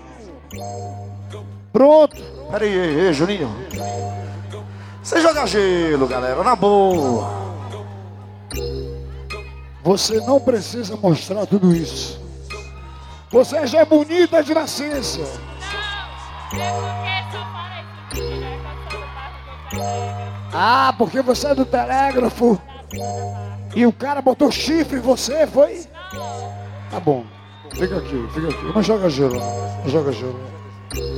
Pronto. 1.76 2.16
Pera 2.50 2.64
aí, 2.64 2.72
ei, 2.72 3.00
ei, 3.00 3.12
Juninho. 3.12 3.54
Você 5.02 5.20
joga 5.20 5.46
gelo, 5.46 6.06
galera, 6.06 6.42
na 6.42 6.56
boa. 6.56 7.30
Você 9.84 10.18
não 10.22 10.40
precisa 10.40 10.96
mostrar 10.96 11.44
tudo 11.44 11.76
isso. 11.76 12.18
Você 13.30 13.66
já 13.66 13.80
é 13.80 13.84
bonita 13.84 14.42
de 14.42 14.54
nascença. 14.54 15.20
Ah, 20.54 20.94
porque 20.96 21.20
você 21.20 21.48
é 21.48 21.54
do 21.54 21.66
telégrafo. 21.66 22.58
E 23.74 23.84
o 23.84 23.92
cara 23.92 24.22
botou 24.22 24.50
chifre 24.50 24.96
em 24.96 25.02
você, 25.02 25.46
foi? 25.46 25.84
Tá 26.90 26.98
bom. 27.00 27.26
Fica 27.74 27.98
aqui, 27.98 28.26
fica 28.32 28.48
aqui. 28.48 28.64
Não 28.74 28.82
joga 28.82 29.10
gelo. 29.10 29.38
Não 29.38 29.88
joga 29.90 30.10
gelo. 30.10 30.55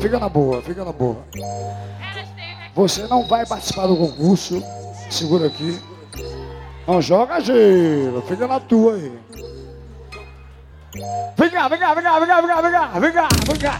Fica 0.01 0.19
na 0.19 0.29
boa, 0.29 0.63
fica 0.63 0.85
na 0.85 0.93
boa. 0.93 1.25
Você 2.75 3.07
não 3.07 3.27
vai 3.27 3.45
participar 3.47 3.87
do 3.87 3.97
concurso. 3.97 4.63
Segura 5.11 5.47
aqui. 5.49 5.79
Não 6.87 7.03
joga 7.03 7.41
gelo, 7.41 8.23
fica 8.23 8.47
na 8.47 8.61
tua 8.61 8.95
aí. 8.95 9.19
Vem 11.37 11.51
cá, 11.51 11.69
vem 11.69 11.79
cá, 11.79 11.95
vem 11.95 12.03
cá, 12.03 12.19
vem 12.19 12.29
cá, 12.29 12.41
vem 12.41 12.49
cá, 12.49 12.61
vem 12.61 12.73
cá, 12.73 12.87
vem 12.99 13.13
cá, 13.13 13.29
vem 13.47 13.59
cá. 13.59 13.79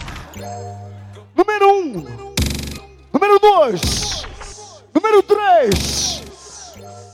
Número 1.35 1.69
um. 1.69 2.05
Número 3.11 3.39
dois. 3.39 4.25
Número 4.93 5.23
três. 5.23 6.23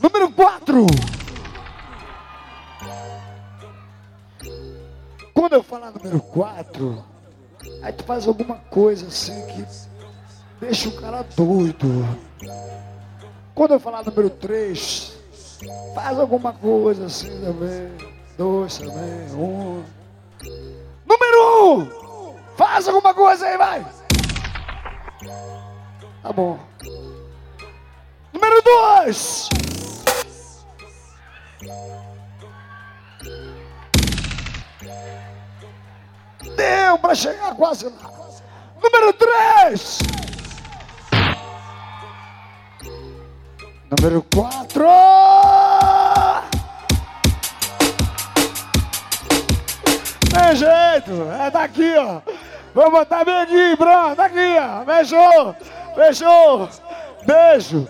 Número 0.02 0.32
quatro. 0.32 0.86
Quando 5.34 5.54
eu 5.54 5.64
falar 5.64 5.92
número 5.92 6.20
quatro, 6.20 7.04
aí 7.86 7.94
tu 7.94 8.04
faz 8.04 8.28
alguma 8.28 8.56
coisa 8.56 9.06
assim 9.06 9.46
que 9.46 9.66
deixa 10.60 10.90
o 10.90 11.00
cara 11.00 11.24
doido. 11.36 11.88
Quando 13.54 13.76
eu 13.76 13.80
falar 13.80 14.04
número 14.04 14.30
três, 14.30 15.16
faz 15.94 16.20
alguma 16.20 16.52
coisa 16.52 17.06
assim 17.06 17.30
também. 17.40 17.92
Dois 18.38 18.80
também, 18.80 19.32
um. 19.36 19.84
Número 21.06 21.80
um! 21.80 22.36
Faz 22.58 22.88
alguma 22.88 23.14
coisa 23.14 23.46
aí, 23.46 23.58
vai! 23.58 23.86
Tá 26.24 26.34
bom. 26.34 26.60
Número 28.34 28.62
dois! 28.64 29.48
Deu 36.56 36.98
pra 36.98 37.16
chegar 37.16 37.56
quase 37.56 37.86
lá. 37.86 38.12
Número 38.82 39.14
três! 39.14 40.00
Número 43.90 44.26
quatro! 44.34 44.86
Tem 50.32 50.56
jeito, 50.56 51.32
é 51.42 51.50
daqui, 51.50 51.96
ó. 51.98 52.22
Vou 52.74 52.92
botar 52.92 53.22
aqui, 53.22 53.76
pronto, 53.78 54.20
aqui, 54.20 54.58
ó. 54.60 54.86
Fechou, 54.86 55.56
fechou. 55.96 56.70
Beijo. 57.26 57.88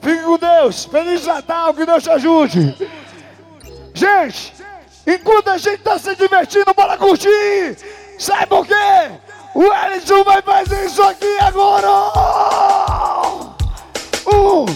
Fique 0.00 0.22
com 0.22 0.38
Deus. 0.38 0.84
Feliz 0.84 1.26
Natal, 1.26 1.74
que 1.74 1.86
Deus 1.86 2.02
te 2.02 2.10
ajude. 2.10 2.88
Gente, 3.94 4.52
enquanto 5.06 5.48
a 5.48 5.58
gente 5.58 5.78
tá 5.78 5.98
se 5.98 6.14
divertindo, 6.14 6.72
bora 6.74 6.98
curtir. 6.98 7.76
Sabe 8.18 8.46
por 8.46 8.66
quê? 8.66 8.74
O 9.54 9.62
Ellison 9.62 10.24
vai 10.24 10.42
fazer 10.42 10.86
isso 10.86 11.02
aqui 11.02 11.38
agora. 11.40 11.88
Um, 14.26 14.66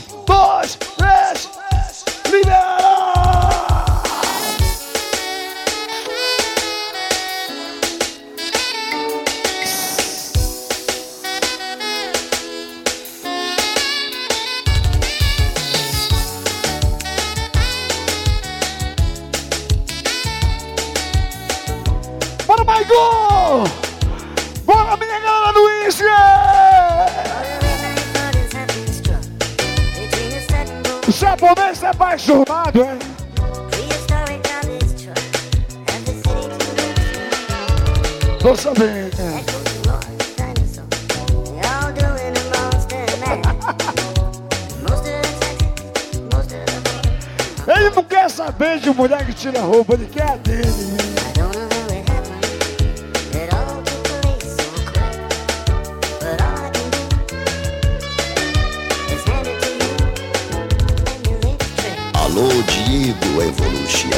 mulher 49.01 49.25
que 49.25 49.33
tira 49.33 49.61
a 49.61 49.63
roupa, 49.63 49.95
ele 49.95 50.07
quer 50.13 50.31
a 50.31 50.37
dele. 50.37 50.61
Alô, 62.13 62.49
Diego 62.69 63.43
Evolution. 63.43 64.11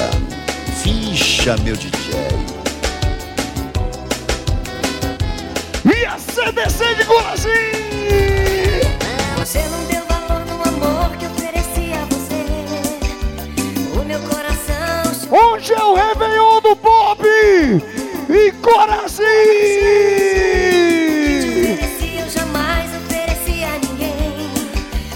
Ficha, 0.83 1.57
meu 1.59 1.77
DJ. 1.77 2.13
E 5.85 6.07
a 6.07 6.19
CDC 6.19 6.95
de 6.97 7.05
Golazinho! 7.05 7.82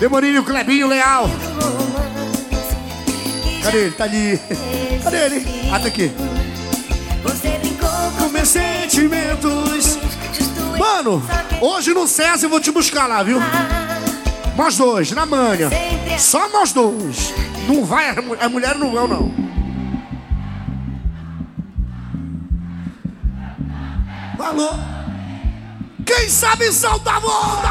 Demoninho, 0.06 0.44
Clebinho, 0.44 0.86
Leal. 0.86 1.28
Cadê 3.60 3.78
ele? 3.78 3.90
Tá 3.90 4.04
ali. 4.04 4.40
Cadê 5.02 5.16
ele? 5.16 5.46
Ah, 5.72 5.80
tá 5.80 5.88
aqui. 5.88 6.12
Com 8.16 8.28
meus 8.28 8.48
sentimentos. 8.48 9.98
Mano, 10.78 11.20
hoje 11.60 11.92
no 11.92 12.06
César 12.06 12.46
eu 12.46 12.50
vou 12.50 12.60
te 12.60 12.70
buscar 12.70 13.08
lá, 13.08 13.24
viu? 13.24 13.38
Nós 14.56 14.76
dois, 14.76 15.10
na 15.10 15.26
manha. 15.26 15.68
Só 16.20 16.48
nós 16.50 16.70
dois. 16.72 17.34
Não 17.66 17.84
vai, 17.84 18.10
a 18.10 18.22
mu- 18.22 18.36
a 18.40 18.48
mulher 18.48 18.76
não 18.76 18.92
vão, 18.92 19.08
não. 19.08 19.34
Alô? 24.38 24.68
Quem 26.04 26.28
sabe 26.28 26.70
salta 26.70 27.10
a 27.10 27.18
volta, 27.18 27.68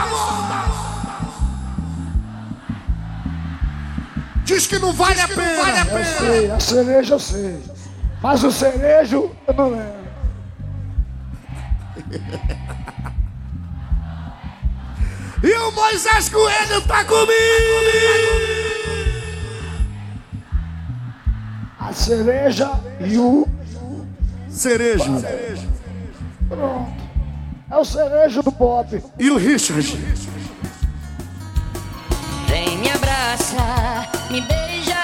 Diz 4.55 4.67
que 4.67 4.79
não 4.79 4.93
vale 4.93 5.19
a 5.19 5.27
pena. 5.27 5.61
Vale 5.61 5.79
a 5.79 5.81
Eu 5.81 5.85
pena. 5.87 6.05
sei, 6.05 6.51
a 6.51 6.59
cereja 6.61 7.15
eu 7.15 7.19
sei. 7.19 7.59
Mas 8.23 8.41
o 8.41 8.49
cerejo 8.49 9.29
eu 9.45 9.53
não 9.53 9.69
lembro. 9.69 10.05
E 15.43 15.53
o 15.53 15.71
Moisés 15.73 16.27
Coelho 16.29 16.81
tá 16.87 17.03
comigo! 17.05 17.35
A 21.79 21.93
cereja 21.93 22.71
e 22.99 23.17
o. 23.19 23.47
Cerejo. 24.49 25.21
Pronto. 26.49 26.91
É 27.69 27.77
o 27.77 27.85
cerejo 27.85 28.41
do 28.41 28.51
pop. 28.51 29.03
E 29.19 29.29
o 29.29 29.37
Richard? 29.37 29.81
Vem 29.95 30.34
me 34.35 34.41
beija, 34.41 35.03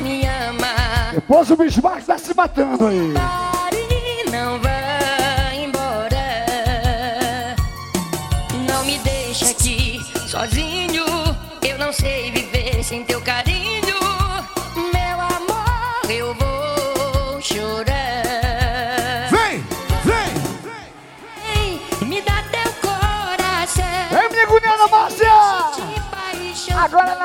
me 0.00 0.26
ama. 0.26 1.12
Depois 1.14 1.50
o 1.50 1.56
Bismarck 1.56 2.04
tá 2.04 2.18
se 2.18 2.34
matando 2.34 2.86
aí. 2.86 3.12
Pare, 3.14 3.86
não 4.30 4.60
vá 4.60 5.54
embora. 5.54 7.56
Não 8.68 8.84
me 8.84 8.98
deixa 8.98 9.50
aqui 9.50 9.98
sozinho. 10.26 11.04
Eu 11.62 11.78
não 11.78 11.92
sei 11.92 12.30
viver 12.30 12.84
sem 12.84 13.02
teu 13.04 13.20
carinho. 13.22 13.89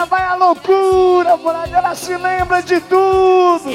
Ela 0.06 0.08
vai 0.08 0.24
à 0.24 0.36
loucura, 0.36 1.38
por 1.38 1.56
aí 1.56 1.74
ela 1.74 1.96
se 1.96 2.16
lembra 2.16 2.62
de 2.62 2.80
tudo. 2.82 3.72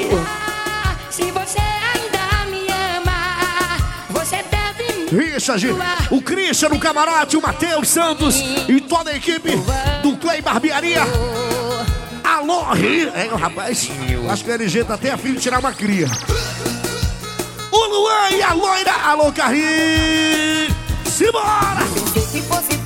Se 1.10 1.30
você 1.32 1.58
ainda 1.58 2.46
me 2.50 2.66
ama, 2.96 3.76
você 4.10 4.42
deve 4.44 4.92
me 4.92 5.24
Richard, 5.24 5.66
o 6.10 6.22
Christian, 6.22 6.68
o 6.68 6.78
camarote, 6.78 7.36
o 7.36 7.42
Matheus 7.42 7.88
Santos 7.88 8.36
e 8.68 8.80
toda 8.80 9.10
a 9.10 9.16
equipe 9.16 9.50
do 10.02 10.16
Clay 10.16 10.40
Barbearia. 10.40 11.02
Alô, 12.22 12.72
Rio. 12.72 13.10
É, 13.14 13.26
rapaz, 13.26 13.90
acho 14.30 14.44
que 14.44 14.50
o 14.50 14.54
LG 14.54 14.84
tá 14.84 14.94
até 14.94 15.10
a 15.10 15.18
fim 15.18 15.34
de 15.34 15.40
tirar 15.40 15.58
uma 15.58 15.72
cria. 15.72 16.06
O 17.72 17.86
Luan 17.86 18.30
e 18.30 18.42
a 18.42 18.52
loira. 18.52 18.92
Alô, 19.04 19.32
Carrinho. 19.32 20.74
Simbora! 21.04 21.84
Se 22.30 22.40
fosse 22.42 22.78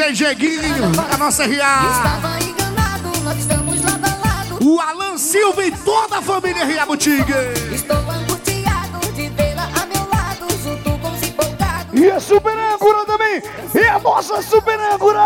DJ 0.00 0.14
Jeguinho, 0.14 0.84
a 1.12 1.16
nossa 1.18 1.44
RA. 1.44 1.50
Estava 1.50 2.42
enganado, 2.42 3.20
nós 3.22 3.36
estamos 3.36 3.82
lado 3.82 4.04
a 4.06 4.26
lado. 4.26 4.66
O 4.66 4.80
Alan 4.80 5.18
Silva 5.18 5.62
e 5.62 5.70
toda 5.72 6.16
a 6.18 6.22
família 6.22 6.64
RA 6.64 6.86
Boutique. 6.86 7.30
Estou 7.70 7.98
angustiado 7.98 9.12
de 9.12 9.28
vê-la 9.28 9.64
a 9.64 9.84
meu 9.84 10.08
lado, 10.08 10.46
junto 10.64 10.98
com 10.98 11.10
os 11.10 11.22
empolgados. 11.22 12.00
E 12.00 12.10
a 12.10 12.18
super 12.18 12.56
âncora 12.56 13.04
também. 13.04 13.42
E 13.74 13.86
a 13.86 13.98
nossa 13.98 14.40
super 14.40 14.80
âncora. 14.80 15.20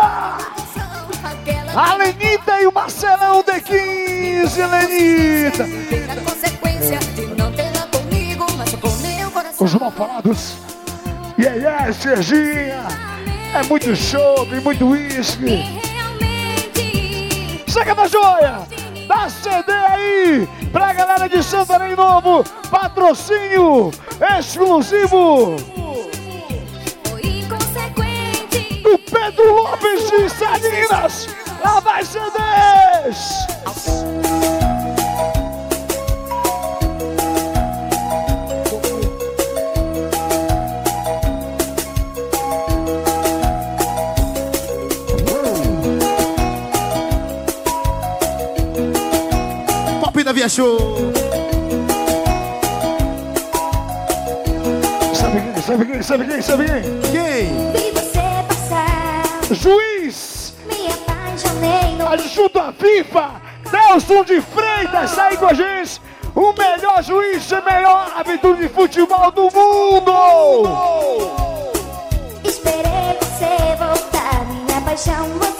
A 1.73 1.95
Lenita 1.95 2.61
e 2.61 2.67
o 2.67 2.71
Marcelão 2.73 3.41
de 3.43 3.61
15, 3.61 4.61
Lenita. 4.61 5.65
Os 9.57 9.73
mal 9.75 9.91
falados. 9.91 10.55
E 11.37 11.47
aí, 11.47 11.59
yeah, 11.59 11.93
Serginha. 11.93 13.14
É 13.55 13.63
muito 13.63 13.95
chope, 13.95 14.59
muito 14.59 14.85
uísque. 14.85 15.63
Chega 17.65 17.95
da 17.95 18.05
joia. 18.05 18.67
Dá 19.07 19.29
CD 19.29 19.71
aí 19.71 20.49
pra 20.73 20.91
galera 20.91 21.29
de 21.29 21.41
Santarém 21.41 21.95
Novo. 21.95 22.43
Patrocínio 22.69 23.91
exclusivo. 24.37 25.55
Do 28.83 28.99
Pedro 29.09 29.53
Lopes 29.53 30.11
de 30.11 30.29
Salinas. 30.31 31.29
Lá 31.63 31.79
vai 31.79 32.03
CDs. 32.03 33.47
Via 50.45 50.49
Show. 50.49 50.77
Sabe 55.13 55.41
quem, 55.41 55.61
sabe 55.61 55.85
quem, 55.85 56.01
sabe 56.03 56.25
quem, 56.25 56.41
sabe 56.41 56.65
quem? 56.65 56.81
Quem? 57.11 57.71
Vi 57.71 57.91
você 57.91 58.21
passar, 58.47 59.23
Juiz. 59.51 60.53
me 60.67 60.87
apaixonei 60.87 61.95
no 61.97 62.27
Junto 62.29 62.59
à 62.59 62.71
FIFA, 62.73 63.41
Nelson 63.71 64.23
de 64.23 64.41
Freitas, 64.41 65.17
aí 65.17 65.35
com 65.37 65.47
a 65.47 65.53
gente. 65.53 66.01
O 66.35 66.53
melhor 66.53 67.01
juiz 67.01 67.49
e 67.49 67.61
melhor 67.61 68.11
árbitro 68.15 68.57
de 68.57 68.67
futebol 68.67 69.31
do 69.31 69.43
mundo. 69.43 70.11
Esperei 72.43 73.17
você 73.21 73.75
voltar, 73.77 74.45
minha 74.45 74.81
paixão 74.81 75.29
você 75.39 75.54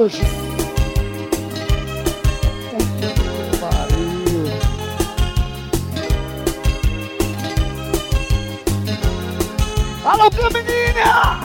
Pariu. 0.00 0.16
Alô, 10.02 10.30
Camininha! 10.30 11.40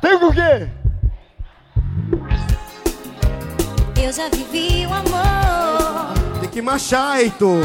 Tem 0.00 0.14
o 0.14 0.32
quê? 0.32 0.68
Eu 4.02 4.12
já 4.12 4.30
vivi 4.30 4.86
o 4.86 4.94
amor. 4.94 6.14
Tem 6.40 6.48
que 6.48 6.62
marchar, 6.62 7.20
Heitor. 7.20 7.62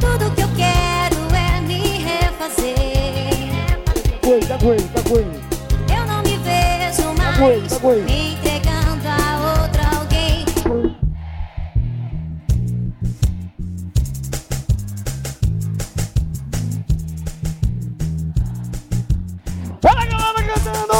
Tudo 0.00 0.34
que 0.34 0.40
eu 0.40 0.48
quero 0.56 1.16
é 1.32 1.60
me 1.60 1.98
refazer. 1.98 2.74
Coi, 4.20 4.40
tá 4.40 4.58
com 4.58 4.72
ele, 4.72 4.88
tá 4.88 5.02
com 5.02 5.16
ele 5.16 5.43
vez, 7.34 7.78
tá 7.78 7.96
entregando 7.98 9.08
a 9.08 9.62
outra 9.62 9.98
alguém. 9.98 10.44
Olha 19.82 20.06
galera 20.06 20.42
cantando! 20.42 20.94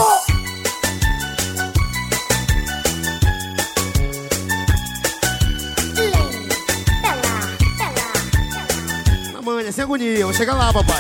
lá 9.43 9.73
sem 9.73 9.83
é 9.83 9.85
agonia, 9.85 10.25
vou 10.25 10.35
chegar 10.35 10.55
lá, 10.55 10.73
papai. 10.73 10.94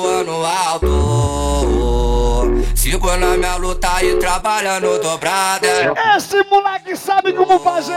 Voando 0.00 0.44
alto. 0.44 0.88
Sigo 2.74 3.14
na 3.16 3.36
minha 3.36 3.56
luta 3.56 4.02
e 4.02 4.16
trabalhando 4.16 4.98
dobrada. 5.00 5.68
Esse 6.16 6.42
moleque 6.50 6.96
sabe 6.96 7.32
como 7.34 7.58
fazer. 7.60 7.92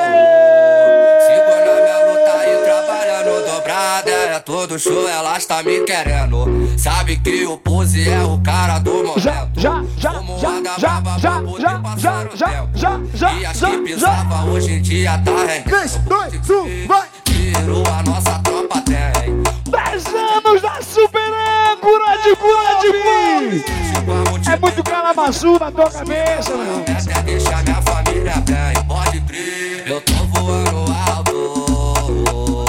Sigo 1.25 1.55
na 1.65 1.75
minha 1.81 1.99
luta 2.05 2.45
e 2.45 2.57
trabalhando 2.63 3.45
dobrada. 3.45 4.11
É 4.11 4.39
todo 4.39 4.77
show, 4.77 5.07
ela 5.07 5.37
está 5.37 5.63
me 5.63 5.79
querendo. 5.81 6.45
Sabe 6.77 7.17
que 7.17 7.45
o 7.45 7.57
pose 7.57 8.09
é 8.09 8.21
o 8.21 8.37
cara 8.41 8.79
do 8.79 8.93
momento. 8.95 9.19
Já, 9.21 9.47
já, 9.55 9.83
já, 9.97 10.11
já, 10.11 10.61
já, 10.77 11.01
já, 11.17 11.41
já, 11.57 11.81
já, 12.35 12.67
já, 12.75 12.99
já, 13.13 13.33
E 13.35 13.45
as 13.45 13.57
já, 13.57 13.69
que 13.69 13.77
já. 13.77 13.83
pisava 13.83 14.43
hoje 14.51 14.73
em 14.73 14.81
dia 14.81 15.17
tá 15.23 15.31
rendendo. 15.45 15.63
3, 15.63 15.95
2, 15.95 16.49
1, 16.49 16.87
vai! 16.87 17.07
Tiro 17.23 17.83
a 17.87 18.03
nossa 18.03 18.39
tropa 18.39 18.81
tem. 18.81 19.52
10 20.03 20.15
anos 20.15 20.61
da 20.61 20.81
super 20.81 21.31
âncora 21.71 22.17
de 22.21 22.35
Pop! 22.35 23.63
É 24.51 24.57
muito 24.57 24.83
calamaçu 24.83 25.57
na 25.57 25.71
tua 25.71 25.89
cabeça, 25.89 26.51
meu 26.55 26.65
irmão. 26.65 26.81
Até 26.81 27.21
deixar 27.23 27.63
minha 27.63 27.81
família 27.81 28.33
bem, 28.41 28.83
pode 28.87 29.21
crer. 29.21 29.87
Eu 29.87 30.01
tô 30.01 30.13
voando 30.25 30.85
alto. 31.09 32.65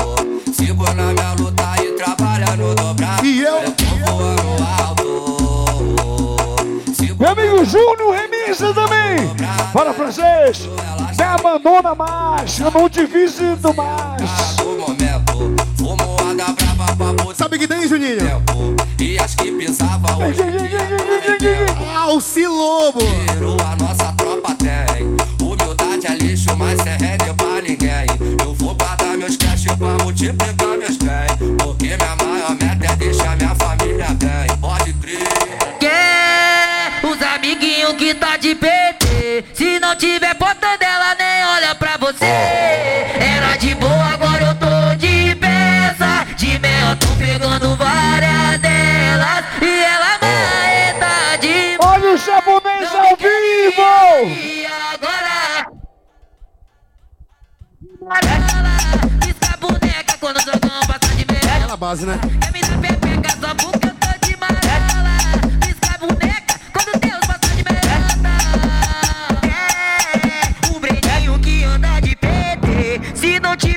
Sigo 0.53 0.85
na 0.85 1.12
minha 1.12 1.32
luta 1.32 1.64
e 1.82 1.93
trabalhando 1.93 2.74
dobrado. 2.74 3.26
E 3.26 3.43
eu? 3.43 3.62
tô 3.72 3.85
voando 4.12 4.62
alto. 4.80 5.05
Meu 7.18 7.28
amigo 7.30 7.64
Júnior 7.64 8.14
Remissa 8.14 8.72
também. 8.72 9.35
Fala, 9.72 9.93
francês. 9.93 10.68
Me 11.18 11.24
abandona 11.24 11.95
mais, 11.95 12.59
eu 12.61 12.70
não 12.70 12.89
te 12.89 13.05
visito 13.07 13.74
mais. 13.74 14.55
Sabe 17.34 17.59
que 17.59 17.66
tem, 17.66 17.88
Juninho? 17.88 18.18
E 19.01 19.18
as 19.18 19.34
que 19.34 19.51
pisava 19.51 20.16
hoje 20.16 20.38
Alci 21.97 22.47
Lobo! 22.47 23.01
Tiro 23.32 23.57
a 23.61 23.76
nossa 23.76 24.12
tropa 24.12 24.55
tem. 24.55 25.05
Humildade 25.40 26.07
é 26.07 26.14
lixo, 26.14 26.57
mas 26.57 26.80
sem 26.80 26.92
render 26.92 27.34
pra 27.34 27.61
ninguém. 27.61 28.07
Eu 28.40 28.55
vou 28.55 28.74
guardar 28.74 29.16
meus 29.16 29.36
cash 29.36 29.64
pra 29.64 30.05
multiplicar 30.05 30.78
meus 30.78 30.97
bens. 30.97 31.32
Porque 31.59 31.97
minha 31.97 32.16
maior 32.16 32.51
meta 32.51 32.92
é 32.92 32.97
deixar 32.97 33.36
minha 33.36 33.55
família 33.57 34.07
bem. 34.14 34.57
Pode 34.61 34.92
crer. 34.95 35.18
Quer 35.80 37.01
os 37.05 37.20
amiguinhos 37.20 37.95
que 37.95 38.14
tá 38.14 38.36
de 38.36 38.55
PT. 38.55 39.45
Se 39.53 39.80
não 39.80 39.97
tiver 39.97 40.36
foto 40.38 40.78
dela, 40.78 41.16
nem 41.18 41.45
olha 41.45 41.74
pra 41.74 41.97
você. 41.97 43.13
Pegando 47.24 47.74
várias 47.76 48.60
delas. 48.60 49.44
E 49.62 49.82
ela 49.82 50.18
maeta 50.20 51.38
de. 51.40 51.76
Olha 51.80 52.14
o 52.14 52.16
japonês 52.18 52.94
ao 52.94 53.16
vivo! 53.16 54.28
E 54.28 54.66
agora. 54.66 55.66
Ela 58.02 58.76
pisca 59.20 59.54
a 59.54 59.56
boneca 59.56 60.18
quando 60.20 60.38
passa 60.86 61.14
de 61.16 61.24
mel. 61.32 61.54
Aquela 61.56 61.76
base, 61.76 62.04
né? 62.04 62.20
Quer 62.40 62.52
me 62.52 62.60
dar 62.60 62.78
pepeca 62.78 63.30
só 63.40 63.54
porque 63.54 63.86
eu 63.86 63.94
tô 63.94 64.26
de 64.26 64.34
amarela 64.34 65.14
Pisca 65.60 65.94
a 65.94 65.98
boneca 65.98 66.60
quando 66.74 67.00
Deus 67.00 67.26
passa 67.26 67.48
de 67.56 67.64
merda 67.64 67.88
É, 69.48 70.76
o 70.76 70.78
breninho 70.78 71.38
que 71.40 71.64
anda 71.64 72.00
de 72.00 72.14
PT 72.14 73.00
Se 73.14 73.40
não 73.40 73.56
tiver 73.56 73.73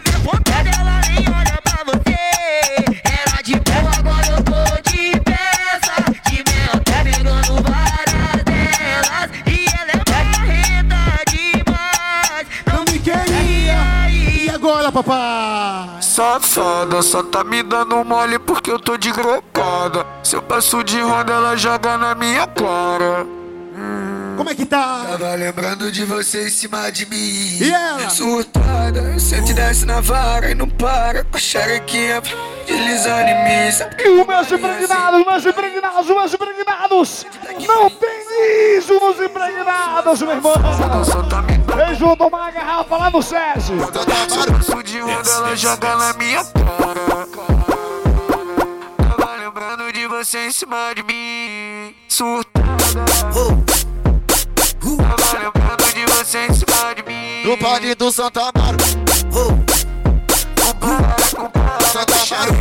papai? 15.03 16.01
Safada, 16.01 17.01
só 17.01 17.21
tá 17.23 17.43
me 17.43 17.61
dando 17.61 18.03
mole 18.03 18.39
porque 18.39 18.71
eu 18.71 18.79
tô 18.79 18.97
de 18.97 19.11
grocada. 19.11 20.05
Se 20.23 20.35
eu 20.35 20.41
passo 20.41 20.83
de 20.83 20.99
roda, 20.99 21.33
ela 21.33 21.55
joga 21.55 21.97
na 21.97 22.15
minha 22.15 22.47
cara. 22.47 23.25
Como 24.35 24.49
é 24.49 24.55
que 24.55 24.65
tá? 24.65 25.05
Tava 25.09 25.33
lembrando 25.35 25.91
de 25.91 26.05
você 26.05 26.47
em 26.47 26.49
cima 26.49 26.91
de 26.91 27.07
mim. 27.07 27.57
E 27.59 27.71
ela? 27.71 28.09
Surtada, 28.09 29.19
sente 29.19 29.53
desce 29.53 29.85
na 29.85 29.99
vara 29.99 30.51
e 30.51 30.55
não 30.55 30.69
para. 30.69 31.23
Com 31.23 31.37
a 31.37 31.39
xerequinha 31.39 32.21
deslizando 32.67 33.29
em 33.29 33.43
mim. 33.43 34.03
E 34.03 34.09
os 34.09 34.27
meus 34.27 34.51
impregnados, 34.51 35.25
meus 35.25 35.45
impregnados, 35.45 36.07
meus 36.07 36.33
impregnados! 36.33 37.25
Não 37.67 37.89
tem 37.89 38.16
isso 38.77 38.93
nos 38.99 39.19
impregnados, 39.19 40.21
meu 40.21 40.31
irmão! 40.31 40.53
Vão 41.99 42.15
tomar 42.15 42.37
uma 42.37 42.51
garrafa 42.51 42.97
lá 42.97 43.09
no 43.09 43.21
SESI! 43.21 43.73
Passo 43.77 44.83
de 44.83 44.99
roda, 44.99 45.29
ela 45.29 45.55
joga 45.55 45.95
na 45.95 46.13
minha 46.13 46.43
cara. 46.45 47.27
Tava 49.17 49.35
lembrando 49.35 49.91
de 49.91 50.07
você 50.07 50.47
em 50.47 50.51
cima 50.51 50.93
de 50.95 51.03
mim. 51.03 51.95
Surtada. 52.07 52.65
Tava 54.79 55.39
lembrando 55.39 55.93
de 55.93 56.05
você 56.13 56.45
em 56.45 56.53
cima 56.53 56.93
de 56.95 57.03
mim. 57.03 57.43
No 57.45 57.57
party 57.57 57.95
do 57.95 58.11
Santa 58.11 58.41
Amaro. 58.41 58.77
Santa 61.91 62.35
Amaro. 62.35 62.57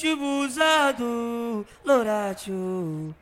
Ritmo 0.00 0.42
usado, 0.44 1.66
Loratio. 1.84 3.12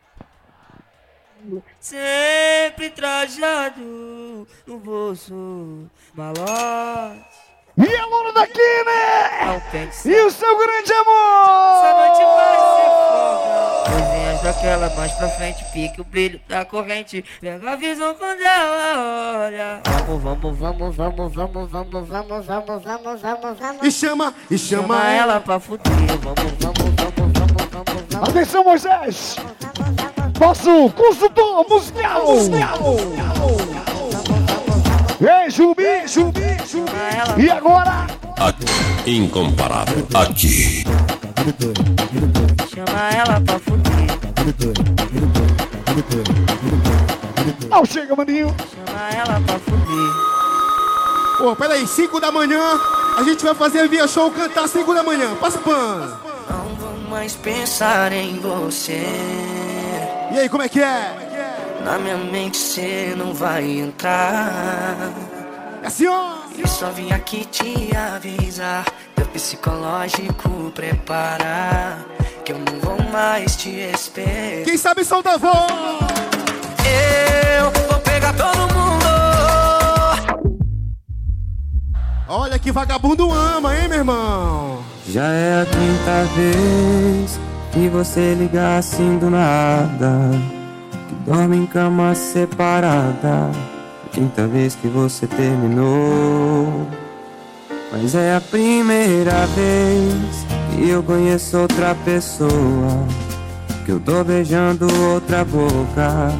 Sempre 1.80 2.90
trajado 2.90 4.46
no 4.66 4.78
bolso 4.78 5.90
Malote 6.14 7.45
E 7.78 7.94
a 7.94 8.06
Luna 8.06 8.32
daqui, 8.32 8.58
né? 8.86 9.60
né? 9.72 9.90
E 10.06 10.20
o 10.22 10.30
seu 10.30 10.56
grande 10.56 10.92
Essa 10.92 11.00
amor! 11.02 11.98
noite 12.00 12.22
vai 12.24 12.56
ser 12.76 12.88
foda 12.88 13.90
Coisinhas 13.90 14.42
daquela 14.42 14.90
mais 14.96 15.12
pra 15.12 15.28
frente 15.28 15.64
Pique 15.72 16.00
o 16.00 16.04
brilho 16.04 16.40
da 16.48 16.64
corrente 16.64 17.22
Pega 17.38 17.72
a 17.72 17.76
visão 17.76 18.14
quando 18.14 18.40
ela 18.40 19.44
olha 19.44 19.82
Vamos, 19.84 20.22
vamos, 20.22 20.58
vamos, 20.58 20.96
vamos, 20.96 21.34
vamos, 21.34 21.70
vamos, 21.70 22.08
vamos, 22.08 22.46
vamos, 22.46 22.82
vamos, 22.82 23.22
vamos, 23.22 23.58
vamos 23.60 23.82
E 23.82 23.90
chama, 23.90 24.34
e 24.50 24.56
chama, 24.56 24.82
Chama 24.82 25.10
ela 25.10 25.40
pra 25.40 25.60
fuder 25.60 25.92
Vamos, 25.92 26.18
vamos, 26.24 26.54
vamos, 26.60 26.94
vamos, 26.96 27.32
vamos, 27.32 28.14
vamos 28.14 28.28
Atenção, 28.30 28.64
Moisés! 28.64 29.36
Nosso 30.40 30.90
consultor 30.90 31.66
musical. 31.68 32.24
Ei, 35.18 35.48
Jubi, 35.50 36.06
Jubi, 36.06 36.58
Jubi. 36.70 36.92
E 37.38 37.50
agora? 37.50 38.06
Aqui, 38.38 38.66
incomparável. 39.06 40.06
Aqui. 40.14 40.84
Chama 42.68 43.10
ela 43.16 43.40
pra 43.40 43.58
fuder. 43.58 44.06
Não 47.70 47.84
chega, 47.86 48.14
maninho. 48.14 48.54
Chama 48.70 49.08
ela 49.10 49.40
pra 49.40 49.58
fuder. 49.58 50.12
Pô, 51.38 51.56
peraí, 51.56 51.86
5 51.86 52.20
da 52.20 52.30
manhã, 52.30 52.78
a 53.16 53.22
gente 53.22 53.42
vai 53.42 53.54
fazer 53.54 53.88
via 53.88 54.06
show 54.06 54.30
cantar 54.30 54.68
5 54.68 54.94
da 54.94 55.02
manhã. 55.02 55.34
Passa 55.36 55.58
pano. 55.58 56.14
Não 56.50 56.74
vou 56.74 56.94
mais 57.08 57.34
pensar 57.34 58.12
em 58.12 58.38
você. 58.38 59.02
E 60.30 60.38
aí, 60.40 60.48
como 60.50 60.62
é 60.62 60.68
que 60.68 60.82
é? 60.82 61.35
Na 61.86 62.00
minha 62.00 62.16
mente 62.16 62.56
cê 62.56 63.14
não 63.16 63.32
vai 63.32 63.78
entrar. 63.78 65.12
É 65.84 65.86
assim, 65.86 66.08
ó. 66.08 66.38
Eu 66.58 66.66
só 66.66 66.90
vim 66.90 67.12
aqui 67.12 67.44
te 67.44 67.96
avisar. 67.96 68.84
Teu 69.14 69.24
psicológico 69.26 70.72
preparar. 70.74 72.04
Que 72.44 72.50
eu 72.50 72.58
não 72.58 72.80
vou 72.80 73.00
mais 73.12 73.54
te 73.54 73.70
esperar. 73.70 74.64
Quem 74.64 74.76
sabe 74.76 75.04
solta 75.04 75.34
a 75.34 75.36
voz. 75.36 75.54
Eu 77.54 77.70
vou 77.88 78.00
pegar 78.00 78.32
todo 78.32 78.58
mundo. 78.74 79.06
Olha 82.26 82.58
que 82.58 82.72
vagabundo 82.72 83.30
ama, 83.30 83.78
hein, 83.78 83.86
meu 83.86 83.98
irmão? 83.98 84.84
Já 85.08 85.28
é 85.28 85.62
a 85.62 85.66
quinta 85.66 86.24
vez 86.34 87.38
que 87.72 87.88
você 87.88 88.34
liga 88.34 88.76
assim 88.76 89.18
do 89.18 89.30
nada. 89.30 90.56
Que 91.08 91.14
dorme 91.24 91.56
em 91.56 91.66
cama 91.66 92.14
separada. 92.14 93.50
Quinta 94.12 94.46
vez 94.46 94.74
que 94.74 94.88
você 94.88 95.26
terminou. 95.26 96.86
Mas 97.92 98.14
é 98.14 98.36
a 98.36 98.40
primeira 98.40 99.46
vez 99.46 100.46
que 100.74 100.88
eu 100.88 101.02
conheço 101.02 101.58
outra 101.58 101.94
pessoa. 102.04 103.06
Que 103.84 103.92
eu 103.92 104.00
tô 104.00 104.24
beijando 104.24 104.86
outra 105.12 105.44
boca. 105.44 106.32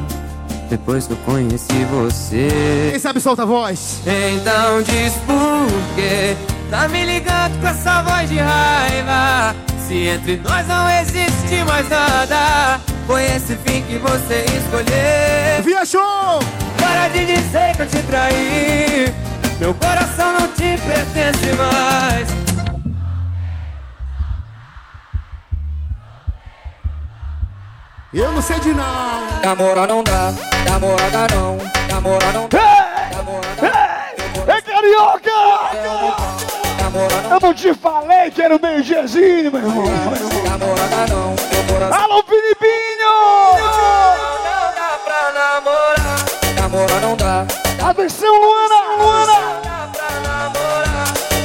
Depois 0.69 1.07
que 1.07 1.13
eu 1.13 1.17
conheci 1.25 1.85
você. 1.85 2.49
Quem 2.91 2.99
sabe 2.99 3.21
solta 3.21 3.43
a 3.43 3.45
voz. 3.45 4.01
Então 4.05 4.81
diz 4.81 5.13
por 5.25 5.95
quê 5.95 6.35
Tá 6.69 6.89
me 6.89 7.05
ligando 7.05 7.61
com 7.61 7.67
essa 7.67 8.01
voz 8.01 8.29
de 8.29 8.37
raiva 8.37 9.55
Se 9.87 10.05
entre 10.05 10.35
nós 10.43 10.67
não 10.67 10.89
existe 10.89 11.63
mais 11.65 11.87
nada. 11.87 12.77
Foi 13.05 13.23
esse 13.23 13.55
fim 13.55 13.81
que 13.83 13.97
você 13.97 14.43
escolheu. 14.43 15.63
Via 15.63 15.85
show! 15.85 16.39
Para 16.77 17.07
de 17.07 17.25
dizer 17.25 17.73
que 17.73 17.83
eu 17.83 17.87
te 17.87 18.03
traí. 18.03 19.13
Meu 19.61 19.73
coração 19.73 20.33
não 20.33 20.47
te 20.49 20.77
pertence 20.77 21.53
mais. 21.53 22.27
Eu 28.13 28.31
não 28.33 28.41
sei 28.41 28.59
de 28.59 28.73
nada. 28.73 29.39
Namora 29.41 29.87
não 29.87 30.03
dá, 30.03 30.33
namorada 30.69 31.27
não 31.33 31.57
Namora 31.89 32.31
não 32.33 32.49
dá, 32.49 34.11
É 34.47 34.61
carioca! 34.61 36.46
Eu 36.87 37.39
não 37.41 37.53
te 37.53 37.73
falei 37.73 38.31
que 38.31 38.41
era 38.41 38.55
o 38.55 38.61
meio 38.61 38.81
diazinho, 38.81 39.51
meu 39.51 39.61
irmão. 39.61 39.83
namorada 40.47 41.05
não 41.09 41.35
Alô, 41.93 42.23
Filipinho! 42.23 43.13
Não 43.57 44.71
dá 44.73 44.97
pra 45.03 45.33
namorar 45.33 46.25
Namora 46.55 46.99
não 47.01 47.15
dá, 47.17 47.45
Atenção, 47.89 48.33
Luana! 48.39 49.03
Luana! 49.03 49.61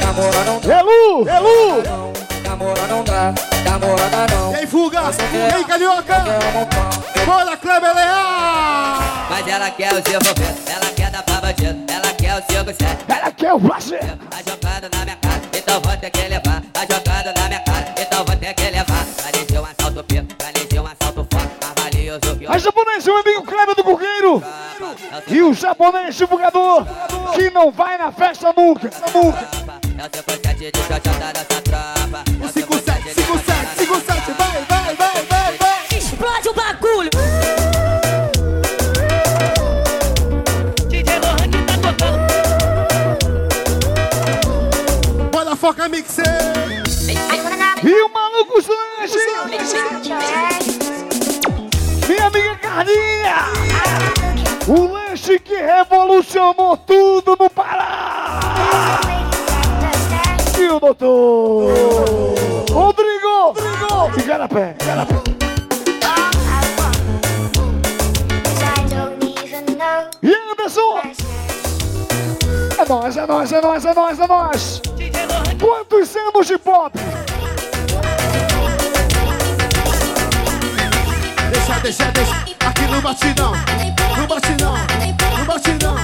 namora 0.01 0.43
não 0.45 0.59
dá 0.61 0.73
É 0.73 0.81
Lu! 0.81 1.27
É 1.27 1.39
Lu! 1.39 1.83
Namora 2.47 2.87
não 2.87 3.03
dá, 3.03 3.33
namorada 3.69 4.33
não 4.33 4.53
E 4.53 4.55
aí, 4.55 4.67
fuga? 4.67 5.01
E 5.33 5.53
aí, 5.55 5.65
carioca? 5.65 6.23
Bora, 7.25 7.57
Kleber 7.57 7.93
Leal! 7.93 9.03
Mas 9.29 9.47
ela 9.47 9.69
quer 9.71 9.91
o 9.93 10.01
seu 10.09 10.19
envolvendo, 10.21 10.69
ela 10.69 10.85
quer 10.95 11.11
dar 11.11 11.23
pra 11.23 11.41
bandido, 11.41 11.91
ela 11.91 12.13
quer 12.13 12.35
o 12.41 12.51
seu 12.51 12.63
gostado. 12.63 12.97
Ela 13.07 13.31
quer 13.31 13.53
o 13.53 13.59
prazer. 13.59 13.99
Tá 14.29 14.37
jogando 14.37 14.95
na 14.95 15.03
minha 15.05 15.12
então 15.73 15.89
vou 15.89 15.97
ter 15.99 16.09
que 16.11 16.27
levar. 16.27 16.61
Tá 16.71 16.81
jogando 16.81 17.35
na 17.35 17.47
minha 17.47 17.59
cara, 17.61 17.95
então 17.97 18.23
vou 18.23 18.35
ter 18.35 18.53
que 18.53 18.69
levar. 18.69 19.05
Planejei 19.05 19.59
um 19.59 19.65
assalto 19.65 20.03
piro, 20.03 20.27
planejei 20.37 20.79
um 20.79 20.85
assalto 20.85 21.27
valioso 21.81 22.37
que 22.37 22.45
o 22.45 22.51
A 22.51 22.57
japonês, 22.59 23.05
meu 23.05 23.17
amigo 23.17 23.43
Kleber 23.43 23.75
do 23.75 23.83
Coqueiro. 23.83 24.43
E 25.27 25.41
o 25.41 25.53
japonês 25.53 26.15
divulgador 26.15 26.85
que 27.33 27.49
não 27.49 27.71
vai 27.71 27.97
na 27.97 28.11
festa 28.11 28.53
nunca. 28.55 28.91
Nunca. 29.13 29.49
É 29.97 30.05
o 30.05 30.09
seu 30.13 30.71
de 30.71 30.77
xoxota 30.79 31.33
dessa 31.33 31.61
tropa. 31.61 32.72
Foca 45.83 45.89
mixer! 45.89 46.23
E 47.83 48.01
o 48.03 48.09
maluco 48.13 48.53
lanche. 48.55 49.17
Minha 52.07 52.27
amiga 52.27 52.55
Carlinha. 52.55 53.35
O 54.67 54.93
lanche 54.93 55.39
que 55.39 55.55
revolucionou 55.55 56.77
tudo 56.77 57.35
no 57.37 57.49
Pará. 57.49 58.39
E 60.57 60.67
o 60.69 60.79
doutor 60.79 61.73
Rodrigo. 62.71 63.53
Rodrigo. 63.53 64.19
Igarapé. 64.19 64.75
Igarapé. 64.81 65.15
E 70.21 70.33
Anderson. 70.51 71.32
É 72.77 72.85
nóis, 72.89 73.15
é 73.15 73.25
nóis, 73.27 73.51
é 73.51 73.61
nóis, 73.61 73.85
é 73.85 73.93
nóis, 73.93 74.19
é 74.19 74.27
nóis. 74.27 74.81
Quantos 75.59 76.15
anos 76.15 76.47
de 76.47 76.57
pop? 76.57 76.91
Deixa, 81.51 81.79
deixa, 81.81 82.11
deixa. 82.11 82.35
Aqui 82.65 82.81
no 82.89 83.01
batidão. 83.01 83.53
No 84.17 84.27
batidão. 84.27 84.73
No. 84.73 85.45
Batidão. 85.45 85.95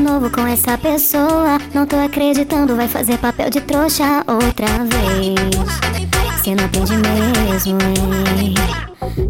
Novo 0.00 0.30
com 0.30 0.46
essa 0.46 0.76
pessoa. 0.78 1.58
Não 1.74 1.86
tô 1.86 1.96
acreditando, 1.96 2.74
vai 2.74 2.88
fazer 2.88 3.18
papel 3.18 3.50
de 3.50 3.60
trouxa 3.60 4.24
outra 4.26 4.66
vez. 4.84 5.34
Você 6.38 6.54
não 6.54 6.64
aprende 6.64 6.96
mesmo, 6.96 7.78
hein? 7.82 8.54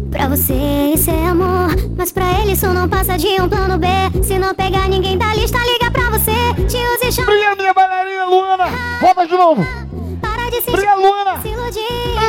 Pra 0.09 0.27
você 0.27 0.53
isso 0.95 1.09
é 1.09 1.27
amor, 1.27 1.75
mas 1.97 2.11
pra 2.11 2.23
ele 2.39 2.53
isso 2.53 2.67
não 2.67 2.87
passa 2.87 3.17
de 3.17 3.27
um 3.41 3.49
plano 3.49 3.77
B. 3.77 3.87
Se 4.23 4.39
não 4.39 4.55
pegar 4.55 4.87
ninguém 4.87 5.17
da 5.17 5.33
lista, 5.35 5.57
liga 5.57 5.91
pra 5.91 6.09
você. 6.09 6.31
Te 6.67 6.77
use 6.77 7.07
e 7.07 7.11
chama. 7.11 7.27
Brilha, 7.27 7.55
minha 7.55 7.73
bailarina 7.73 8.25
Luana. 8.25 8.65
Volta 9.01 9.27
de 9.27 9.33
novo. 9.33 9.65
Para 10.21 10.49
de 10.49 10.61
se 10.61 10.71
Brilha, 10.71 10.95
Luana. 10.95 11.41
se 11.41 11.49
iludir. 11.49 11.81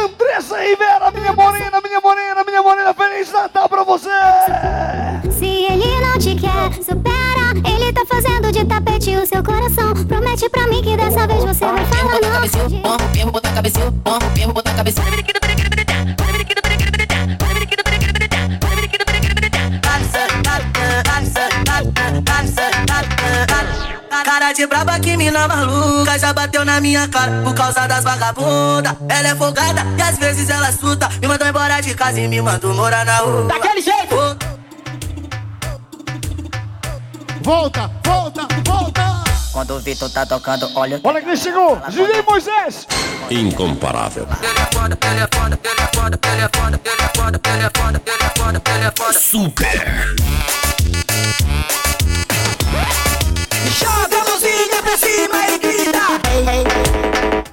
Andressa 0.04 0.58
Rivera, 0.58 1.10
minha 1.12 1.32
morena, 1.32 1.80
minha 1.84 2.00
morena, 2.00 2.44
minha 2.44 2.62
morena. 2.62 2.94
Feliz 2.94 3.32
Natal 3.32 3.68
pra 3.68 3.84
você. 3.84 4.10
Se 5.30 5.44
ele 5.44 6.00
não 6.00 6.18
te 6.18 6.34
quer, 6.34 6.82
supera. 6.82 7.11
De 8.62 8.68
tapete 8.68 9.16
o 9.16 9.26
seu 9.26 9.42
coração. 9.42 9.92
Promete 10.06 10.48
pra 10.48 10.68
mim 10.68 10.80
que 10.82 10.96
dessa 10.96 11.26
vez 11.26 11.42
você 11.42 11.64
vai 11.64 11.84
falar 11.84 12.20
não. 12.20 13.10
Vamos 13.12 13.32
botar 13.32 13.52
cabecinho, 13.54 13.92
vamos 14.04 14.54
botar 14.54 14.74
cabecinho. 14.74 15.06
Cara 24.24 24.52
de 24.52 24.66
braba 24.66 24.98
que 25.00 25.16
mina 25.16 25.48
maluca 25.48 26.18
Já 26.18 26.32
bateu 26.32 26.64
na 26.64 26.80
minha 26.80 27.08
cara 27.08 27.42
por 27.42 27.54
causa 27.54 27.86
das 27.88 28.04
vagabunda 28.04 28.96
Ela 29.08 29.28
é 29.28 29.34
folgada 29.34 29.84
e 29.98 30.02
às 30.02 30.16
vezes 30.18 30.48
ela 30.48 30.68
assusta 30.68 31.08
Me 31.20 31.28
mandou 31.28 31.46
embora 31.48 31.80
de 31.80 31.94
casa 31.94 32.20
e 32.20 32.28
me 32.28 32.40
mandou 32.40 32.72
morar 32.72 33.04
na 33.04 33.18
rua 33.18 33.44
Daquele 33.44 33.82
jeito! 33.82 34.51
Volta, 37.42 37.90
volta, 38.04 38.46
volta! 38.64 39.24
Quando 39.52 39.74
o 39.74 39.80
Vitor 39.80 40.08
tá 40.10 40.24
tocando, 40.24 40.70
olha. 40.76 41.00
Olha 41.02 41.20
quem 41.20 41.36
chegou. 41.36 41.76
DJ 41.88 42.22
Moisés. 42.22 42.86
Incomparável. 43.28 44.28
Super. 49.12 50.14
Joga 53.76 54.20
a 54.20 54.24
mãozinha 54.24 54.82
pra 54.82 54.96
cima 54.96 55.48
e 55.48 55.58
grita. 55.58 55.92
quer 56.22 57.51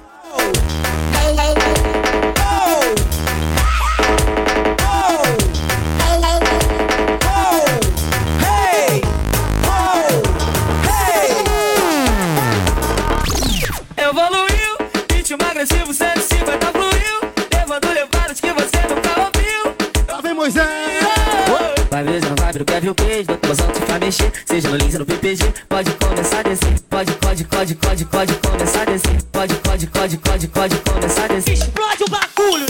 ver 22.78 22.90
o 22.90 22.94
queijo, 22.94 23.26
gozão 23.46 23.66
te 23.72 23.80
faz 23.80 24.00
mexer. 24.00 24.32
Seja 24.46 24.68
no 24.68 24.76
Lins 24.76 24.94
ou 24.94 25.00
no 25.00 25.06
PPG, 25.06 25.44
pode 25.68 25.90
começar 25.92 26.40
a 26.40 26.42
descer. 26.42 26.80
Pode, 26.88 27.12
pode, 27.14 27.44
pode, 27.44 27.74
pode, 27.74 28.04
pode 28.04 28.34
começar 28.34 28.82
a 28.82 28.84
descer. 28.84 29.22
Pode, 29.32 29.54
pode, 29.56 29.86
pode, 29.88 30.18
pode, 30.18 30.48
pode 30.48 30.76
começar 30.76 31.24
a 31.24 31.28
descer. 31.28 31.52
Explode 31.54 32.04
o 32.04 32.10
bagulho! 32.10 32.66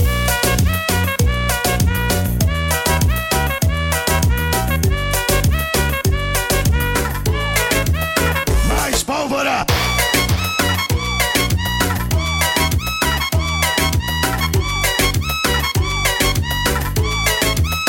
Mais 8.68 9.02
pólvora! 9.02 9.66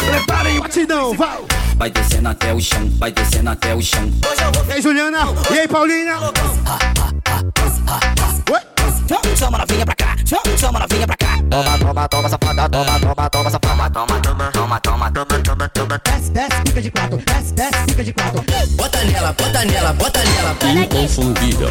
Preparem 0.10 0.58
o 0.58 0.62
batidão, 0.62 1.14
vai! 1.14 1.51
Vai 1.82 1.90
descendo 1.90 2.30
até 2.30 2.54
o 2.54 2.62
chão, 2.62 2.92
vai 3.00 3.12
descendo 3.12 3.50
até 3.50 3.74
o 3.74 3.82
chão. 3.82 4.08
E 4.70 4.74
aí, 4.74 4.82
Juliana? 4.84 5.22
E 5.50 5.60
aí, 5.62 5.68
Paulinha? 5.68 6.14
Chama 9.36 9.58
novinha 9.58 9.84
pra 9.84 9.96
cá, 9.96 10.16
chama, 10.24 10.58
chama 10.60 10.80
novinha 10.80 11.08
pra 11.08 11.18
cá. 11.18 11.40
Toma, 11.50 11.80
toma, 11.80 12.08
toma, 12.08 12.30
safada, 12.30 12.70
toma, 12.70 13.00
toma, 13.00 13.30
toma, 13.32 13.50
safada, 13.50 13.90
toma, 13.90 14.20
toma, 14.22 14.52
toma, 14.52 14.80
toma, 14.80 15.12
toma, 15.12 15.40
toma, 15.42 15.70
toma. 15.70 16.02
Desce, 16.06 16.30
desce, 16.30 16.62
fica 16.68 16.82
de 16.84 16.92
quatro. 16.92 17.18
Desce, 17.18 17.54
desce, 17.56 17.84
fica 17.88 18.04
de 18.04 18.14
quatro. 18.14 18.46
Bota 18.76 19.04
nela, 19.04 19.34
bota 19.34 19.66
nela, 19.66 19.94
bota 19.94 20.20
nela. 20.24 20.84
Inconfundível. 20.84 21.70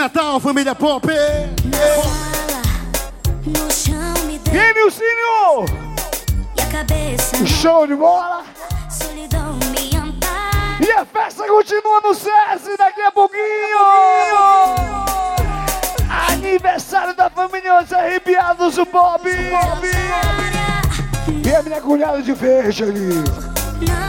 Natal, 0.00 0.40
família 0.40 0.74
Pop! 0.74 1.06
No 3.44 3.70
chão 3.70 4.24
me 4.24 4.38
deu 4.38 4.50
Vem, 4.54 4.72
Nilcinho! 4.72 5.66
e 6.56 6.62
a 6.62 6.66
cabeça 6.72 7.44
Show 7.44 7.86
de 7.86 7.94
bola! 7.94 8.42
E 10.80 10.90
a 10.90 11.04
festa 11.04 11.46
continua 11.46 12.00
no 12.00 12.14
SESI 12.14 12.78
daqui 12.78 13.02
a 13.02 13.12
pouquinho! 13.12 13.44
Aniversário 16.32 17.14
da 17.14 17.28
família 17.28 17.82
Os 17.82 17.92
Arrepiados 17.92 18.76
do 18.76 18.86
Bob! 18.86 19.28
E 21.44 21.54
a 21.54 21.62
minha 21.62 21.80
cunhada 21.82 22.22
de 22.22 22.32
verde 22.32 22.84
ali! 22.84 23.22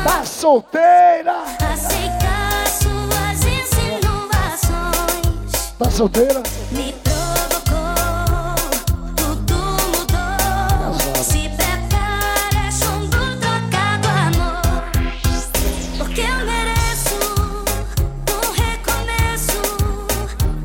Tá 0.05 0.23
solteira! 0.23 1.35
Tá 5.82 5.90
solteira? 5.90 6.44
me 6.70 6.94
provocou. 6.94 7.80
Tudo 9.16 9.56
mudou. 9.90 11.24
Se 11.24 11.49
prepara, 11.49 12.68
é 12.68 12.72
chumbo 12.72 13.18
trocado 13.40 14.08
amor. 14.08 14.62
Porque 15.98 16.22
eu 16.22 16.45
mereço 16.45 17.18
um 18.30 18.52
recomeço. 18.52 19.60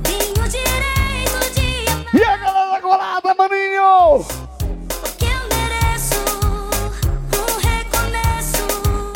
Tenho 0.03 0.45
direito 0.51 1.41
de 1.55 2.19
E 2.19 2.23
a 2.23 2.37
galera 2.37 2.79
colada, 2.83 3.35
maninho! 3.39 4.23
Porque 5.01 5.25
eu 5.25 5.45
mereço 5.49 6.21
um 7.33 7.57
recomeço. 7.67 8.67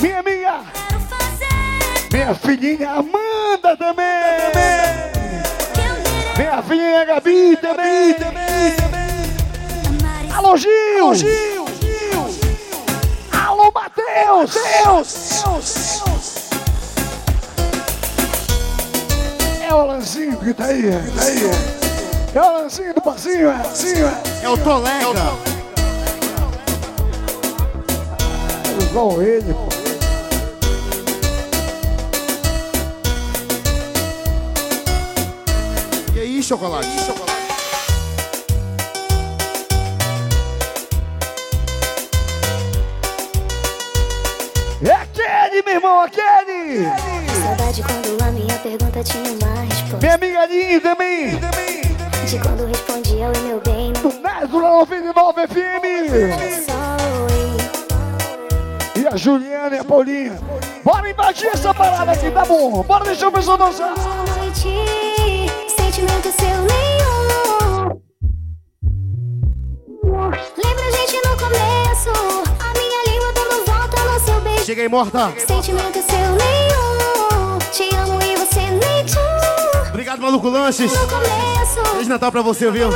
Minha 0.01 0.21
amiga! 0.21 0.65
Quero 0.73 1.01
fazer 1.01 2.11
Minha 2.11 2.35
filhinha 2.35 2.91
Amanda 2.91 3.77
também! 3.77 4.10
Minha 6.51 6.63
filhinha 6.65 7.05
Gabi 7.05 7.57
também! 7.59 8.17
Alô, 10.35 10.57
Gil! 10.57 10.73
Alô, 10.99 11.15
Gil! 11.15 11.69
Alô, 13.31 13.71
Matheus! 13.71 14.55
Deus! 14.83 16.11
É 19.63 19.73
o 19.73 19.79
Alanzinho 19.79 20.37
que 20.39 20.53
tá 20.53 20.65
aí, 20.65 20.83
que 20.83 21.11
tá 21.17 21.23
aí. 21.23 21.51
É 22.35 22.41
o 22.41 22.45
Alanzinho 22.45 22.95
do 22.95 23.01
passinho, 23.01 23.49
é 23.49 23.55
assim, 23.55 24.03
é. 24.03 24.13
É 24.43 24.49
o 24.49 24.59
Tolega! 24.59 25.07
Igual 28.91 29.23
ele, 29.23 29.55
pô. 29.55 29.70
Chocolate? 36.51 36.89
chocolate. 37.07 37.31
É 44.83 44.91
a 44.91 45.07
Kelly, 45.07 45.63
meu 45.65 45.75
irmão, 45.75 46.01
a 46.01 46.09
Kelly! 46.09 46.89
Saudade 47.41 47.85
quando 47.85 48.21
a 48.25 48.33
minha 48.33 48.59
pergunta 48.59 49.05
tinha 49.05 49.33
uma 49.33 49.63
resposta. 49.63 49.99
Minha 49.99 50.15
amiga 50.15 50.41
Aline 50.41 50.81
também! 50.81 51.39
De 52.27 52.39
quando 52.41 52.67
respondia 52.67 53.29
oi 53.29 53.39
meu 53.47 53.61
bem. 53.61 53.93
Do 53.93 54.09
Nésula 54.09 54.71
99 54.71 55.47
FM! 55.47 55.85
E 58.97 59.07
a 59.07 59.17
Juliana 59.17 59.77
e 59.77 59.79
a 59.79 59.85
Paulinha. 59.85 60.37
Bora 60.83 61.09
invadir 61.09 61.47
essa 61.47 61.73
parada 61.73 62.11
aqui, 62.11 62.29
tá 62.29 62.45
bom? 62.45 62.83
Bora 62.83 63.05
deixar 63.05 63.29
o 63.29 63.33
pessoal 63.33 63.57
dançar. 63.57 64.20
Sentimento 66.01 66.33
seu 66.33 66.63
nenhum. 66.63 68.01
Lembra 70.57 70.87
a 70.87 70.91
gente 70.91 71.17
no 71.17 71.37
começo, 71.37 72.11
a 72.59 72.79
minha 72.79 73.05
língua 73.07 73.33
dando 73.35 73.65
volta 73.67 74.03
no 74.05 74.21
seu 74.21 74.41
beijo. 74.41 74.65
Chega 74.65 74.83
aí, 74.83 74.89
morta! 74.89 75.33
Sentimento 75.47 76.03
seu 76.03 76.19
nenhum, 76.19 77.59
te 77.71 77.95
amo 77.95 78.19
e 78.23 78.37
você 78.37 78.61
nem 78.61 79.05
tchum. 79.05 79.91
Obrigado, 79.91 80.23
Maluco 80.23 80.49
Lanches! 80.49 80.93
No 80.93 81.07
começo, 81.07 81.85
Feliz 81.93 82.09
Natal 82.09 82.33
pra 82.33 82.43
você, 82.43 82.71
viu? 82.71 82.89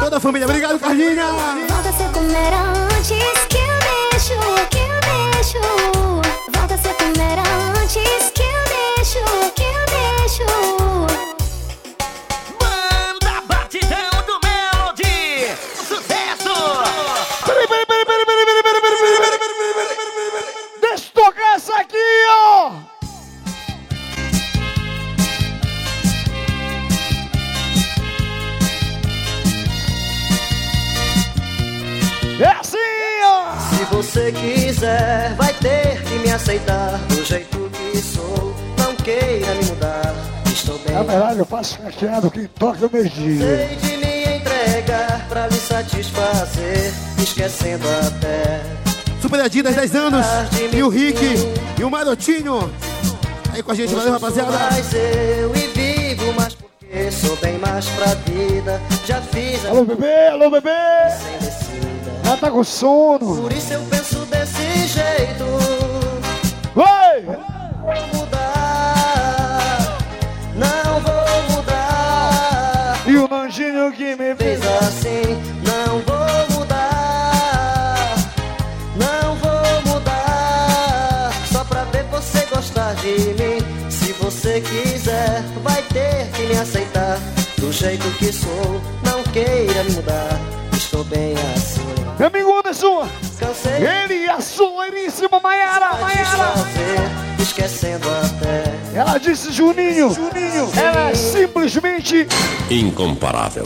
Toda 0.00 0.16
a 0.16 0.20
família, 0.20 0.46
obrigado, 0.46 0.78
Carlinha! 0.80 1.26
volta 1.68 1.88
a 1.88 1.92
ser 1.92 2.10
como 2.12 2.30
era 2.32 2.62
antes 2.96 3.46
que 3.48 3.58
eu 3.58 3.78
deixo, 4.10 4.34
que 4.70 4.78
eu 4.78 5.00
deixo. 5.34 5.58
Volta 6.52 6.74
a 6.74 6.78
ser 6.78 6.94
como 6.94 7.22
era 7.22 7.42
antes 7.80 8.39
cacheado 41.76 42.30
que 42.30 42.46
toca 42.48 42.86
o 42.86 42.90
meio-dia. 42.92 43.68
Sei 43.68 43.76
de 43.76 43.96
me 43.96 44.36
entregar 44.36 45.26
pra 45.28 45.46
lhe 45.46 45.56
satisfazer, 45.56 46.92
esquecendo 47.18 47.84
até. 48.06 48.60
Super 49.20 49.40
Adidas, 49.42 49.74
10 49.74 49.94
anos! 49.96 50.26
E 50.72 50.82
o 50.82 50.88
Rick 50.88 51.20
e 51.78 51.84
o 51.84 51.90
Marotinho! 51.90 52.70
Aí 53.52 53.62
com 53.62 53.72
a 53.72 53.74
gente, 53.74 53.94
valeu, 53.94 54.12
rapaziada! 54.12 54.50
Mas 54.70 54.92
eu 54.94 55.54
e 55.54 55.66
vivo 55.68 56.32
mais 56.34 56.54
porque 56.54 57.10
sou 57.10 57.36
bem 57.36 57.58
mais 57.58 57.86
pra 57.90 58.14
vida. 58.14 58.80
Já 59.06 59.20
fiz 59.20 59.64
a 59.66 59.70
Alô, 59.70 59.84
bebê, 59.84 60.28
alô, 60.28 60.50
bebê! 60.50 60.70
sem 61.10 61.38
descida. 61.38 62.10
Ela 62.24 62.36
tá 62.36 62.50
com 62.50 62.64
sono. 62.64 63.42
Por 63.42 63.52
isso 63.52 63.72
eu 63.72 63.82
penso 63.90 64.18
desse 64.26 64.86
jeito. 64.86 65.79
Que 74.10 74.16
me 74.16 74.34
Fez 74.34 74.60
assim, 74.66 75.38
não 75.64 76.00
vou 76.00 76.58
mudar, 76.58 78.16
não 78.96 79.34
vou 79.36 79.92
mudar. 79.92 81.30
Só 81.52 81.64
pra 81.64 81.84
ver 81.84 82.04
você 82.04 82.44
gostar 82.46 82.94
de 82.94 83.34
mim. 83.34 83.90
Se 83.90 84.12
você 84.14 84.60
quiser, 84.60 85.42
vai 85.62 85.82
ter 85.82 86.26
que 86.32 86.42
me 86.42 86.56
aceitar. 86.58 87.18
Do 87.58 87.72
jeito 87.72 88.04
que 88.18 88.32
sou, 88.32 88.80
não 89.04 89.22
queira 89.24 89.84
me 89.84 89.92
mudar. 89.92 90.40
Estou 90.72 91.04
bem 91.04 91.34
assim. 91.54 91.80
Meu 92.18 92.28
amigo 92.28 92.58
Anderson, 92.58 93.08
Cansei 93.38 93.86
Ele 93.86 94.24
e 94.24 94.28
a 94.28 94.40
soleiríssima 94.40 95.40
Maiara, 95.40 95.92
Maiara. 96.00 96.54
esquecendo 97.38 98.08
até. 98.08 98.59
Ela 99.00 99.16
disse, 99.16 99.50
Juninho, 99.50 100.12
Juninho, 100.12 100.70
ela 100.76 101.08
é 101.08 101.14
simplesmente 101.14 102.28
Incomparável. 102.70 103.64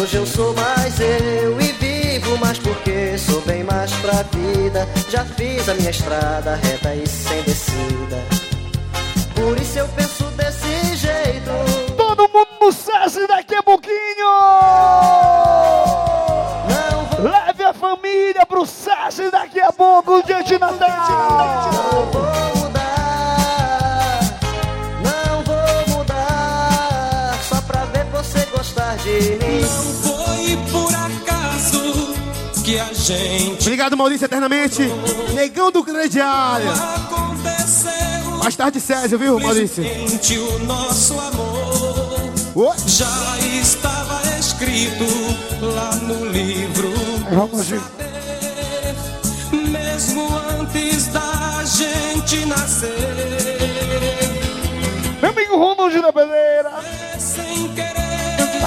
Hoje 0.00 0.16
eu 0.16 0.24
sou 0.24 0.54
mais 0.54 1.00
eu 1.00 1.60
e 1.60 1.72
vivo 1.72 2.38
mais 2.38 2.56
porque 2.56 3.18
sou 3.18 3.40
bem 3.40 3.64
mais 3.64 3.90
pra 3.94 4.22
vida. 4.32 4.86
Já 5.10 5.24
fiz 5.24 5.68
a 5.68 5.74
minha 5.74 5.90
estrada 5.90 6.54
reta 6.62 6.94
e 6.94 7.04
sem 7.04 7.42
descida. 7.42 8.22
Por 9.34 9.60
isso 9.60 9.76
eu 9.76 9.88
penso 9.88 10.22
desse 10.36 10.94
jeito. 10.94 11.50
todo 11.96 12.30
mundo 12.32 12.46
no 12.60 12.70
SESI 12.70 13.26
daqui 13.26 13.56
a 13.56 13.62
pouquinho. 13.64 13.96
Leve 17.18 17.64
a 17.64 17.74
família 17.74 18.46
pro 18.46 18.64
SESI 18.64 19.32
daqui 19.32 19.58
a 19.58 19.72
pouco, 19.72 20.22
dia 20.24 20.44
de 20.44 20.56
Natal. 20.56 21.70
Não 21.72 22.06
vou 22.12 22.25
por 30.70 30.94
acaso 30.94 32.14
que 32.64 32.78
a 32.78 32.92
gente 32.92 33.62
Obrigado, 33.62 33.96
Maurício, 33.96 34.24
eternamente. 34.24 34.82
Negão 35.34 35.70
do 35.70 35.84
crediário. 35.84 36.70
aconteceu. 36.70 38.38
Mais 38.42 38.56
tarde, 38.56 38.80
Césio, 38.80 39.18
viu, 39.18 39.38
Maurício? 39.40 39.84
O 39.84 40.58
nosso 40.64 41.18
amor 41.18 42.06
já 42.86 43.38
estava 43.60 44.22
escrito 44.38 45.04
lá 45.60 45.94
no 45.96 46.24
livro. 46.26 46.90
Vamos 47.30 47.66
de 47.66 47.80
Mesmo 49.52 50.28
antes 50.58 51.08
da 51.08 51.62
gente 51.64 52.46
nascer. 52.46 52.94
Meu 55.20 55.30
amigo 55.30 55.56
Ronald 55.58 56.00
da 56.00 56.12
Peleira. 56.12 56.95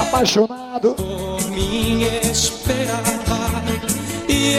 Apaixonado. 0.10 0.96
Por 0.96 1.52
mim 1.52 2.02
esperava. 2.32 3.64
E 4.28 4.56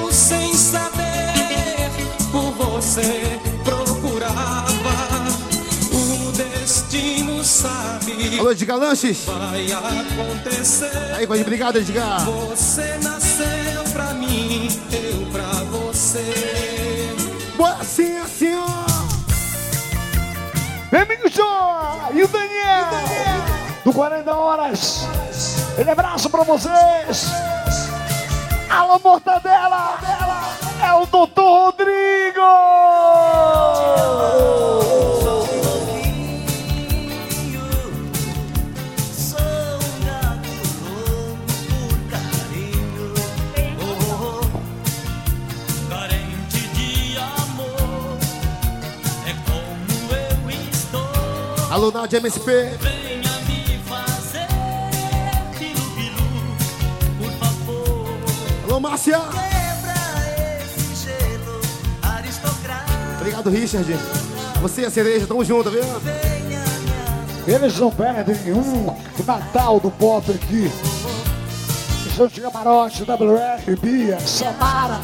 eu 0.00 0.10
sem 0.10 0.54
saber 0.54 1.90
por 2.32 2.50
você 2.52 3.38
procurava. 3.62 5.28
O 5.92 6.32
destino 6.32 7.44
sabe. 7.44 8.38
Alô, 8.38 8.50
Edgar 8.50 8.78
Lanches. 8.78 9.24
Vai 9.26 9.66
acontecer. 9.72 11.14
Aí, 11.14 11.26
pode 11.26 11.42
obrigado, 11.42 11.76
Edgar. 11.76 12.24
Você 12.24 12.98
nasceu 13.02 13.84
pra 13.92 14.14
mim, 14.14 14.68
eu 14.90 15.26
pra 15.30 15.52
você. 15.64 17.14
Bora 17.58 17.76
assim, 17.80 18.16
assim, 18.16 18.54
ó. 18.54 18.84
Meu 20.90 21.02
amigo 21.02 21.28
Joa 21.28 22.08
e 22.14 22.22
o 22.22 22.28
Daniel, 22.28 22.86
do 23.84 23.92
40 23.92 24.34
Horas. 24.34 25.06
Ele 25.76 25.90
abraço 25.90 26.30
pra 26.30 26.42
vocês. 26.42 27.30
Alô, 28.70 28.98
Mortadela. 28.98 29.98
É 30.82 30.92
o 30.94 31.06
Doutor 31.06 31.66
Rodrigo. 31.66 32.40
Sou 39.12 39.38
um 39.78 40.00
gato 40.04 40.48
Alô, 58.74 58.80
Márcia. 58.80 59.20
Gelo. 60.96 61.60
Obrigado, 63.20 63.48
Richard. 63.48 63.96
Você 64.60 64.80
e 64.80 64.86
a 64.86 64.90
cereja, 64.90 65.28
tamo 65.28 65.44
junto, 65.44 65.70
viu? 65.70 65.84
Eles 67.46 67.78
não 67.78 67.92
perdem 67.92 68.52
um 68.52 68.96
Natal 69.24 69.78
do 69.78 69.92
Pop 69.92 70.28
aqui. 70.28 70.68
Estão 72.04 72.26
de 72.26 72.40
camarote, 72.40 73.04
WR, 73.04 73.76
Bia, 73.80 74.18
Samara, 74.18 75.00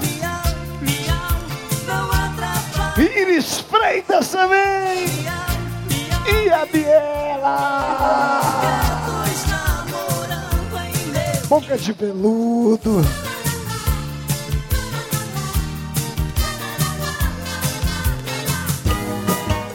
Iris 2.98 3.60
Freitas 3.60 4.28
também. 4.28 5.06
E 6.26 6.50
a 6.50 6.64
Biela. 6.64 8.40
Boca 11.48 11.76
de 11.76 11.92
veludo. 11.92 13.02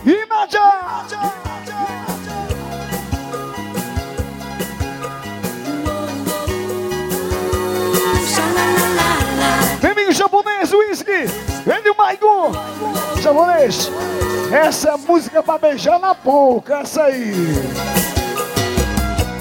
E! 0.06 0.22
Meu 9.82 9.92
amigo 9.92 10.12
japonês, 10.12 10.74
whisky. 10.74 11.51
Ele 11.66 11.88
e 11.88 11.92
o 11.92 11.98
Maigo. 11.98 12.52
Japonês. 13.22 13.92
Essa 14.52 14.90
é 14.90 14.98
música 14.98 15.44
pra 15.44 15.58
beijar 15.58 16.00
na 16.00 16.14
boca. 16.14 16.80
Essa 16.80 17.04
aí. 17.04 17.34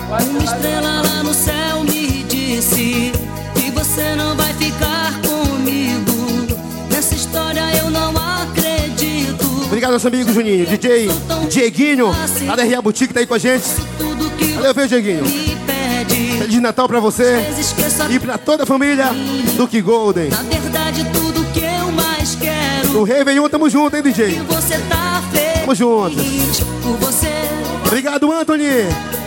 Uma 0.09 0.45
estrela 0.45 1.03
lá 1.03 1.23
no 1.23 1.33
céu 1.33 1.85
me 1.85 2.25
disse 2.25 3.13
que 3.55 3.71
você 3.71 4.15
não 4.17 4.37
vai 4.37 4.53
ficar 4.55 5.15
comigo. 5.23 6.57
Nessa 6.91 7.15
história 7.15 7.63
eu 7.79 7.91
não 7.91 8.13
acredito. 8.17 9.47
Obrigado, 9.65 9.93
nosso 9.93 10.09
amigo 10.09 10.33
Juninho. 10.33 10.67
DJ 10.67 11.09
Dieguinho, 11.49 12.15
lá 12.47 12.57
da 12.57 12.65
RA 12.65 12.83
Boutique, 12.83 13.15
tá 13.15 13.21
aí 13.21 13.27
com 13.27 13.35
a 13.35 13.39
gente. 13.39 13.65
Valeu, 14.57 14.75
viu, 14.75 14.87
Dieguinho? 14.87 15.25
Feliz 16.39 16.61
Natal 16.61 16.89
pra 16.89 17.01
você 17.01 17.39
e 18.11 18.19
pra 18.19 18.37
toda 18.37 18.65
a 18.65 18.67
família 18.67 19.11
do 19.57 19.69
Que 19.69 19.81
Golden. 19.81 20.29
Na 20.29 20.43
verdade, 20.43 21.05
tudo 21.13 21.20
No 22.93 23.05
Réveillon, 23.05 23.49
tamo 23.49 23.69
junto, 23.71 23.97
hein, 23.97 24.03
DJ? 24.03 24.41
Você 24.49 24.79
tá 24.89 25.23
feliz 25.31 25.61
Tamo 25.61 25.75
junto. 25.75 26.17
por 26.83 26.97
você. 27.07 27.29
Obrigado, 27.87 28.31
Anthony. 28.33 28.65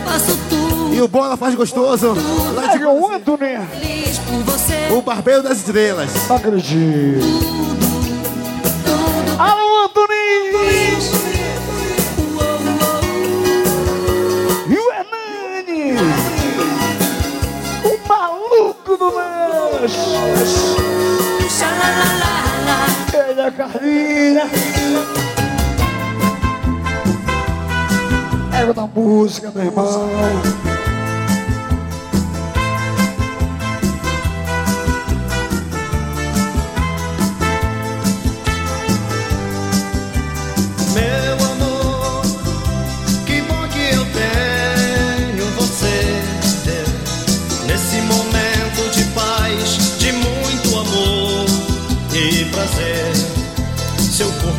Faço 0.04 0.36
tudo 0.48 0.94
E 0.94 1.00
o 1.00 1.08
Bola 1.08 1.36
faz 1.36 1.54
gostoso. 1.54 2.14
Lá 2.54 2.66
de 2.76 2.84
o 2.84 3.10
Anthony. 3.10 3.58
feliz 3.80 4.18
por 4.18 4.42
você. 4.52 4.88
O 4.92 5.00
Barbeiro 5.02 5.42
das 5.42 5.58
Estrelas. 5.58 6.10
Não 6.28 6.36
acredito. 6.36 7.24
Alô, 9.38 9.84
Anthony! 9.86 10.14
E 14.68 14.76
o 14.76 14.92
Hernani! 14.92 15.98
O 17.84 18.08
maluco 18.08 18.96
do 18.96 19.10
lanche! 19.14 20.74
Ele 23.44 23.44
é 23.44 23.48
a 23.48 23.50
Carlinha! 23.50 24.44
Égua 28.58 28.72
da 28.72 28.86
música, 28.86 29.52
meu 29.54 29.64
irmão! 29.66 30.73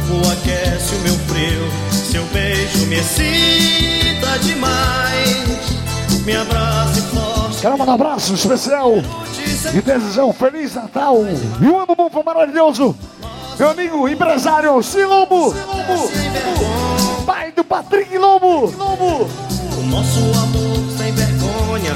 Corpo 0.06 0.32
aquece 0.32 0.96
o 0.96 1.00
meu 1.00 1.16
frio, 1.16 1.72
seu 1.90 2.24
beijo 2.26 2.86
me 2.86 2.98
excita 2.98 4.38
demais. 4.40 5.46
Me 6.24 6.36
abrace 6.36 7.02
forte. 7.02 7.62
Quero 7.62 7.78
mandar 7.78 7.94
um 7.94 7.96
abraço 7.96 8.34
especial 8.34 8.92
e 9.74 9.82
desejar 9.82 10.26
um 10.26 10.34
Feliz 10.34 10.76
Natal 10.76 11.18
e 11.60 11.66
um 11.66 11.80
ano 11.80 11.96
bom, 11.96 12.10
maravilhoso 12.24 12.96
Meu 13.58 13.70
amigo 13.72 14.08
empresário 14.08 14.82
Silobo. 14.84 15.56
Pai 17.26 17.52
do 17.52 17.64
Patrick 17.64 18.16
Lobo. 18.18 18.72
Lobo. 18.78 19.28
O 19.80 19.84
nosso 19.88 20.20
amor 20.20 20.95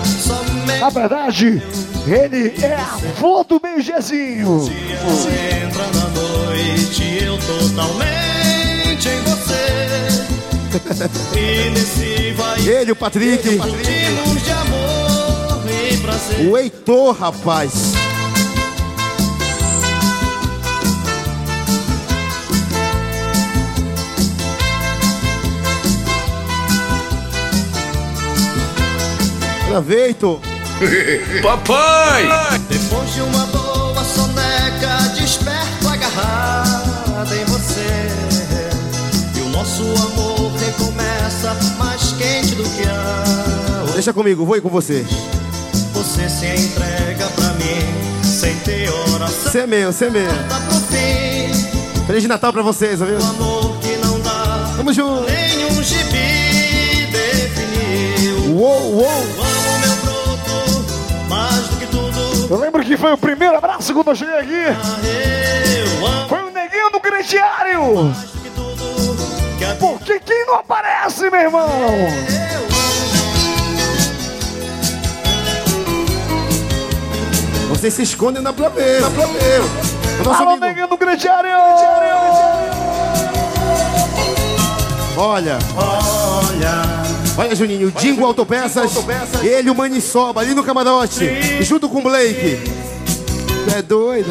somente 0.06 0.80
Na 0.80 0.90
verdade, 0.90 1.62
ele 2.08 2.54
é 2.64 2.76
avô 2.76 3.44
do 3.44 3.60
Beijezinho. 3.60 4.70
entra 5.66 5.88
na 5.88 6.08
noite, 6.10 7.24
eu 7.24 7.38
totalmente 7.38 9.10
em 9.10 9.22
você. 9.24 9.70
E 12.62 12.70
Ele, 12.70 12.92
o 12.92 12.96
Patrick. 12.96 13.58
Curtimos 13.58 14.44
de 14.44 14.52
amor 14.52 15.64
e 15.92 15.98
prazer. 15.98 16.48
O 16.48 16.58
Heitor, 16.58 17.16
rapaz. 17.18 17.94
Gravei, 29.70 30.08
Heitor. 30.08 30.40
Papai! 31.44 32.24
Depois 32.68 33.14
de 33.14 33.22
uma 33.22 33.46
boa 33.46 34.04
soneca, 34.04 34.98
desperto 35.16 35.88
agarrada 35.88 37.36
em 37.36 37.46
você. 37.46 38.10
E 39.38 39.42
o 39.42 39.50
nosso 39.50 39.84
amor 39.84 40.52
recomeça 40.58 41.56
mais 41.78 42.14
quente 42.14 42.56
do 42.56 42.64
que 42.64 42.82
antes. 42.82 43.94
Deixa 43.94 44.12
comigo, 44.12 44.44
vou 44.44 44.58
ir 44.58 44.62
com 44.62 44.70
você. 44.70 45.06
Você 45.94 46.28
se 46.30 46.48
entrega 46.48 47.28
pra 47.36 47.50
mim, 47.54 48.24
sem 48.24 48.56
ter 48.62 48.90
oração. 48.90 49.52
Você 49.52 49.60
é 49.60 49.68
meu, 49.68 49.94
você 49.94 50.06
é 50.06 50.10
meu. 50.10 50.28
Tá 50.48 50.60
pro 50.62 50.80
fim, 50.80 52.06
Feliz 52.08 52.26
Natal 52.26 52.52
pra 52.52 52.64
vocês, 52.64 53.00
viu? 53.00 53.18
amor 53.20 53.78
que 53.80 53.98
não 53.98 54.20
dá. 54.22 54.74
Tamo 54.78 54.92
junto. 54.92 55.30
Nenhum 55.30 55.84
gibi 55.84 57.08
definiu. 57.12 58.56
Uou, 58.56 58.96
uou. 58.96 59.39
Foi 63.00 63.14
o 63.14 63.18
primeiro 63.18 63.58
abraço 63.58 63.94
quando 63.94 64.10
eu 64.10 64.16
cheguei 64.16 64.36
aqui. 64.36 64.66
Foi 66.28 66.44
o 66.44 66.52
neguinho 66.52 66.92
do 66.92 67.00
crediário. 67.00 68.14
Porque 69.80 70.20
quem 70.20 70.46
não 70.46 70.56
aparece, 70.56 71.30
meu 71.30 71.40
irmão? 71.40 71.70
Vocês 77.70 77.94
se 77.94 78.04
escondem 78.04 78.42
na 78.42 78.52
plateia. 78.52 79.00
Na 79.00 79.10
plateia. 79.10 79.62
O 80.20 80.24
nosso 80.24 80.42
Alô, 80.42 80.52
amigo. 80.52 80.66
neguinho 80.66 80.88
do 80.88 80.98
crediário. 80.98 81.50
Olha. 85.16 85.58
Olha. 85.78 87.00
Olha, 87.38 87.56
Juninho, 87.56 87.88
o 87.88 87.92
Dingo 87.92 88.26
Autopeças, 88.26 88.92
ele, 89.42 89.70
o 89.70 89.76
Maniçoba, 89.76 90.42
ali 90.42 90.54
no 90.54 90.62
camarote, 90.64 91.64
junto 91.64 91.88
com 91.88 92.00
o 92.00 92.02
Blake. 92.02 92.89
É 93.76 93.82
doido? 93.82 94.30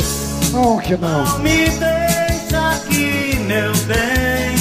Não, 0.52 0.78
que 0.78 0.96
não. 0.96 1.38
Me 1.38 1.68
deixa 1.68 2.70
aqui, 2.70 3.36
meu 3.46 3.72
bem. 3.86 4.56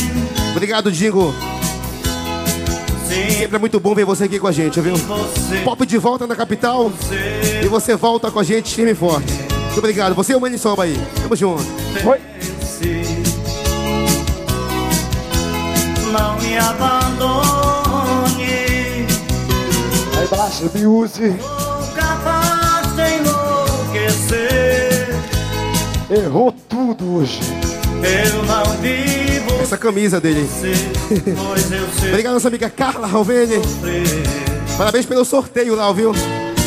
Obrigado, 0.51 0.91
Dingo. 0.91 1.33
Sempre 3.07 3.55
é 3.55 3.59
muito 3.59 3.79
bom 3.79 3.95
ver 3.95 4.05
você 4.05 4.25
aqui 4.25 4.39
com 4.39 4.47
a 4.47 4.51
gente, 4.51 4.79
viu? 4.81 4.95
Pop 5.63 5.85
de 5.85 5.97
volta 5.97 6.27
na 6.27 6.35
capital. 6.35 6.91
E 7.63 7.67
você 7.67 7.95
volta 7.95 8.29
com 8.29 8.39
a 8.39 8.43
gente 8.43 8.75
firme 8.75 8.91
e 8.91 8.95
forte. 8.95 9.31
Muito 9.77 9.77
obrigado. 9.79 10.15
Você 10.15 10.33
e 10.33 10.35
o 10.35 10.41
Maniçoba 10.41 10.83
aí. 10.83 10.99
Tamo 11.21 11.35
junto. 11.35 11.63
Oi. 12.05 12.19
Não 16.11 16.39
me 16.39 16.57
abandone. 16.57 18.07
Aí, 20.17 20.27
Baixa, 20.29 20.69
me 20.73 20.87
use. 20.87 21.56
Errou 26.09 26.53
tudo 26.69 27.17
hoje. 27.17 27.39
Eu 28.01 28.43
não 28.43 28.63
vivo 28.77 29.61
Essa 29.61 29.77
camisa 29.77 30.21
dele. 30.21 30.47
Obrigado, 32.07 32.33
nossa 32.33 32.47
amiga 32.47 32.69
Carla 32.69 33.07
Ralvene. 33.07 33.55
Parabéns 34.77 35.05
pelo 35.05 35.25
sorteio 35.25 35.75
lá, 35.75 35.91
viu? 35.91 36.13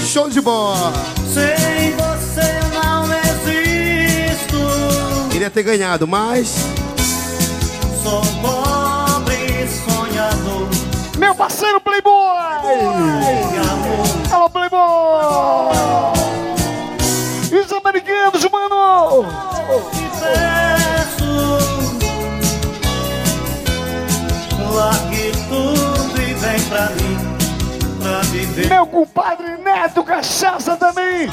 Show 0.06 0.28
de 0.28 0.40
bola. 0.40 0.92
Sem 1.32 1.94
você 1.94 2.60
não 2.74 3.04
existo. 3.14 4.58
Queria 5.30 5.48
ter 5.48 5.62
ganhado, 5.62 6.06
mas 6.06 6.54
Sou 8.02 8.20
pobre 8.42 9.68
sonhador. 9.68 10.68
Meu 11.18 11.34
parceiro 11.34 11.80
Playboy. 11.80 12.12
Alô, 14.30 14.50
Playboy. 14.50 16.09
Meu 28.68 28.86
compadre 28.86 29.56
Neto 29.58 30.02
Cachaça 30.02 30.76
também. 30.76 31.28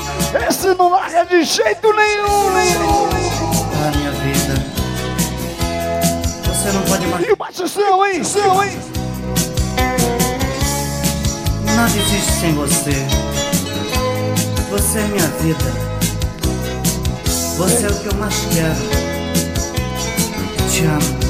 Esse 0.47 0.73
não 0.73 0.89
larga 0.89 1.25
de 1.25 1.43
jeito 1.43 1.93
nenhum. 1.93 2.49
a 3.85 3.97
minha 3.97 4.11
vida 4.11 4.53
Você 6.45 6.71
não 6.71 6.81
pode 6.83 7.07
mais 7.07 7.25
E 7.25 7.31
o 7.31 7.35
Batistão, 7.35 8.05
hein? 8.05 8.23
Seu, 8.23 8.63
hein? 8.63 8.77
Nada 11.75 11.97
existe 11.97 12.31
sem 12.31 12.53
você 12.53 13.07
Você 14.69 14.99
é 14.99 15.03
minha 15.03 15.27
vida 15.27 15.86
Você 17.57 17.87
é 17.87 17.89
o 17.89 17.99
que 17.99 18.05
eu 18.05 18.13
mais 18.19 18.35
quero. 18.53 18.75
Te 20.69 20.85
amo 20.85 21.26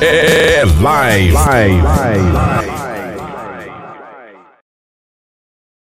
É 0.00 0.64
live. 0.64 1.32
live. 1.32 1.82
live. 1.82 2.77